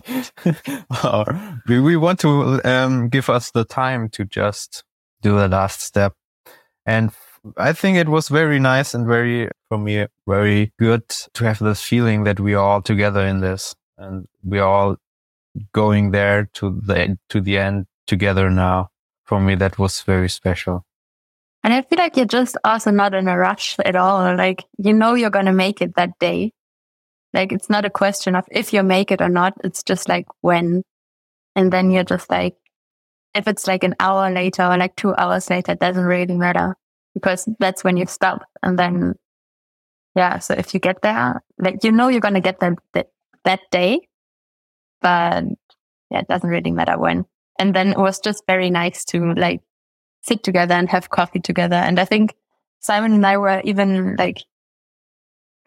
we, 1.68 1.81
we 1.81 1.96
want 1.96 2.20
to 2.20 2.61
um, 2.64 3.09
give 3.09 3.31
us 3.31 3.50
the 3.50 3.64
time 3.64 4.09
to 4.11 4.24
just 4.24 4.85
do 5.22 5.37
the 5.37 5.48
last 5.48 5.81
step. 5.81 6.14
And 6.87 7.11
I 7.57 7.72
think 7.72 7.96
it 7.98 8.09
was 8.09 8.28
very 8.28 8.59
nice 8.59 8.94
and 8.94 9.07
very, 9.07 9.50
for 9.68 9.78
me, 9.78 10.07
very 10.26 10.72
good 10.78 11.09
to 11.35 11.44
have 11.44 11.59
this 11.59 11.83
feeling 11.83 12.24
that 12.24 12.40
we 12.40 12.54
are 12.54 12.64
all 12.64 12.83
together 12.83 13.24
in 13.26 13.40
this 13.40 13.74
and 13.96 14.26
we 14.44 14.59
are 14.59 14.68
all 14.68 14.96
going 15.72 16.11
there 16.11 16.48
to 16.54 16.81
the, 16.85 17.18
to 17.28 17.40
the 17.40 17.59
end 17.59 17.87
together 18.07 18.50
now. 18.50 18.90
For 19.24 19.40
me, 19.40 19.54
that 19.57 19.78
was 19.78 20.00
very 20.02 20.31
special. 20.31 20.87
And 21.62 21.74
I 21.74 21.83
feel 21.83 21.98
like 21.98 22.16
you're 22.16 22.24
just 22.24 22.57
also 22.64 22.90
not 22.90 23.14
in 23.14 23.28
a 23.28 23.37
rush 23.37 23.76
at 23.85 23.96
all. 23.96 24.35
Like, 24.37 24.64
you 24.78 24.92
know, 24.92 25.14
you're 25.14 25.28
going 25.28 25.46
to 25.46 25.52
make 25.52 25.83
it 25.83 25.96
that 25.96 26.18
day. 26.18 26.52
Like, 27.35 27.53
it's 27.53 27.69
not 27.69 27.85
a 27.85 27.91
question 27.91 28.35
of 28.35 28.47
if 28.51 28.73
you 28.73 28.83
make 28.83 29.11
it 29.11 29.21
or 29.21 29.29
not. 29.29 29.55
It's 29.62 29.83
just 29.83 30.09
like 30.09 30.27
when. 30.41 30.83
And 31.55 31.73
then 31.73 31.91
you're 31.91 32.05
just 32.05 32.31
like, 32.31 32.57
if 33.35 33.47
it's 33.47 33.67
like 33.67 33.85
an 33.85 33.95
hour 34.01 34.31
later 34.31 34.62
or 34.62 34.77
like 34.77 34.97
two 34.97 35.14
hours 35.14 35.51
later, 35.51 35.73
it 35.73 35.81
doesn't 35.81 36.05
really 36.05 36.37
matter 36.37 36.77
because 37.14 37.49
that's 37.59 37.85
when 37.85 37.97
you 37.97 38.07
stop. 38.07 38.45
And 38.62 38.79
then, 38.79 39.14
yeah. 40.14 40.38
So 40.38 40.55
if 40.55 40.73
you 40.73 40.81
get 40.81 41.03
there, 41.03 41.43
like, 41.59 41.85
you 41.85 41.93
know, 41.93 42.09
you're 42.09 42.21
going 42.21 42.35
to 42.35 42.41
get 42.41 42.61
there 42.61 42.77
that, 42.95 43.09
that 43.45 43.61
day, 43.71 44.09
but 45.03 45.45
yeah, 46.11 46.21
it 46.21 46.29
doesn't 46.29 46.49
really 46.49 46.71
matter 46.71 46.99
when. 46.99 47.27
And 47.59 47.75
then 47.75 47.93
it 47.93 47.99
was 47.99 48.21
just 48.21 48.45
very 48.47 48.71
nice 48.71 49.05
to 49.07 49.35
like 49.35 49.61
sit 50.23 50.43
together 50.43 50.75
and 50.75 50.88
have 50.88 51.11
coffee 51.11 51.41
together. 51.41 51.77
And 51.77 51.99
I 51.99 52.05
think 52.05 52.35
Simon 52.81 53.12
and 53.12 53.27
I 53.27 53.37
were 53.37 53.61
even 53.64 54.17
like 54.17 54.38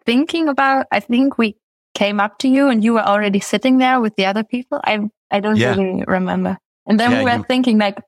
thinking 0.04 0.48
about, 0.48 0.86
I 0.90 1.00
think 1.00 1.38
we 1.38 1.56
came 1.94 2.20
up 2.20 2.38
to 2.38 2.48
you 2.48 2.68
and 2.68 2.82
you 2.82 2.94
were 2.94 3.06
already 3.06 3.40
sitting 3.40 3.78
there 3.78 4.00
with 4.00 4.16
the 4.16 4.26
other 4.26 4.44
people. 4.44 4.80
I, 4.84 5.00
I 5.30 5.40
don't 5.40 5.56
yeah. 5.56 5.74
really 5.74 6.04
remember. 6.06 6.58
And 6.86 6.98
then 6.98 7.12
yeah, 7.12 7.18
we 7.18 7.24
were 7.24 7.36
you... 7.38 7.44
thinking 7.44 7.78
like, 7.78 7.98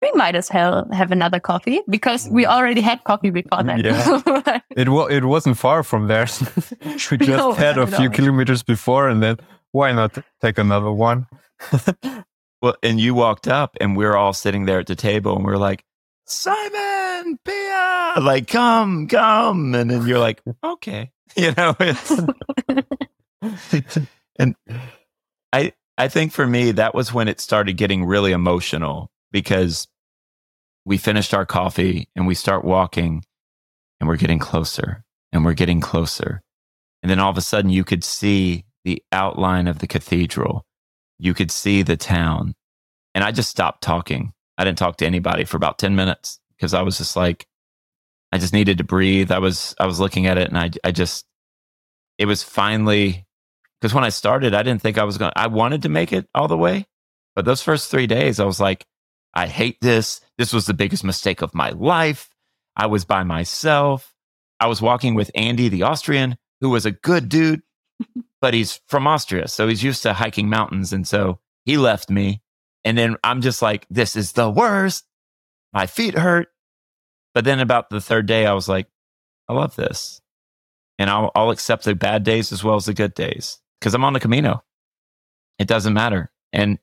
we 0.00 0.10
might 0.14 0.34
as 0.34 0.50
well 0.52 0.88
have 0.92 1.12
another 1.12 1.38
coffee 1.38 1.80
because 1.88 2.28
we 2.28 2.44
mm. 2.44 2.48
already 2.48 2.80
had 2.80 3.04
coffee 3.04 3.30
before 3.30 3.62
that. 3.62 3.84
Yeah. 3.84 4.60
it 4.76 4.88
wa- 4.88 5.06
it 5.06 5.24
wasn't 5.24 5.56
far 5.56 5.84
from 5.84 6.08
there. 6.08 6.26
we 6.84 6.96
just 6.96 7.20
no, 7.28 7.52
had 7.52 7.78
a 7.78 7.86
few 7.86 8.10
kilometers 8.10 8.64
before 8.64 9.08
and 9.08 9.22
then 9.22 9.38
why 9.70 9.92
not 9.92 10.18
take 10.40 10.58
another 10.58 10.90
one? 10.90 11.26
well, 12.62 12.74
and 12.82 12.98
you 12.98 13.14
walked 13.14 13.46
up 13.46 13.76
and 13.80 13.96
we 13.96 14.04
are 14.04 14.16
all 14.16 14.32
sitting 14.32 14.66
there 14.66 14.80
at 14.80 14.88
the 14.88 14.96
table 14.96 15.36
and 15.36 15.44
we 15.44 15.52
are 15.52 15.58
like, 15.58 15.84
Simon, 16.26 17.38
Pia, 17.44 18.14
like, 18.20 18.48
come, 18.48 19.06
come. 19.06 19.74
And 19.74 19.90
then 19.90 20.06
you're 20.06 20.18
like, 20.18 20.42
okay, 20.64 21.10
you 21.36 21.52
know, 21.56 21.76
and 24.38 24.54
I, 25.52 25.72
I 25.98 26.08
think 26.08 26.32
for 26.32 26.46
me, 26.46 26.72
that 26.72 26.94
was 26.94 27.12
when 27.12 27.28
it 27.28 27.40
started 27.40 27.76
getting 27.76 28.04
really 28.04 28.32
emotional 28.32 29.10
because 29.30 29.86
we 30.84 30.98
finished 30.98 31.32
our 31.32 31.46
coffee 31.46 32.08
and 32.16 32.26
we 32.26 32.34
start 32.34 32.64
walking 32.64 33.24
and 34.00 34.08
we're 34.08 34.16
getting 34.16 34.38
closer 34.38 35.04
and 35.32 35.44
we're 35.44 35.54
getting 35.54 35.80
closer. 35.80 36.42
And 37.02 37.10
then 37.10 37.18
all 37.18 37.30
of 37.30 37.38
a 37.38 37.42
sudden 37.42 37.70
you 37.70 37.84
could 37.84 38.04
see 38.04 38.64
the 38.84 39.02
outline 39.12 39.68
of 39.68 39.78
the 39.78 39.86
cathedral. 39.86 40.66
You 41.18 41.34
could 41.34 41.50
see 41.50 41.82
the 41.82 41.96
town. 41.96 42.54
And 43.14 43.22
I 43.22 43.30
just 43.30 43.50
stopped 43.50 43.82
talking. 43.82 44.32
I 44.58 44.64
didn't 44.64 44.78
talk 44.78 44.96
to 44.98 45.06
anybody 45.06 45.44
for 45.44 45.56
about 45.56 45.78
10 45.78 45.94
minutes 45.94 46.40
because 46.56 46.74
I 46.74 46.82
was 46.82 46.98
just 46.98 47.16
like, 47.16 47.46
I 48.32 48.38
just 48.38 48.52
needed 48.52 48.78
to 48.78 48.84
breathe. 48.84 49.30
I 49.30 49.38
was, 49.38 49.74
I 49.78 49.86
was 49.86 50.00
looking 50.00 50.26
at 50.26 50.38
it 50.38 50.48
and 50.48 50.58
I, 50.58 50.70
I 50.82 50.90
just, 50.90 51.26
it 52.18 52.26
was 52.26 52.42
finally, 52.42 53.26
because 53.80 53.94
when 53.94 54.04
I 54.04 54.08
started, 54.08 54.54
I 54.54 54.62
didn't 54.62 54.82
think 54.82 54.98
I 54.98 55.04
was 55.04 55.18
going 55.18 55.30
to, 55.30 55.38
I 55.38 55.48
wanted 55.48 55.82
to 55.82 55.88
make 55.88 56.12
it 56.12 56.28
all 56.34 56.48
the 56.48 56.56
way. 56.56 56.86
But 57.34 57.44
those 57.44 57.62
first 57.62 57.90
three 57.90 58.06
days, 58.06 58.40
I 58.40 58.44
was 58.44 58.60
like, 58.60 58.86
I 59.34 59.46
hate 59.46 59.78
this. 59.80 60.20
This 60.38 60.52
was 60.52 60.66
the 60.66 60.74
biggest 60.74 61.04
mistake 61.04 61.42
of 61.42 61.54
my 61.54 61.70
life. 61.70 62.28
I 62.76 62.86
was 62.86 63.04
by 63.04 63.22
myself. 63.22 64.14
I 64.60 64.66
was 64.66 64.82
walking 64.82 65.14
with 65.14 65.30
Andy, 65.34 65.68
the 65.68 65.82
Austrian, 65.82 66.36
who 66.60 66.70
was 66.70 66.86
a 66.86 66.92
good 66.92 67.28
dude, 67.28 67.62
but 68.40 68.54
he's 68.54 68.80
from 68.88 69.06
Austria. 69.06 69.48
So 69.48 69.68
he's 69.68 69.82
used 69.82 70.02
to 70.02 70.12
hiking 70.12 70.48
mountains. 70.48 70.92
And 70.92 71.06
so 71.06 71.40
he 71.64 71.76
left 71.76 72.10
me. 72.10 72.42
And 72.84 72.96
then 72.96 73.16
I'm 73.24 73.40
just 73.40 73.62
like, 73.62 73.86
this 73.90 74.16
is 74.16 74.32
the 74.32 74.50
worst. 74.50 75.04
My 75.72 75.86
feet 75.86 76.14
hurt. 76.14 76.48
But 77.34 77.44
then 77.44 77.60
about 77.60 77.90
the 77.90 78.00
third 78.00 78.26
day, 78.26 78.46
I 78.46 78.52
was 78.52 78.68
like, 78.68 78.88
I 79.48 79.54
love 79.54 79.76
this. 79.76 80.20
And 80.98 81.08
I'll, 81.08 81.30
I'll 81.34 81.50
accept 81.50 81.84
the 81.84 81.94
bad 81.94 82.22
days 82.22 82.52
as 82.52 82.62
well 82.62 82.76
as 82.76 82.84
the 82.84 82.94
good 82.94 83.14
days 83.14 83.60
because 83.80 83.94
I'm 83.94 84.04
on 84.04 84.12
the 84.12 84.20
Camino. 84.20 84.62
It 85.58 85.66
doesn't 85.66 85.94
matter. 85.94 86.30
And 86.52 86.78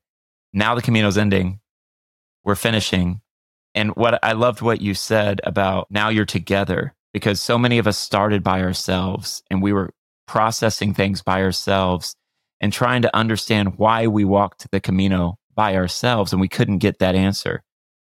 now 0.53 0.75
the 0.75 0.81
Camino's 0.81 1.17
ending. 1.17 1.59
We're 2.43 2.55
finishing. 2.55 3.21
And 3.75 3.95
what 3.95 4.23
I 4.23 4.33
loved 4.33 4.61
what 4.61 4.81
you 4.81 4.93
said 4.93 5.41
about 5.43 5.87
now 5.91 6.09
you're 6.09 6.25
together 6.25 6.95
because 7.13 7.41
so 7.41 7.57
many 7.57 7.77
of 7.77 7.87
us 7.87 7.97
started 7.97 8.43
by 8.43 8.61
ourselves 8.61 9.43
and 9.49 9.61
we 9.61 9.73
were 9.73 9.93
processing 10.27 10.93
things 10.93 11.21
by 11.21 11.41
ourselves 11.41 12.15
and 12.61 12.73
trying 12.73 13.01
to 13.03 13.15
understand 13.15 13.77
why 13.77 14.07
we 14.07 14.25
walked 14.25 14.69
the 14.71 14.79
Camino 14.79 15.37
by 15.55 15.75
ourselves 15.75 16.31
and 16.31 16.41
we 16.41 16.47
couldn't 16.47 16.79
get 16.79 16.99
that 16.99 17.15
answer. 17.15 17.63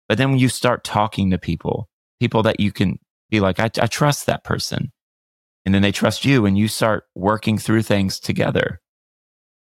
But 0.08 0.18
then 0.18 0.30
when 0.30 0.38
you 0.38 0.48
start 0.48 0.84
talking 0.84 1.30
to 1.30 1.38
people, 1.38 1.88
people 2.20 2.42
that 2.42 2.60
you 2.60 2.72
can 2.72 2.98
be 3.30 3.40
like, 3.40 3.58
I, 3.60 3.70
I 3.80 3.86
trust 3.86 4.26
that 4.26 4.44
person. 4.44 4.92
And 5.64 5.74
then 5.74 5.82
they 5.82 5.92
trust 5.92 6.24
you 6.24 6.46
and 6.46 6.58
you 6.58 6.68
start 6.68 7.04
working 7.14 7.58
through 7.58 7.82
things 7.82 8.20
together. 8.20 8.80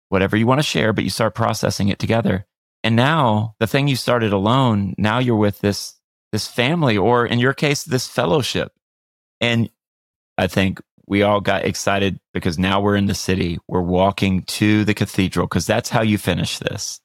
Whatever 0.08 0.36
you 0.36 0.46
want 0.46 0.58
to 0.58 0.66
share, 0.66 0.92
but 0.92 1.04
you 1.04 1.10
start 1.10 1.34
processing 1.34 1.88
it 1.88 1.98
together. 1.98 2.46
And 2.84 2.96
now 2.96 3.54
the 3.60 3.66
thing 3.66 3.88
you 3.88 3.96
started 3.96 4.32
alone, 4.32 4.94
now 4.98 5.18
you're 5.18 5.36
with 5.36 5.60
this, 5.60 5.94
this 6.32 6.48
family, 6.48 6.98
or 6.98 7.24
in 7.24 7.38
your 7.38 7.54
case, 7.54 7.84
this 7.84 8.08
fellowship. 8.08 8.72
And 9.40 9.70
I 10.36 10.48
think 10.48 10.80
we 11.06 11.22
all 11.22 11.40
got 11.40 11.64
excited 11.64 12.18
because 12.32 12.58
now 12.58 12.80
we're 12.80 12.96
in 12.96 13.06
the 13.06 13.14
city. 13.14 13.58
We're 13.68 13.82
walking 13.82 14.42
to 14.42 14.84
the 14.84 14.94
cathedral 14.94 15.46
because 15.46 15.66
that's 15.66 15.88
how 15.88 16.02
you 16.02 16.18
finish 16.18 16.58
this. 16.58 17.00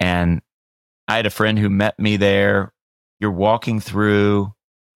And 0.00 0.42
I 1.08 1.16
had 1.16 1.26
a 1.26 1.30
friend 1.30 1.58
who 1.58 1.70
met 1.70 1.98
me 1.98 2.16
there. 2.16 2.72
You're 3.20 3.30
walking 3.30 3.80
through. 3.80 4.52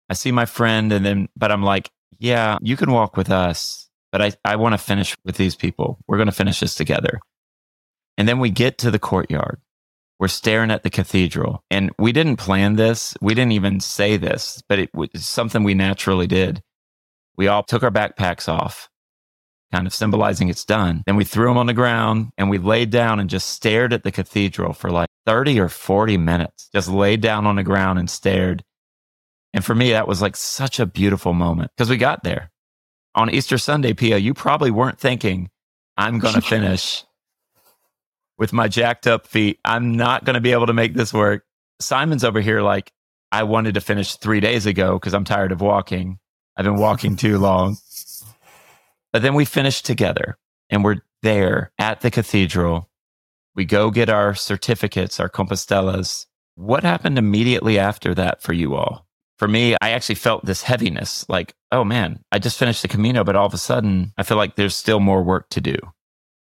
I 0.09 0.15
see 0.15 0.33
my 0.33 0.47
friend, 0.47 0.93
and 0.93 1.05
then, 1.05 1.29
but 1.37 1.51
I'm 1.51 1.63
like, 1.63 1.91
yeah, 2.19 2.59
you 2.61 2.77
can 2.77 2.93
walk 2.93 3.17
with 3.17 3.31
us, 3.31 3.89
but 4.11 4.23
I, 4.23 4.33
I 4.45 4.57
want 4.57 4.75
to 4.75 4.79
finish 4.79 5.17
with 5.25 5.37
these 5.37 5.57
people. 5.57 5.99
We're 6.07 6.19
going 6.19 6.27
to 6.27 6.33
finish 6.33 6.61
this 6.61 6.75
together. 6.75 7.21
And 8.17 8.29
then 8.29 8.39
we 8.39 8.51
get 8.51 8.79
to 8.79 8.91
the 8.91 8.99
courtyard. 8.99 9.61
We're 10.21 10.29
staring 10.29 10.71
at 10.71 10.85
the 10.85 10.91
cathedral. 10.91 11.65
And 11.71 11.91
we 11.99 12.13
didn't 12.13 12.37
plan 12.37 12.77
this. 12.77 13.17
We 13.21 13.35
didn't 13.35 13.53
even 13.53 13.81
say 13.81 14.17
this, 14.17 14.63
but 14.69 14.79
it 14.79 14.95
was 14.95 15.11
something 15.27 15.65
we 15.65 15.75
naturally 15.75 16.27
did. 16.27 16.63
We 17.37 17.49
all 17.49 17.63
took 17.63 17.83
our 17.83 17.91
backpacks 17.91 18.49
off 18.49 18.89
kind 19.73 19.87
of 19.87 19.95
symbolizing 19.95 20.49
it's 20.49 20.65
done. 20.65 21.03
Then 21.07 21.17
we 21.17 21.25
threw 21.25 21.49
them 21.49 21.59
on 21.59 21.67
the 21.67 21.73
ground 21.73 22.31
and 22.37 22.51
we 22.51 22.59
laid 22.59 22.91
down 22.91 23.19
and 23.19 23.31
just 23.31 23.51
stared 23.51 23.93
at 23.93 24.05
the 24.05 24.13
cathedral 24.13 24.73
for 24.73 24.91
like 24.91 25.09
30 25.27 25.59
or 25.59 25.69
40 25.69 26.19
minutes, 26.19 26.69
just 26.73 26.89
laid 26.89 27.21
down 27.21 27.47
on 27.47 27.57
the 27.57 27.63
ground 27.63 27.99
and 27.99 28.09
stared. 28.09 28.63
And 29.55 29.65
for 29.65 29.75
me, 29.75 29.93
that 29.93 30.09
was 30.09 30.23
like 30.23 30.37
such 30.37 30.79
a 30.79 30.87
beautiful 30.87 31.33
moment 31.33 31.71
because 31.77 31.91
we 31.91 31.97
got 31.97 32.23
there 32.23 32.51
on 33.15 33.31
Easter 33.31 33.59
Sunday, 33.59 33.95
Pia. 33.95 34.19
You 34.19 34.35
probably 34.35 34.71
weren't 34.71 34.99
thinking, 34.99 35.51
I'm 35.97 36.19
going 36.19 36.35
to 36.41 36.41
finish 36.41 37.05
with 38.39 38.53
my 38.53 38.69
jacked 38.69 39.07
up 39.07 39.27
feet. 39.27 39.59
I'm 39.65 39.97
not 39.97 40.25
going 40.25 40.35
to 40.35 40.41
be 40.41 40.53
able 40.53 40.67
to 40.67 40.73
make 40.73 40.95
this 40.95 41.13
work. 41.13 41.45
Simon's 41.81 42.25
over 42.25 42.41
here 42.41 42.63
like, 42.63 42.93
I 43.31 43.45
wanted 43.45 43.75
to 43.75 43.81
finish 43.81 44.17
three 44.17 44.41
days 44.41 44.67
ago 44.67 44.95
because 44.99 45.15
I'm 45.15 45.25
tired 45.25 45.53
of 45.53 45.63
walking. 45.63 46.19
I've 46.57 46.67
been 46.67 46.77
walking 46.77 47.17
too 47.17 47.39
long. 47.39 47.79
But 49.13 49.23
then 49.23 49.35
we 49.35 49.45
finish 49.45 49.83
together 49.83 50.39
and 50.71 50.83
we're 50.83 51.03
there 51.23 51.73
at 51.79 52.01
the 52.01 52.11
cathedral. 52.11 52.89
We 53.55 53.65
go 53.65 53.91
get 53.91 54.09
our 54.09 54.35
certificates, 54.35 55.21
our 55.21 55.29
compostelas. 55.29 56.27
What 56.55 56.83
happened 56.83 57.19
immediately 57.19 57.79
after 57.79 58.15
that 58.15 58.43
for 58.43 58.53
you 58.53 58.75
all? 58.75 59.07
For 59.39 59.49
me, 59.49 59.77
I 59.83 59.91
actually 59.91 60.15
felt 60.15 60.45
this 60.45 60.63
heaviness 60.63 61.29
like, 61.29 61.53
oh 61.73 61.85
man, 61.85 62.21
I 62.31 62.39
just 62.39 62.59
finished 62.59 62.83
the 62.83 62.89
Camino, 62.89 63.25
but 63.25 63.37
all 63.37 63.47
of 63.47 63.55
a 63.55 63.59
sudden 63.59 64.13
I 64.17 64.23
feel 64.23 64.37
like 64.37 64.57
there's 64.57 64.77
still 64.77 65.01
more 65.01 65.23
work 65.23 65.49
to 65.51 65.61
do. 65.61 65.77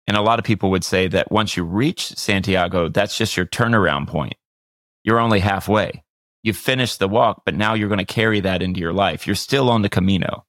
And 0.07 0.17
a 0.17 0.23
lot 0.23 0.39
of 0.39 0.45
people 0.45 0.71
would 0.71 0.85
say 0.85 1.09
that 1.09 1.31
once 1.31 1.57
you 1.57 1.65
reach 1.65 2.09
Santiago, 2.17 2.89
that's 2.89 3.17
just 3.17 3.37
your 3.37 3.47
turnaround 3.47 4.09
point. 4.09 4.35
You're 5.05 5.21
only 5.21 5.41
halfway. 5.41 6.05
You've 6.43 6.57
finished 6.57 6.99
the 6.99 7.09
walk, 7.09 7.43
but 7.45 7.55
now 7.55 7.75
you're 7.75 7.89
going 7.89 7.99
to 7.99 8.05
carry 8.05 8.41
that 8.41 8.63
into 8.63 8.81
your 8.81 8.93
life. 8.93 9.27
You're 9.27 9.37
still 9.37 9.71
on 9.71 9.83
the 9.83 9.89
Camino. 9.89 10.45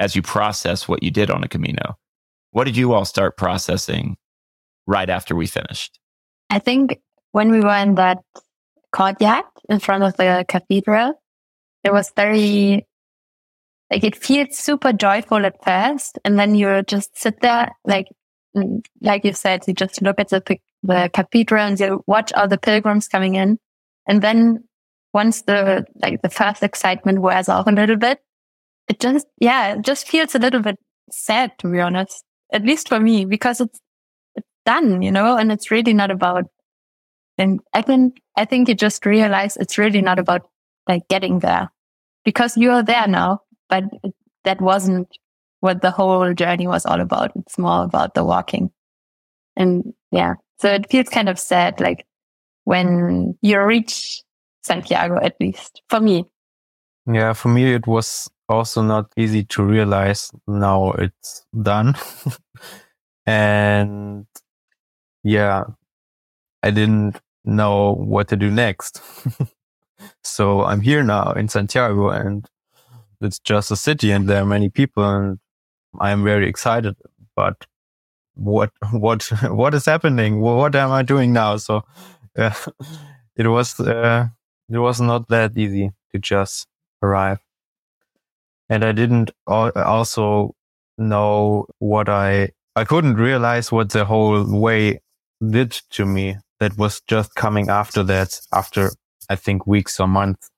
As 0.00 0.16
you 0.16 0.22
process 0.22 0.88
what 0.88 1.02
you 1.02 1.10
did 1.10 1.30
on 1.30 1.44
a 1.44 1.48
Camino. 1.48 1.96
What 2.50 2.64
did 2.64 2.76
you 2.76 2.92
all 2.94 3.04
start 3.04 3.36
processing 3.36 4.16
right 4.86 5.08
after 5.08 5.36
we 5.36 5.46
finished? 5.46 6.00
I 6.48 6.58
think 6.58 6.98
when 7.30 7.52
we 7.52 7.60
were 7.60 7.76
in 7.76 7.94
that 7.94 8.18
courtyard 8.92 9.44
in 9.68 9.78
front 9.78 10.02
of 10.02 10.16
the 10.16 10.44
cathedral, 10.48 11.12
it 11.84 11.92
was 11.92 12.10
very, 12.16 12.86
like 13.90 14.02
it 14.02 14.16
feels 14.16 14.56
super 14.56 14.92
joyful 14.92 15.44
at 15.46 15.62
first. 15.62 16.18
And 16.24 16.38
then 16.38 16.54
you 16.54 16.82
just 16.82 17.16
sit 17.16 17.40
there, 17.42 17.70
like, 17.84 18.08
mm, 18.56 18.84
like 19.02 19.24
you 19.24 19.34
said, 19.34 19.62
you 19.68 19.74
just 19.74 20.02
look 20.02 20.18
at 20.18 20.30
the, 20.30 20.42
the 20.82 21.10
cathedral 21.12 21.62
and 21.64 21.78
you 21.78 22.02
watch 22.06 22.32
all 22.32 22.48
the 22.48 22.58
pilgrims 22.58 23.06
coming 23.06 23.34
in. 23.36 23.58
And 24.08 24.22
then 24.22 24.64
once 25.12 25.42
the, 25.42 25.84
like 26.02 26.22
the 26.22 26.30
first 26.30 26.62
excitement 26.62 27.20
wears 27.20 27.48
off 27.48 27.66
a 27.66 27.72
little 27.72 27.96
bit, 27.96 28.20
it 28.88 29.00
just, 29.00 29.26
yeah, 29.40 29.74
it 29.74 29.82
just 29.82 30.08
feels 30.08 30.34
a 30.34 30.38
little 30.38 30.60
bit 30.60 30.76
sad, 31.10 31.52
to 31.58 31.70
be 31.70 31.80
honest, 31.80 32.24
at 32.52 32.64
least 32.64 32.88
for 32.88 33.00
me, 33.00 33.24
because 33.24 33.60
it's, 33.60 33.80
it's 34.34 34.46
done, 34.64 35.02
you 35.02 35.10
know, 35.10 35.36
and 35.36 35.52
it's 35.52 35.70
really 35.70 35.94
not 35.94 36.10
about, 36.10 36.44
and 37.38 37.60
I 37.72 37.82
think, 37.82 38.20
I 38.36 38.44
think 38.44 38.68
you 38.68 38.74
just 38.74 39.06
realize 39.06 39.56
it's 39.56 39.78
really 39.78 40.02
not 40.02 40.18
about 40.18 40.42
like 40.88 41.08
getting 41.08 41.38
there 41.38 41.70
because 42.24 42.56
you 42.56 42.70
are 42.70 42.82
there 42.82 43.06
now, 43.06 43.40
but 43.68 43.84
it, 44.02 44.14
that 44.44 44.60
wasn't 44.60 45.08
what 45.60 45.82
the 45.82 45.90
whole 45.90 46.32
journey 46.34 46.66
was 46.66 46.86
all 46.86 47.00
about. 47.00 47.32
It's 47.36 47.58
more 47.58 47.84
about 47.84 48.14
the 48.14 48.24
walking. 48.24 48.70
And 49.56 49.92
yeah, 50.10 50.34
so 50.58 50.72
it 50.72 50.90
feels 50.90 51.08
kind 51.08 51.28
of 51.28 51.38
sad, 51.38 51.80
like 51.80 52.06
when 52.64 53.36
you 53.42 53.60
reach 53.62 54.22
Santiago, 54.62 55.18
at 55.20 55.36
least 55.40 55.82
for 55.88 56.00
me. 56.00 56.24
Yeah, 57.10 57.32
for 57.32 57.48
me, 57.48 57.72
it 57.72 57.86
was 57.86 58.30
also 58.50 58.82
not 58.82 59.12
easy 59.16 59.44
to 59.44 59.62
realize 59.62 60.30
now 60.46 60.92
it's 60.92 61.46
done. 61.62 61.94
and 63.26 64.26
yeah, 65.22 65.64
I 66.62 66.70
didn't 66.70 67.20
know 67.44 67.94
what 67.94 68.28
to 68.28 68.36
do 68.36 68.50
next. 68.50 69.00
so 70.24 70.64
I'm 70.64 70.80
here 70.80 71.02
now 71.04 71.32
in 71.32 71.48
Santiago 71.48 72.08
and 72.08 72.46
it's 73.20 73.38
just 73.38 73.70
a 73.70 73.76
city 73.76 74.10
and 74.10 74.28
there 74.28 74.42
are 74.42 74.46
many 74.46 74.68
people 74.68 75.04
and 75.04 75.38
I'm 76.00 76.24
very 76.24 76.48
excited, 76.48 76.96
but 77.36 77.66
what, 78.34 78.72
what, 78.90 79.22
what 79.44 79.74
is 79.74 79.86
happening? 79.86 80.40
What 80.40 80.74
am 80.74 80.90
I 80.90 81.02
doing 81.02 81.32
now? 81.32 81.56
So, 81.56 81.84
uh, 82.36 82.54
it 83.36 83.46
was, 83.46 83.78
uh, 83.78 84.28
it 84.68 84.78
was 84.78 85.00
not 85.00 85.28
that 85.28 85.56
easy 85.56 85.92
to 86.12 86.18
just 86.18 86.66
arrive 87.02 87.38
and 88.70 88.84
I 88.84 88.92
didn't 88.92 89.32
also 89.46 90.54
know 90.96 91.66
what 91.80 92.08
I, 92.08 92.50
I 92.76 92.84
couldn't 92.84 93.16
realize 93.16 93.72
what 93.72 93.90
the 93.90 94.04
whole 94.04 94.46
way 94.58 95.00
did 95.46 95.72
to 95.90 96.06
me. 96.06 96.36
That 96.60 96.78
was 96.78 97.00
just 97.08 97.34
coming 97.34 97.68
after 97.68 98.02
that, 98.04 98.38
after 98.52 98.90
I 99.28 99.36
think 99.36 99.66
weeks 99.66 99.98
or 99.98 100.06
months. 100.06 100.50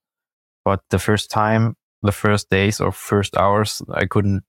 But 0.64 0.80
the 0.90 0.98
first 0.98 1.30
time, 1.30 1.76
the 2.02 2.12
first 2.12 2.50
days 2.50 2.80
or 2.80 2.92
first 2.92 3.36
hours, 3.36 3.80
I 3.92 4.06
couldn't 4.06 4.42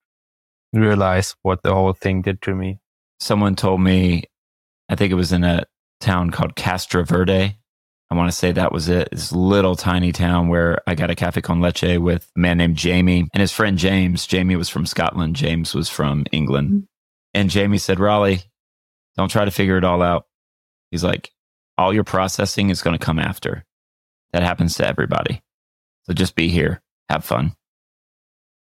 realize 0.74 1.36
what 1.43 1.61
the 1.64 1.74
whole 1.74 1.93
thing 1.93 2.22
did 2.22 2.41
to 2.41 2.55
me. 2.55 2.80
Someone 3.20 3.55
told 3.55 3.82
me, 3.82 4.24
I 4.89 4.95
think 4.95 5.11
it 5.11 5.16
was 5.16 5.32
in 5.32 5.43
a 5.43 5.66
town 6.01 6.32
called 6.32 6.55
Castroverde 6.55 7.55
I 8.14 8.16
want 8.16 8.32
to 8.32 8.38
say 8.38 8.51
that 8.51 8.72
was 8.72 8.89
it. 8.89 9.09
This 9.11 9.32
little 9.32 9.76
tiny 9.76 10.11
town 10.11 10.47
where 10.47 10.84
I 10.86 10.93
got 10.93 11.09
a 11.09 11.16
cafe 11.16 11.41
con 11.41 11.61
leche 11.61 11.97
with 11.97 12.30
a 12.36 12.39
man 12.39 12.59
named 12.59 12.78
Jamie 12.78 13.28
and 13.34 13.41
his 13.41 13.51
friend 13.51 13.76
James. 13.76 14.28
Jamie 14.28 14.55
was 14.55 14.70
from 14.70 14.86
Scotland. 14.86 15.36
James 15.36 15.74
was 15.74 15.89
from 15.89 16.24
England. 16.32 16.70
Mm-hmm. 16.70 16.84
And 17.34 17.49
Jamie 17.49 17.80
said, 17.80 17.99
Raleigh, 17.99 18.43
don't 19.18 19.32
try 19.32 19.45
to 19.45 19.51
figure 19.51 19.80
it 19.80 19.84
all 19.84 20.03
out. 20.03 20.28
He's 20.91 21.03
like, 21.03 21.32
all 21.76 21.91
your 21.91 22.03
processing 22.03 22.70
is 22.70 22.84
going 22.84 22.95
to 22.95 23.03
come 23.03 23.18
after. 23.18 23.66
That 24.32 24.43
happens 24.43 24.76
to 24.76 24.86
everybody. 24.88 25.41
So 26.03 26.14
just 26.14 26.36
be 26.36 26.49
here, 26.49 26.84
have 27.09 27.26
fun. 27.26 27.55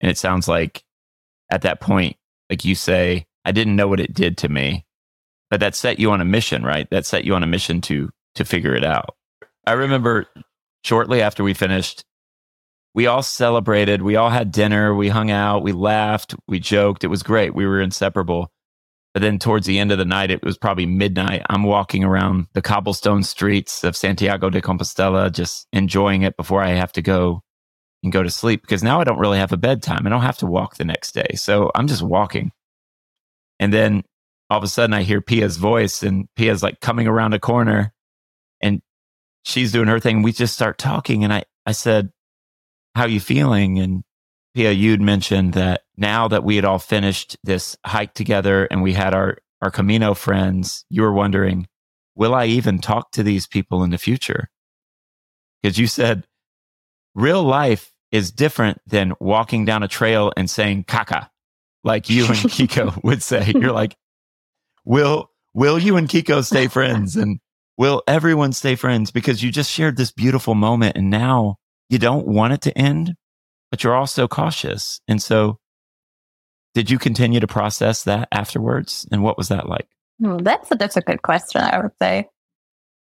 And 0.01 0.11
it 0.11 0.18
sounds 0.18 0.49
like 0.49 0.82
at 1.49 1.62
that 1.62 1.80
point, 1.80 2.16
like 2.51 2.64
you 2.64 2.74
say, 2.74 3.28
I 3.45 3.53
didn't 3.53 3.76
know 3.76 3.86
what 3.86 4.01
it 4.01 4.14
did 4.14 4.36
to 4.39 4.49
me, 4.49 4.84
but 5.49 5.61
that 5.61 5.76
set 5.76 6.01
you 6.01 6.11
on 6.11 6.20
a 6.20 6.24
mission, 6.24 6.64
right? 6.64 6.91
That 6.91 7.07
set 7.07 7.24
you 7.24 7.36
on 7.36 7.45
a 7.45 7.47
mission 7.47 7.80
to 7.82 8.11
to 8.34 8.45
figure 8.45 8.74
it 8.74 8.84
out. 8.84 9.14
I 9.69 9.73
remember 9.73 10.27
shortly 10.83 11.21
after 11.21 11.45
we 11.45 11.53
finished, 11.53 12.03
we 12.95 13.07
all 13.07 13.23
celebrated. 13.23 14.01
We 14.01 14.16
all 14.16 14.31
had 14.31 14.51
dinner. 14.51 14.95
We 14.95 15.11
hung 15.11 15.31
out. 15.31 15.62
We 15.62 15.73
laughed. 15.73 16.35
We 16.49 16.59
joked. 16.59 17.05
It 17.05 17.09
was 17.09 17.23
great. 17.23 17.55
We 17.55 17.66
were 17.66 17.83
inseparable. 17.83 18.51
But 19.12 19.21
then 19.21 19.39
towards 19.39 19.66
the 19.66 19.79
end 19.79 19.93
of 19.93 19.99
the 19.99 20.07
night, 20.07 20.31
it 20.31 20.43
was 20.43 20.57
probably 20.57 20.87
midnight. 20.87 21.43
I'm 21.51 21.64
walking 21.64 22.03
around 22.03 22.47
the 22.55 22.62
cobblestone 22.62 23.23
streets 23.25 23.85
of 23.85 23.95
Santiago 23.95 24.49
de 24.49 24.62
Compostela, 24.62 25.31
just 25.31 25.66
enjoying 25.75 26.23
it 26.23 26.37
before 26.39 26.62
I 26.62 26.71
have 26.71 26.93
to 26.93 27.03
go 27.03 27.43
and 28.03 28.11
go 28.11 28.23
to 28.23 28.31
sleep 28.31 28.62
because 28.62 28.83
now 28.83 29.01
I 29.01 29.05
don't 29.05 29.19
really 29.19 29.39
have 29.39 29.53
a 29.53 29.59
bedtime. 29.59 30.07
I 30.07 30.11
don't 30.11 30.23
have 30.23 30.39
to 30.39 30.47
walk 30.47 30.77
the 30.77 30.85
next 30.85 31.12
day. 31.12 31.35
So 31.35 31.71
I'm 31.75 31.89
just 31.89 32.03
walking. 32.03 32.53
And 33.61 33.71
then 33.71 34.05
all 34.49 34.59
of 34.59 34.64
a 34.64 34.69
sudden 34.69 34.95
I 34.95 35.03
hear 35.03 35.21
Pia's 35.21 35.59
voice 35.59 36.03
and 36.03 36.27
Pia's 36.37 36.62
like 36.62 36.81
coming 36.81 37.07
around 37.07 37.35
a 37.35 37.39
corner 37.39 37.93
and 38.62 38.81
she's 39.49 39.72
doing 39.72 39.88
her 39.88 39.99
thing. 39.99 40.22
We 40.22 40.32
just 40.32 40.55
start 40.55 40.78
talking. 40.78 41.24
And 41.24 41.32
I, 41.32 41.44
I 41.64 41.72
said, 41.72 42.11
how 42.94 43.07
you 43.07 43.18
feeling? 43.18 43.78
And 43.78 44.05
Pia, 44.55 44.72
you'd 44.72 45.01
mentioned 45.01 45.55
that 45.55 45.82
now 45.96 46.28
that 46.28 46.44
we 46.44 46.57
had 46.57 46.64
all 46.64 46.78
finished 46.78 47.36
this 47.42 47.76
hike 47.84 48.14
together 48.14 48.66
and 48.66 48.82
we 48.82 48.92
had 48.92 49.14
our, 49.14 49.38
our 49.62 49.70
Camino 49.70 50.14
friends, 50.14 50.84
you 50.90 51.03
were 51.03 51.12
wondering, 51.12 51.66
will 52.14 52.34
I 52.34 52.46
even 52.46 52.78
talk 52.78 53.11
to 53.12 53.22
these 53.22 53.46
people 53.46 53.82
in 53.82 53.90
the 53.90 53.99
future? 53.99 54.51
Because 55.62 55.78
you 55.78 55.86
said 55.86 56.26
real 57.14 57.42
life 57.42 57.92
is 58.12 58.30
different 58.30 58.80
than 58.86 59.14
walking 59.18 59.64
down 59.64 59.82
a 59.82 59.88
trail 59.88 60.32
and 60.36 60.49
saying 60.49 60.84
caca, 60.84 61.28
like 61.84 62.11
you 62.11 62.26
and 62.26 62.34
Kiko 62.36 63.03
would 63.03 63.22
say. 63.22 63.53
You're 63.55 63.72
like, 63.72 63.96
will, 64.84 65.30
will 65.55 65.78
you 65.78 65.96
and 65.96 66.09
Kiko 66.09 66.44
stay 66.44 66.68
friends? 66.68 67.16
And 67.16 67.40
will 67.79 68.03
everyone 68.07 68.53
stay 68.53 68.74
friends? 68.74 69.11
Because 69.11 69.43
you 69.43 69.51
just 69.51 69.70
shared 69.70 69.97
this 69.97 70.11
beautiful 70.11 70.55
moment 70.55 70.97
and 70.97 71.09
now 71.09 71.57
you 71.89 71.99
don't 71.99 72.26
want 72.26 72.53
it 72.53 72.61
to 72.62 72.76
end, 72.76 73.14
but 73.70 73.83
you're 73.83 73.95
also 73.95 74.29
cautious. 74.29 75.01
And 75.09 75.22
so 75.22 75.59
did 76.74 76.91
you 76.91 76.99
continue 76.99 77.41
to 77.41 77.47
process 77.47 78.05
that 78.05 78.29
afterwards? 78.31 79.07
And 79.11 79.22
what 79.22 79.39
was 79.39 79.49
that 79.49 79.68
like? 79.68 79.89
Well, 80.18 80.39
that's 80.39 80.70
a 80.70 80.76
difficult 80.76 81.22
question, 81.22 81.62
I 81.62 81.81
would 81.81 81.97
say. 82.03 82.29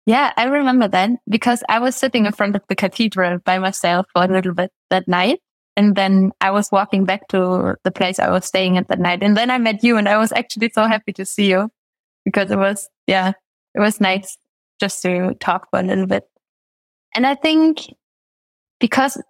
Yeah, 0.06 0.34
I 0.38 0.44
remember 0.46 0.88
then 0.88 1.18
because 1.28 1.64
I 1.68 1.80
was 1.80 1.96
sitting 1.96 2.28
in 2.28 2.32
front 2.32 2.56
of 2.56 2.62
the 2.68 2.76
cathedral 2.76 3.40
by 3.40 3.58
myself 3.58 4.06
for 4.14 4.24
a 4.24 4.28
little 4.28 4.54
bit 4.54 4.72
that 4.92 5.08
night. 5.08 5.40
And 5.78 5.96
then 5.96 6.32
I 6.40 6.52
was 6.52 6.72
walking 6.72 7.06
back 7.06 7.28
to 7.30 7.76
the 7.84 7.92
place 7.92 8.20
I 8.20 8.30
was 8.30 8.46
staying 8.46 8.78
at 8.78 8.88
that 8.90 9.00
night. 9.00 9.24
And 9.24 9.36
then 9.36 9.50
I 9.50 9.58
met 9.58 9.84
you 9.84 9.98
and 9.98 10.08
I 10.08 10.18
was 10.18 10.32
actually 10.32 10.70
so 10.74 10.86
happy 10.86 11.12
to 11.14 11.26
see 11.26 11.50
you 11.50 11.70
because 12.24 12.52
it 12.52 12.58
was, 12.58 12.88
yeah, 13.08 13.34
it 13.74 13.80
was 13.80 14.00
nice 14.00 14.38
just 14.80 15.02
to 15.04 15.34
talk 15.40 15.70
for 15.70 15.80
a 15.80 15.84
little 15.84 16.08
bit. 16.08 16.28
And 17.16 17.26
I 17.26 17.36
think 17.36 17.80
because 18.80 19.22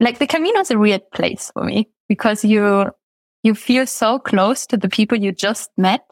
like 0.00 0.18
the 0.18 0.26
Camino 0.26 0.60
is 0.60 0.70
a 0.70 0.78
weird 0.78 1.10
place 1.12 1.50
for 1.52 1.64
me 1.64 1.88
because 2.08 2.44
you, 2.44 2.90
you 3.42 3.54
feel 3.54 3.86
so 3.86 4.18
close 4.18 4.66
to 4.66 4.76
the 4.76 4.88
people 4.88 5.18
you 5.18 5.32
just 5.32 5.70
met 5.76 6.02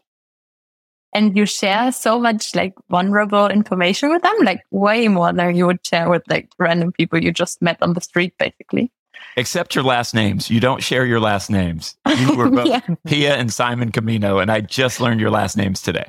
and 1.13 1.37
you 1.37 1.47
share 1.47 1.93
so 1.93 2.19
much 2.19 2.55
like 2.55 2.75
vulnerable 2.91 3.47
information 3.47 4.11
with 4.11 4.23
them, 4.23 4.37
like 4.43 4.63
way 4.71 5.07
more 5.07 5.33
than 5.33 5.55
you 5.55 5.67
would 5.67 5.87
share 5.87 6.11
with 6.11 6.23
like 6.29 6.51
random 6.59 6.91
people 6.91 7.23
you 7.23 7.33
just 7.33 7.63
met 7.63 7.81
on 7.83 7.93
the 7.93 8.01
street, 8.01 8.35
basically. 8.39 8.91
Except 9.37 9.75
your 9.75 9.85
last 9.85 10.15
names. 10.15 10.51
You 10.51 10.61
don't 10.61 10.83
share 10.83 11.07
your 11.07 11.21
last 11.21 11.51
names. 11.51 11.97
You 12.19 12.37
were 12.37 12.51
both 12.51 12.67
yeah. 12.69 12.81
Pia 13.07 13.37
and 13.37 13.53
Simon 13.53 13.93
Camino, 13.93 14.39
and 14.39 14.51
I 14.51 14.61
just 14.61 15.01
learned 15.01 15.21
your 15.21 15.31
last 15.31 15.57
names 15.57 15.81
today. 15.83 16.07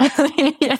yeah 0.60 0.76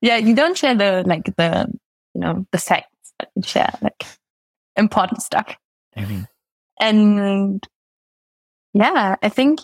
yeah, 0.00 0.16
you 0.16 0.34
don't 0.34 0.56
share 0.56 0.74
the 0.74 1.02
like 1.06 1.34
the 1.36 1.66
you 2.14 2.20
know 2.20 2.46
the 2.52 2.58
sex, 2.58 2.86
but 3.18 3.30
you 3.34 3.42
share 3.42 3.72
like 3.82 4.04
important 4.76 5.22
stuff. 5.22 5.56
Mm-hmm. 5.96 6.22
And 6.80 7.66
yeah, 8.72 9.16
I 9.22 9.28
think 9.28 9.60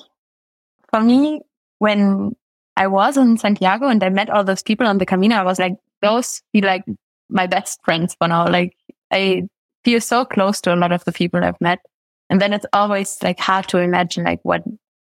for 0.91 1.01
me, 1.01 1.41
when 1.79 2.37
I 2.77 2.87
was 2.87 3.17
in 3.17 3.39
Santiago 3.39 3.89
and 3.89 4.03
I 4.03 4.11
met 4.11 4.31
all 4.31 4.45
those 4.45 4.63
people 4.63 4.87
on 4.87 4.99
the 4.99 5.07
Camino, 5.07 5.37
I 5.37 5.43
was 5.43 5.59
like, 5.59 5.77
those 6.03 6.43
feel 6.53 6.65
like 6.65 6.85
my 7.29 7.47
best 7.47 7.81
friends 7.85 8.15
for 8.19 8.29
now. 8.29 8.49
Like 8.49 8.77
I 9.11 9.49
feel 9.85 10.01
so 10.01 10.25
close 10.25 10.61
to 10.63 10.75
a 10.75 10.77
lot 10.77 10.93
of 10.93 11.05
the 11.05 11.13
people 11.13 11.43
I've 11.43 11.61
met. 11.61 11.81
And 12.29 12.41
then 12.41 12.53
it's 12.53 12.67
always 12.73 13.23
like 13.23 13.39
hard 13.39 13.69
to 13.69 13.79
imagine 13.79 14.25
like 14.25 14.41
what 14.43 14.63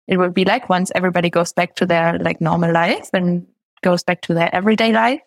it 0.07 0.17
would 0.17 0.33
be 0.33 0.45
like 0.45 0.69
once 0.69 0.91
everybody 0.95 1.29
goes 1.29 1.53
back 1.53 1.75
to 1.75 1.85
their 1.85 2.17
like 2.19 2.41
normal 2.41 2.71
life 2.71 3.09
and 3.13 3.45
goes 3.81 4.03
back 4.03 4.21
to 4.21 4.33
their 4.33 4.53
everyday 4.53 4.93
life. 4.93 5.21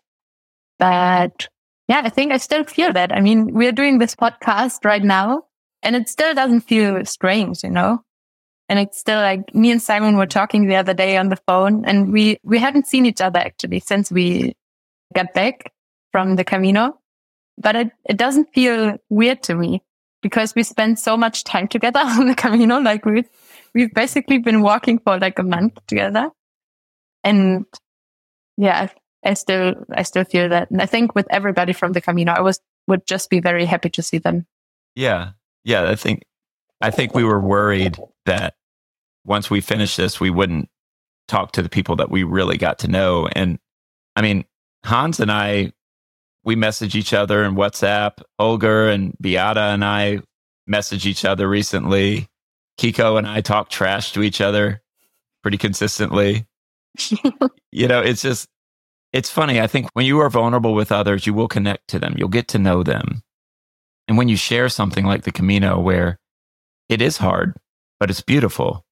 But 0.79 1.49
yeah, 1.89 2.03
I 2.05 2.09
think 2.09 2.33
I 2.33 2.39
still 2.39 2.65
feel 2.65 2.93
that. 2.93 3.13
I 3.13 3.21
mean, 3.21 3.53
we're 3.53 3.73
doing 3.73 3.99
this 3.99 4.15
podcast 4.15 4.85
right 4.85 5.03
now 5.03 5.45
and 5.83 5.97
it 5.97 6.09
still 6.09 6.35
doesn't 6.35 6.63
feel 6.63 7.05
strange, 7.05 7.63
you 7.63 7.71
know? 7.71 8.03
And 8.69 8.79
it's 8.79 8.99
still 8.99 9.21
like 9.21 9.55
me 9.55 9.71
and 9.71 9.83
Simon 9.83 10.17
were 10.17 10.27
talking 10.27 10.67
the 10.67 10.77
other 10.77 10.95
day 10.95 11.17
on 11.17 11.29
the 11.29 11.39
phone 11.47 11.85
and 11.85 12.13
we, 12.13 12.39
we 12.43 12.59
haven't 12.59 12.87
seen 12.87 13.05
each 13.07 13.21
other 13.21 13.39
actually 13.39 13.81
since 13.81 14.11
we 14.11 14.55
got 15.15 15.35
back 15.35 15.73
from 16.11 16.37
the 16.37 16.45
Camino, 16.45 16.99
but 17.59 17.77
it, 17.77 17.91
it 18.09 18.17
doesn't 18.17 18.53
feel 18.55 18.97
weird 19.11 19.43
to 19.45 19.55
me 19.55 19.83
because 20.23 20.55
we 20.55 20.63
spent 20.63 20.99
so 20.99 21.17
much 21.17 21.45
time 21.45 21.69
together 21.69 22.01
on 22.03 22.29
the 22.29 22.35
Camino. 22.35 22.79
Like 22.79 23.05
we, 23.05 23.25
we've 23.75 23.93
basically 23.93 24.39
been 24.39 24.63
walking 24.63 24.99
for 24.99 25.19
like 25.19 25.39
a 25.39 25.43
month 25.43 25.79
together. 25.87 26.31
And 27.25 27.67
yeah, 28.57 28.89
I 29.25 29.35
still, 29.35 29.75
I 29.93 30.03
still 30.03 30.25
feel 30.25 30.49
that. 30.49 30.71
And 30.71 30.83
I 30.83 30.87
think 30.87 31.15
with 31.15 31.27
everybody 31.31 31.73
from 31.73 31.93
the 31.93 32.01
Camino, 32.01 32.33
I 32.33 32.41
was, 32.41 32.61
would 32.87 33.07
just 33.07 33.31
be 33.31 33.41
very 33.41 33.65
happy 33.65 33.91
to 33.91 34.03
see 34.03 34.19
them. 34.19 34.47
Yeah. 34.95 35.31
Yeah. 35.65 35.89
I 35.89 35.95
think, 35.95 36.25
I 36.81 36.91
think 36.91 37.15
we 37.15 37.25
were 37.25 37.41
worried 37.41 37.99
that 38.27 38.55
once 39.25 39.49
we 39.49 39.61
finished 39.61 39.97
this, 39.97 40.19
we 40.19 40.31
wouldn't 40.31 40.69
talk 41.29 41.53
to 41.53 41.63
the 41.63 41.69
people 41.69 41.97
that 41.97 42.11
we 42.11 42.25
really 42.25 42.59
got 42.59 42.81
to 42.81 42.89
know. 42.89 43.29
And 43.29 43.59
I 44.17 44.23
mean, 44.23 44.45
Hans 44.85 45.21
and 45.21 45.31
I, 45.31 45.73
we 46.45 46.57
message 46.57 46.97
each 46.97 47.15
other 47.15 47.45
in 47.45 47.55
WhatsApp. 47.55 48.21
Holger 48.39 48.89
and 48.89 49.17
Beata 49.21 49.61
and 49.61 49.85
I 49.85 50.19
message 50.67 51.07
each 51.07 51.25
other 51.25 51.49
recently. 51.49 52.29
Kiko 52.79 53.17
and 53.17 53.29
I 53.29 53.41
talk 53.41 53.69
trash 53.69 54.13
to 54.13 54.23
each 54.23 54.41
other 54.41 54.83
pretty 55.43 55.59
consistently. 55.59 56.47
you 57.73 57.89
know, 57.89 58.01
it's 58.01 58.23
just, 58.23 58.49
it's 59.13 59.31
funny. 59.31 59.61
I 59.61 59.67
think 59.67 59.89
when 59.93 60.07
you 60.07 60.19
are 60.21 60.31
vulnerable 60.31 60.75
with 60.75 60.93
others, 60.93 61.27
you 61.27 61.35
will 61.35 61.49
connect 61.49 61.89
to 61.89 61.99
them. 61.99 62.15
You'll 62.17 62.29
get 62.29 62.49
to 62.49 62.59
know 62.59 62.83
them. 62.83 63.23
And 64.09 64.17
when 64.17 64.29
you 64.29 64.37
share 64.37 64.69
something 64.69 65.05
like 65.05 65.23
the 65.23 65.33
Camino, 65.33 65.81
where 65.81 66.19
it 66.89 67.01
is 67.01 67.19
hard, 67.19 67.57
but 68.01 68.11
it's 68.11 68.21
beautiful, 68.21 68.85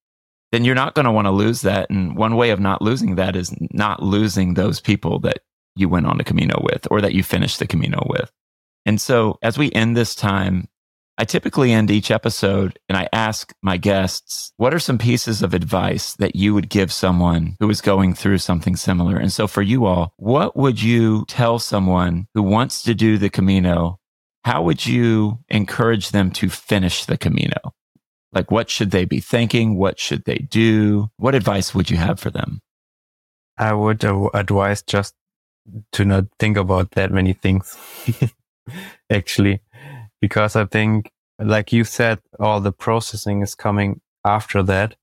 then 0.51 0.65
you're 0.65 0.75
not 0.75 0.95
going 0.95 1.05
to 1.05 1.11
want 1.11 1.25
to 1.25 1.31
lose 1.31 1.61
that. 1.61 1.89
And 1.89 2.15
one 2.15 2.35
way 2.35 2.51
of 2.51 2.59
not 2.59 2.81
losing 2.81 3.15
that 3.15 3.35
is 3.35 3.53
not 3.71 4.03
losing 4.03 4.53
those 4.53 4.79
people 4.79 5.19
that 5.19 5.39
you 5.75 5.89
went 5.89 6.05
on 6.05 6.17
the 6.17 6.23
Camino 6.23 6.59
with 6.61 6.87
or 6.91 7.01
that 7.01 7.13
you 7.13 7.23
finished 7.23 7.59
the 7.59 7.67
Camino 7.67 8.05
with. 8.07 8.31
And 8.85 8.99
so 8.99 9.37
as 9.41 9.57
we 9.57 9.71
end 9.71 9.95
this 9.95 10.15
time, 10.15 10.67
I 11.21 11.23
typically 11.23 11.71
end 11.71 11.91
each 11.91 12.09
episode 12.09 12.79
and 12.89 12.97
I 12.97 13.07
ask 13.13 13.53
my 13.61 13.77
guests, 13.77 14.53
what 14.57 14.73
are 14.73 14.79
some 14.79 14.97
pieces 14.97 15.43
of 15.43 15.53
advice 15.53 16.15
that 16.15 16.35
you 16.35 16.55
would 16.55 16.67
give 16.67 16.91
someone 16.91 17.57
who 17.59 17.69
is 17.69 17.79
going 17.79 18.15
through 18.15 18.39
something 18.39 18.75
similar? 18.75 19.17
And 19.17 19.31
so 19.31 19.45
for 19.45 19.61
you 19.61 19.85
all, 19.85 20.15
what 20.17 20.57
would 20.57 20.81
you 20.81 21.25
tell 21.27 21.59
someone 21.59 22.27
who 22.33 22.41
wants 22.41 22.81
to 22.81 22.95
do 22.95 23.19
the 23.19 23.29
Camino? 23.29 23.99
How 24.45 24.63
would 24.63 24.83
you 24.87 25.37
encourage 25.49 26.09
them 26.09 26.31
to 26.31 26.49
finish 26.49 27.05
the 27.05 27.19
Camino? 27.19 27.75
Like, 28.33 28.49
what 28.49 28.71
should 28.71 28.89
they 28.89 29.05
be 29.05 29.19
thinking? 29.19 29.77
What 29.77 29.99
should 29.99 30.25
they 30.25 30.39
do? 30.39 31.11
What 31.17 31.35
advice 31.35 31.75
would 31.75 31.91
you 31.91 31.97
have 31.97 32.19
for 32.19 32.31
them? 32.31 32.61
I 33.59 33.73
would 33.73 34.03
advise 34.33 34.81
just 34.81 35.13
to 35.91 36.03
not 36.03 36.25
think 36.39 36.57
about 36.57 36.89
that 36.93 37.11
many 37.11 37.33
things, 37.33 37.77
actually 39.11 39.61
because 40.21 40.55
I 40.55 40.65
think, 40.65 41.11
like 41.39 41.73
you 41.73 41.83
said, 41.83 42.19
all 42.39 42.61
the 42.61 42.71
processing 42.71 43.41
is 43.41 43.55
coming 43.55 43.99
after 44.23 44.63
that. 44.63 44.95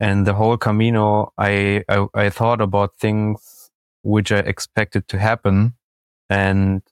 And 0.00 0.26
the 0.26 0.34
whole 0.34 0.56
Camino, 0.56 1.32
I, 1.38 1.84
I, 1.88 2.06
I 2.12 2.28
thought 2.28 2.60
about 2.60 2.96
things 2.98 3.70
which 4.02 4.32
I 4.32 4.38
expected 4.38 5.06
to 5.08 5.18
happen. 5.18 5.74
And 6.28 6.82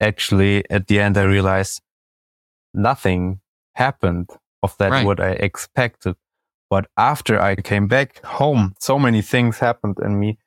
actually 0.00 0.64
at 0.70 0.86
the 0.86 0.98
end, 0.98 1.18
I 1.18 1.24
realized 1.24 1.82
nothing 2.72 3.40
happened 3.74 4.30
of 4.62 4.76
that 4.78 4.90
right. 4.90 5.06
what 5.06 5.20
I 5.20 5.32
expected. 5.32 6.16
But 6.70 6.86
after 6.96 7.38
I 7.38 7.56
came 7.56 7.86
back 7.86 8.24
home, 8.24 8.74
so 8.78 8.98
many 8.98 9.20
things 9.20 9.58
happened 9.58 9.98
in 10.02 10.18
me. 10.18 10.38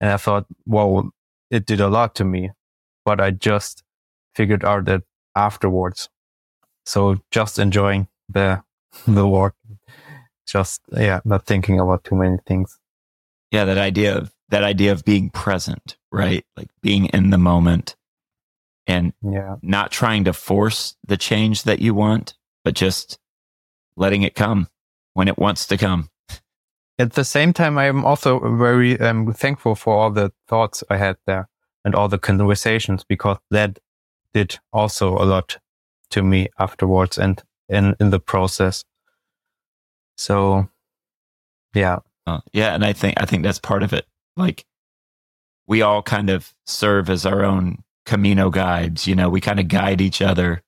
And 0.00 0.10
I 0.10 0.16
thought, 0.16 0.46
whoa, 0.64 1.10
it 1.50 1.66
did 1.66 1.80
a 1.80 1.88
lot 1.88 2.14
to 2.14 2.24
me. 2.24 2.52
But 3.04 3.20
I 3.20 3.32
just 3.32 3.82
figured 4.34 4.64
out 4.64 4.86
that 4.86 5.02
afterwards. 5.34 6.08
So 6.84 7.18
just 7.30 7.58
enjoying 7.58 8.08
the 8.28 8.62
the 9.06 9.26
walk. 9.26 9.54
Just 10.46 10.82
yeah, 10.92 11.20
not 11.24 11.46
thinking 11.46 11.80
about 11.80 12.04
too 12.04 12.14
many 12.14 12.36
things. 12.46 12.78
Yeah, 13.50 13.64
that 13.64 13.78
idea 13.78 14.18
of 14.18 14.32
that 14.50 14.64
idea 14.64 14.92
of 14.92 15.04
being 15.04 15.30
present, 15.30 15.96
right? 16.12 16.44
Like 16.56 16.68
being 16.82 17.06
in 17.06 17.30
the 17.30 17.38
moment 17.38 17.96
and 18.86 19.12
yeah. 19.22 19.56
not 19.62 19.90
trying 19.90 20.24
to 20.24 20.32
force 20.32 20.96
the 21.06 21.16
change 21.16 21.62
that 21.62 21.80
you 21.80 21.94
want, 21.94 22.34
but 22.64 22.74
just 22.74 23.18
letting 23.96 24.22
it 24.22 24.34
come 24.34 24.68
when 25.14 25.28
it 25.28 25.38
wants 25.38 25.66
to 25.68 25.76
come. 25.76 26.10
At 26.98 27.14
the 27.14 27.24
same 27.24 27.52
time, 27.52 27.78
I 27.78 27.86
am 27.86 28.04
also 28.04 28.38
very 28.56 29.00
um, 29.00 29.32
thankful 29.32 29.74
for 29.74 29.94
all 29.94 30.10
the 30.10 30.32
thoughts 30.46 30.84
I 30.90 30.96
had 30.96 31.16
there 31.26 31.48
and 31.84 31.94
all 31.94 32.08
the 32.08 32.18
conversations 32.18 33.04
because 33.04 33.38
that 33.50 33.78
did 34.34 34.58
also 34.72 35.16
a 35.16 35.24
lot 35.24 35.56
to 36.10 36.22
me 36.22 36.48
afterwards 36.58 37.16
and 37.16 37.42
in, 37.68 37.96
in 37.98 38.10
the 38.10 38.20
process. 38.20 38.84
So 40.18 40.68
yeah. 41.74 42.00
Uh, 42.26 42.40
yeah. 42.52 42.74
And 42.74 42.84
I 42.84 42.92
think, 42.92 43.14
I 43.20 43.26
think 43.26 43.42
that's 43.42 43.58
part 43.58 43.82
of 43.82 43.92
it. 43.92 44.06
Like 44.36 44.64
we 45.66 45.82
all 45.82 46.02
kind 46.02 46.30
of 46.30 46.52
serve 46.66 47.08
as 47.08 47.24
our 47.24 47.44
own 47.44 47.82
Camino 48.06 48.50
guides. 48.50 49.06
You 49.06 49.14
know, 49.14 49.30
we 49.30 49.40
kind 49.40 49.60
of 49.60 49.68
guide 49.68 50.00
each 50.00 50.20
other 50.20 50.62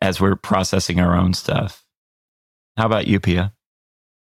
as 0.00 0.20
we're 0.20 0.36
processing 0.36 1.00
our 1.00 1.16
own 1.16 1.34
stuff. 1.34 1.84
How 2.76 2.86
about 2.86 3.06
you, 3.06 3.20
Pia? 3.20 3.52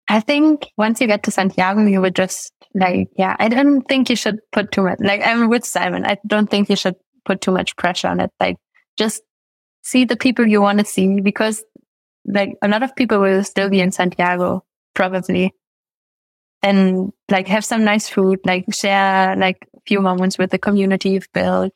I 0.08 0.20
think 0.20 0.68
once 0.78 1.00
you 1.00 1.08
get 1.08 1.24
to 1.24 1.32
Santiago, 1.32 1.86
you 1.86 2.02
would 2.02 2.16
just 2.16 2.52
like, 2.74 3.10
yeah, 3.18 3.36
I 3.40 3.48
don't 3.48 3.82
think 3.84 4.10
you 4.10 4.16
should 4.16 4.40
put 4.52 4.72
too 4.72 4.84
much, 4.84 5.00
like 5.00 5.22
I'm 5.26 5.48
with 5.50 5.64
Simon. 5.64 6.06
I 6.06 6.18
don't 6.28 6.50
think 6.50 6.70
you 6.70 6.76
should 6.76 6.96
put 7.26 7.42
too 7.42 7.52
much 7.52 7.76
pressure 7.76 8.08
on 8.08 8.20
it. 8.20 8.32
Like 8.40 8.58
just 8.98 9.22
see 9.84 10.06
the 10.06 10.18
people 10.18 10.46
you 10.46 10.62
want 10.62 10.80
to 10.80 10.86
see 10.86 11.22
because 11.22 11.64
like 12.26 12.56
a 12.62 12.68
lot 12.68 12.84
of 12.84 12.96
people 12.96 13.20
will 13.20 13.44
still 13.44 13.70
be 13.70 13.82
in 13.82 13.92
Santiago 13.92 14.64
probably 14.94 15.54
and 16.62 17.12
like 17.30 17.48
have 17.48 17.66
some 17.66 17.84
nice 17.84 18.08
food, 18.08 18.40
like 18.46 18.66
share 18.72 19.36
like 19.36 19.68
a 19.76 19.80
few 19.88 20.00
moments 20.02 20.38
with 20.38 20.52
the 20.52 20.60
community 20.60 21.10
you've 21.12 21.32
built 21.34 21.74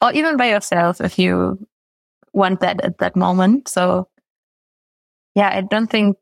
or 0.00 0.12
even 0.12 0.36
by 0.36 0.50
yourself 0.50 1.00
if 1.00 1.18
you 1.18 1.66
want 2.32 2.60
that 2.60 2.84
at 2.84 2.98
that 2.98 3.16
moment. 3.16 3.68
So 3.68 4.08
yeah, 5.34 5.50
I 5.52 5.62
don't 5.62 5.88
think 5.88 6.16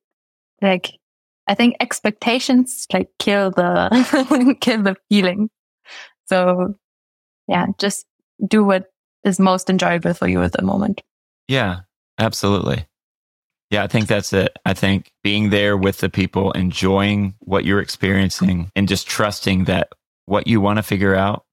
like, 0.62 0.98
I 1.46 1.54
think 1.54 1.76
expectations 1.80 2.86
like 2.92 3.08
kill 3.18 3.50
the, 3.50 4.56
kill 4.60 4.82
the 4.82 4.96
feeling. 5.08 5.50
So 6.26 6.74
yeah, 7.48 7.66
just 7.78 8.06
do 8.46 8.64
what 8.64 8.86
is 9.24 9.38
most 9.38 9.70
enjoyable 9.70 10.14
for 10.14 10.28
you 10.28 10.42
at 10.42 10.52
the 10.52 10.62
moment. 10.62 11.02
Yeah, 11.48 11.80
absolutely. 12.18 12.86
Yeah, 13.70 13.84
I 13.84 13.86
think 13.86 14.08
that's 14.08 14.32
it. 14.32 14.56
I 14.64 14.74
think 14.74 15.12
being 15.22 15.50
there 15.50 15.76
with 15.76 15.98
the 15.98 16.08
people, 16.08 16.50
enjoying 16.52 17.34
what 17.38 17.64
you're 17.64 17.80
experiencing, 17.80 18.70
and 18.74 18.88
just 18.88 19.06
trusting 19.06 19.64
that 19.64 19.92
what 20.26 20.46
you 20.46 20.60
want 20.60 20.78
to 20.78 20.82
figure 20.82 21.14
out 21.14 21.44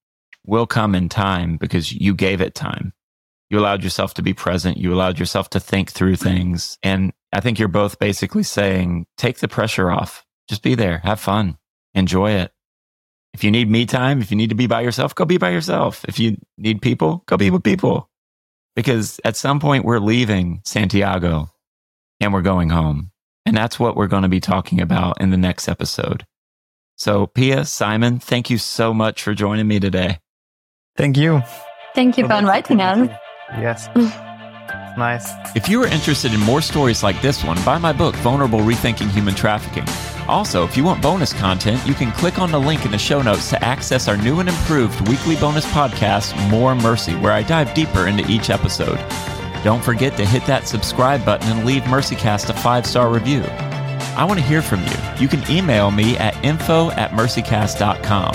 will 0.44 0.66
come 0.66 0.94
in 0.94 1.08
time 1.08 1.56
because 1.56 1.92
you 1.92 2.14
gave 2.14 2.40
it 2.40 2.54
time. 2.54 2.92
You 3.50 3.58
allowed 3.58 3.84
yourself 3.84 4.14
to 4.14 4.22
be 4.22 4.34
present. 4.34 4.76
You 4.78 4.92
allowed 4.92 5.18
yourself 5.18 5.50
to 5.50 5.60
think 5.60 5.90
through 5.90 6.16
things. 6.16 6.76
And 6.82 7.12
I 7.32 7.40
think 7.40 7.58
you're 7.58 7.68
both 7.68 7.98
basically 7.98 8.42
saying, 8.42 9.06
take 9.16 9.38
the 9.38 9.48
pressure 9.48 9.90
off. 9.90 10.24
Just 10.48 10.62
be 10.62 10.74
there. 10.74 10.98
Have 10.98 11.20
fun. 11.20 11.56
Enjoy 11.94 12.32
it. 12.32 12.52
If 13.34 13.44
you 13.44 13.50
need 13.50 13.70
me 13.70 13.86
time, 13.86 14.20
if 14.20 14.30
you 14.30 14.36
need 14.36 14.48
to 14.50 14.56
be 14.56 14.66
by 14.66 14.80
yourself, 14.80 15.14
go 15.14 15.24
be 15.24 15.38
by 15.38 15.50
yourself. 15.50 16.04
If 16.08 16.18
you 16.18 16.38
need 16.56 16.82
people, 16.82 17.22
go 17.26 17.36
be 17.36 17.50
with 17.50 17.62
people. 17.62 18.08
Because 18.74 19.20
at 19.24 19.36
some 19.36 19.60
point 19.60 19.84
we're 19.84 19.98
leaving 19.98 20.62
Santiago 20.64 21.50
and 22.20 22.32
we're 22.32 22.42
going 22.42 22.70
home. 22.70 23.10
And 23.44 23.56
that's 23.56 23.78
what 23.78 23.96
we're 23.96 24.06
going 24.08 24.24
to 24.24 24.28
be 24.28 24.40
talking 24.40 24.80
about 24.80 25.20
in 25.20 25.30
the 25.30 25.36
next 25.36 25.68
episode. 25.68 26.26
So, 26.96 27.26
Pia, 27.26 27.64
Simon, 27.64 28.18
thank 28.18 28.50
you 28.50 28.58
so 28.58 28.92
much 28.92 29.22
for 29.22 29.32
joining 29.34 29.68
me 29.68 29.78
today. 29.78 30.18
Thank 30.96 31.16
you. 31.16 31.42
Thank 31.94 32.18
you 32.18 32.26
for 32.26 32.34
inviting 32.34 32.80
us. 32.80 33.08
Yes. 33.52 33.88
nice. 33.96 35.32
If 35.54 35.68
you 35.68 35.82
are 35.82 35.86
interested 35.86 36.34
in 36.34 36.40
more 36.40 36.60
stories 36.60 37.02
like 37.02 37.20
this 37.22 37.44
one, 37.44 37.56
buy 37.64 37.78
my 37.78 37.92
book, 37.92 38.14
Vulnerable 38.16 38.60
Rethinking 38.60 39.10
Human 39.10 39.34
Trafficking. 39.34 39.86
Also, 40.28 40.64
if 40.64 40.76
you 40.76 40.84
want 40.84 41.02
bonus 41.02 41.32
content, 41.32 41.84
you 41.86 41.94
can 41.94 42.12
click 42.12 42.38
on 42.38 42.50
the 42.50 42.60
link 42.60 42.84
in 42.84 42.90
the 42.90 42.98
show 42.98 43.22
notes 43.22 43.48
to 43.48 43.64
access 43.64 44.08
our 44.08 44.16
new 44.18 44.40
and 44.40 44.48
improved 44.48 45.08
weekly 45.08 45.36
bonus 45.36 45.64
podcast, 45.72 46.36
More 46.50 46.74
Mercy, 46.74 47.14
where 47.16 47.32
I 47.32 47.42
dive 47.42 47.72
deeper 47.72 48.06
into 48.06 48.30
each 48.30 48.50
episode. 48.50 48.98
Don't 49.64 49.82
forget 49.82 50.16
to 50.18 50.26
hit 50.26 50.44
that 50.46 50.68
subscribe 50.68 51.24
button 51.24 51.50
and 51.50 51.64
leave 51.64 51.82
MercyCast 51.84 52.50
a 52.50 52.52
five 52.52 52.86
star 52.86 53.10
review. 53.10 53.42
I 54.16 54.24
want 54.24 54.38
to 54.38 54.44
hear 54.44 54.62
from 54.62 54.84
you. 54.84 54.92
You 55.18 55.28
can 55.28 55.48
email 55.50 55.90
me 55.90 56.16
at 56.18 56.36
info 56.44 56.90
at 56.90 57.12
mercycast.com. 57.12 58.32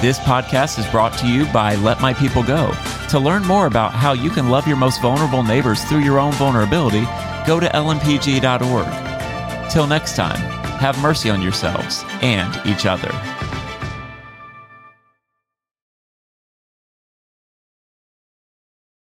This 0.00 0.18
podcast 0.20 0.78
is 0.78 0.86
brought 0.88 1.18
to 1.18 1.28
you 1.28 1.46
by 1.46 1.74
Let 1.76 2.00
My 2.00 2.14
People 2.14 2.42
Go. 2.42 2.72
To 3.08 3.18
learn 3.18 3.42
more 3.42 3.66
about 3.66 3.92
how 3.92 4.12
you 4.12 4.30
can 4.30 4.50
love 4.50 4.68
your 4.68 4.76
most 4.76 5.00
vulnerable 5.00 5.42
neighbors 5.42 5.82
through 5.84 6.00
your 6.00 6.18
own 6.18 6.32
vulnerability, 6.32 7.04
go 7.46 7.58
to 7.58 7.66
lmpg.org. 7.68 9.70
Till 9.70 9.86
next 9.86 10.14
time, 10.14 10.63
have 10.84 11.00
mercy 11.00 11.30
on 11.30 11.40
yourselves 11.40 12.04
and 12.20 12.54
each 12.66 12.84
other. 12.84 13.08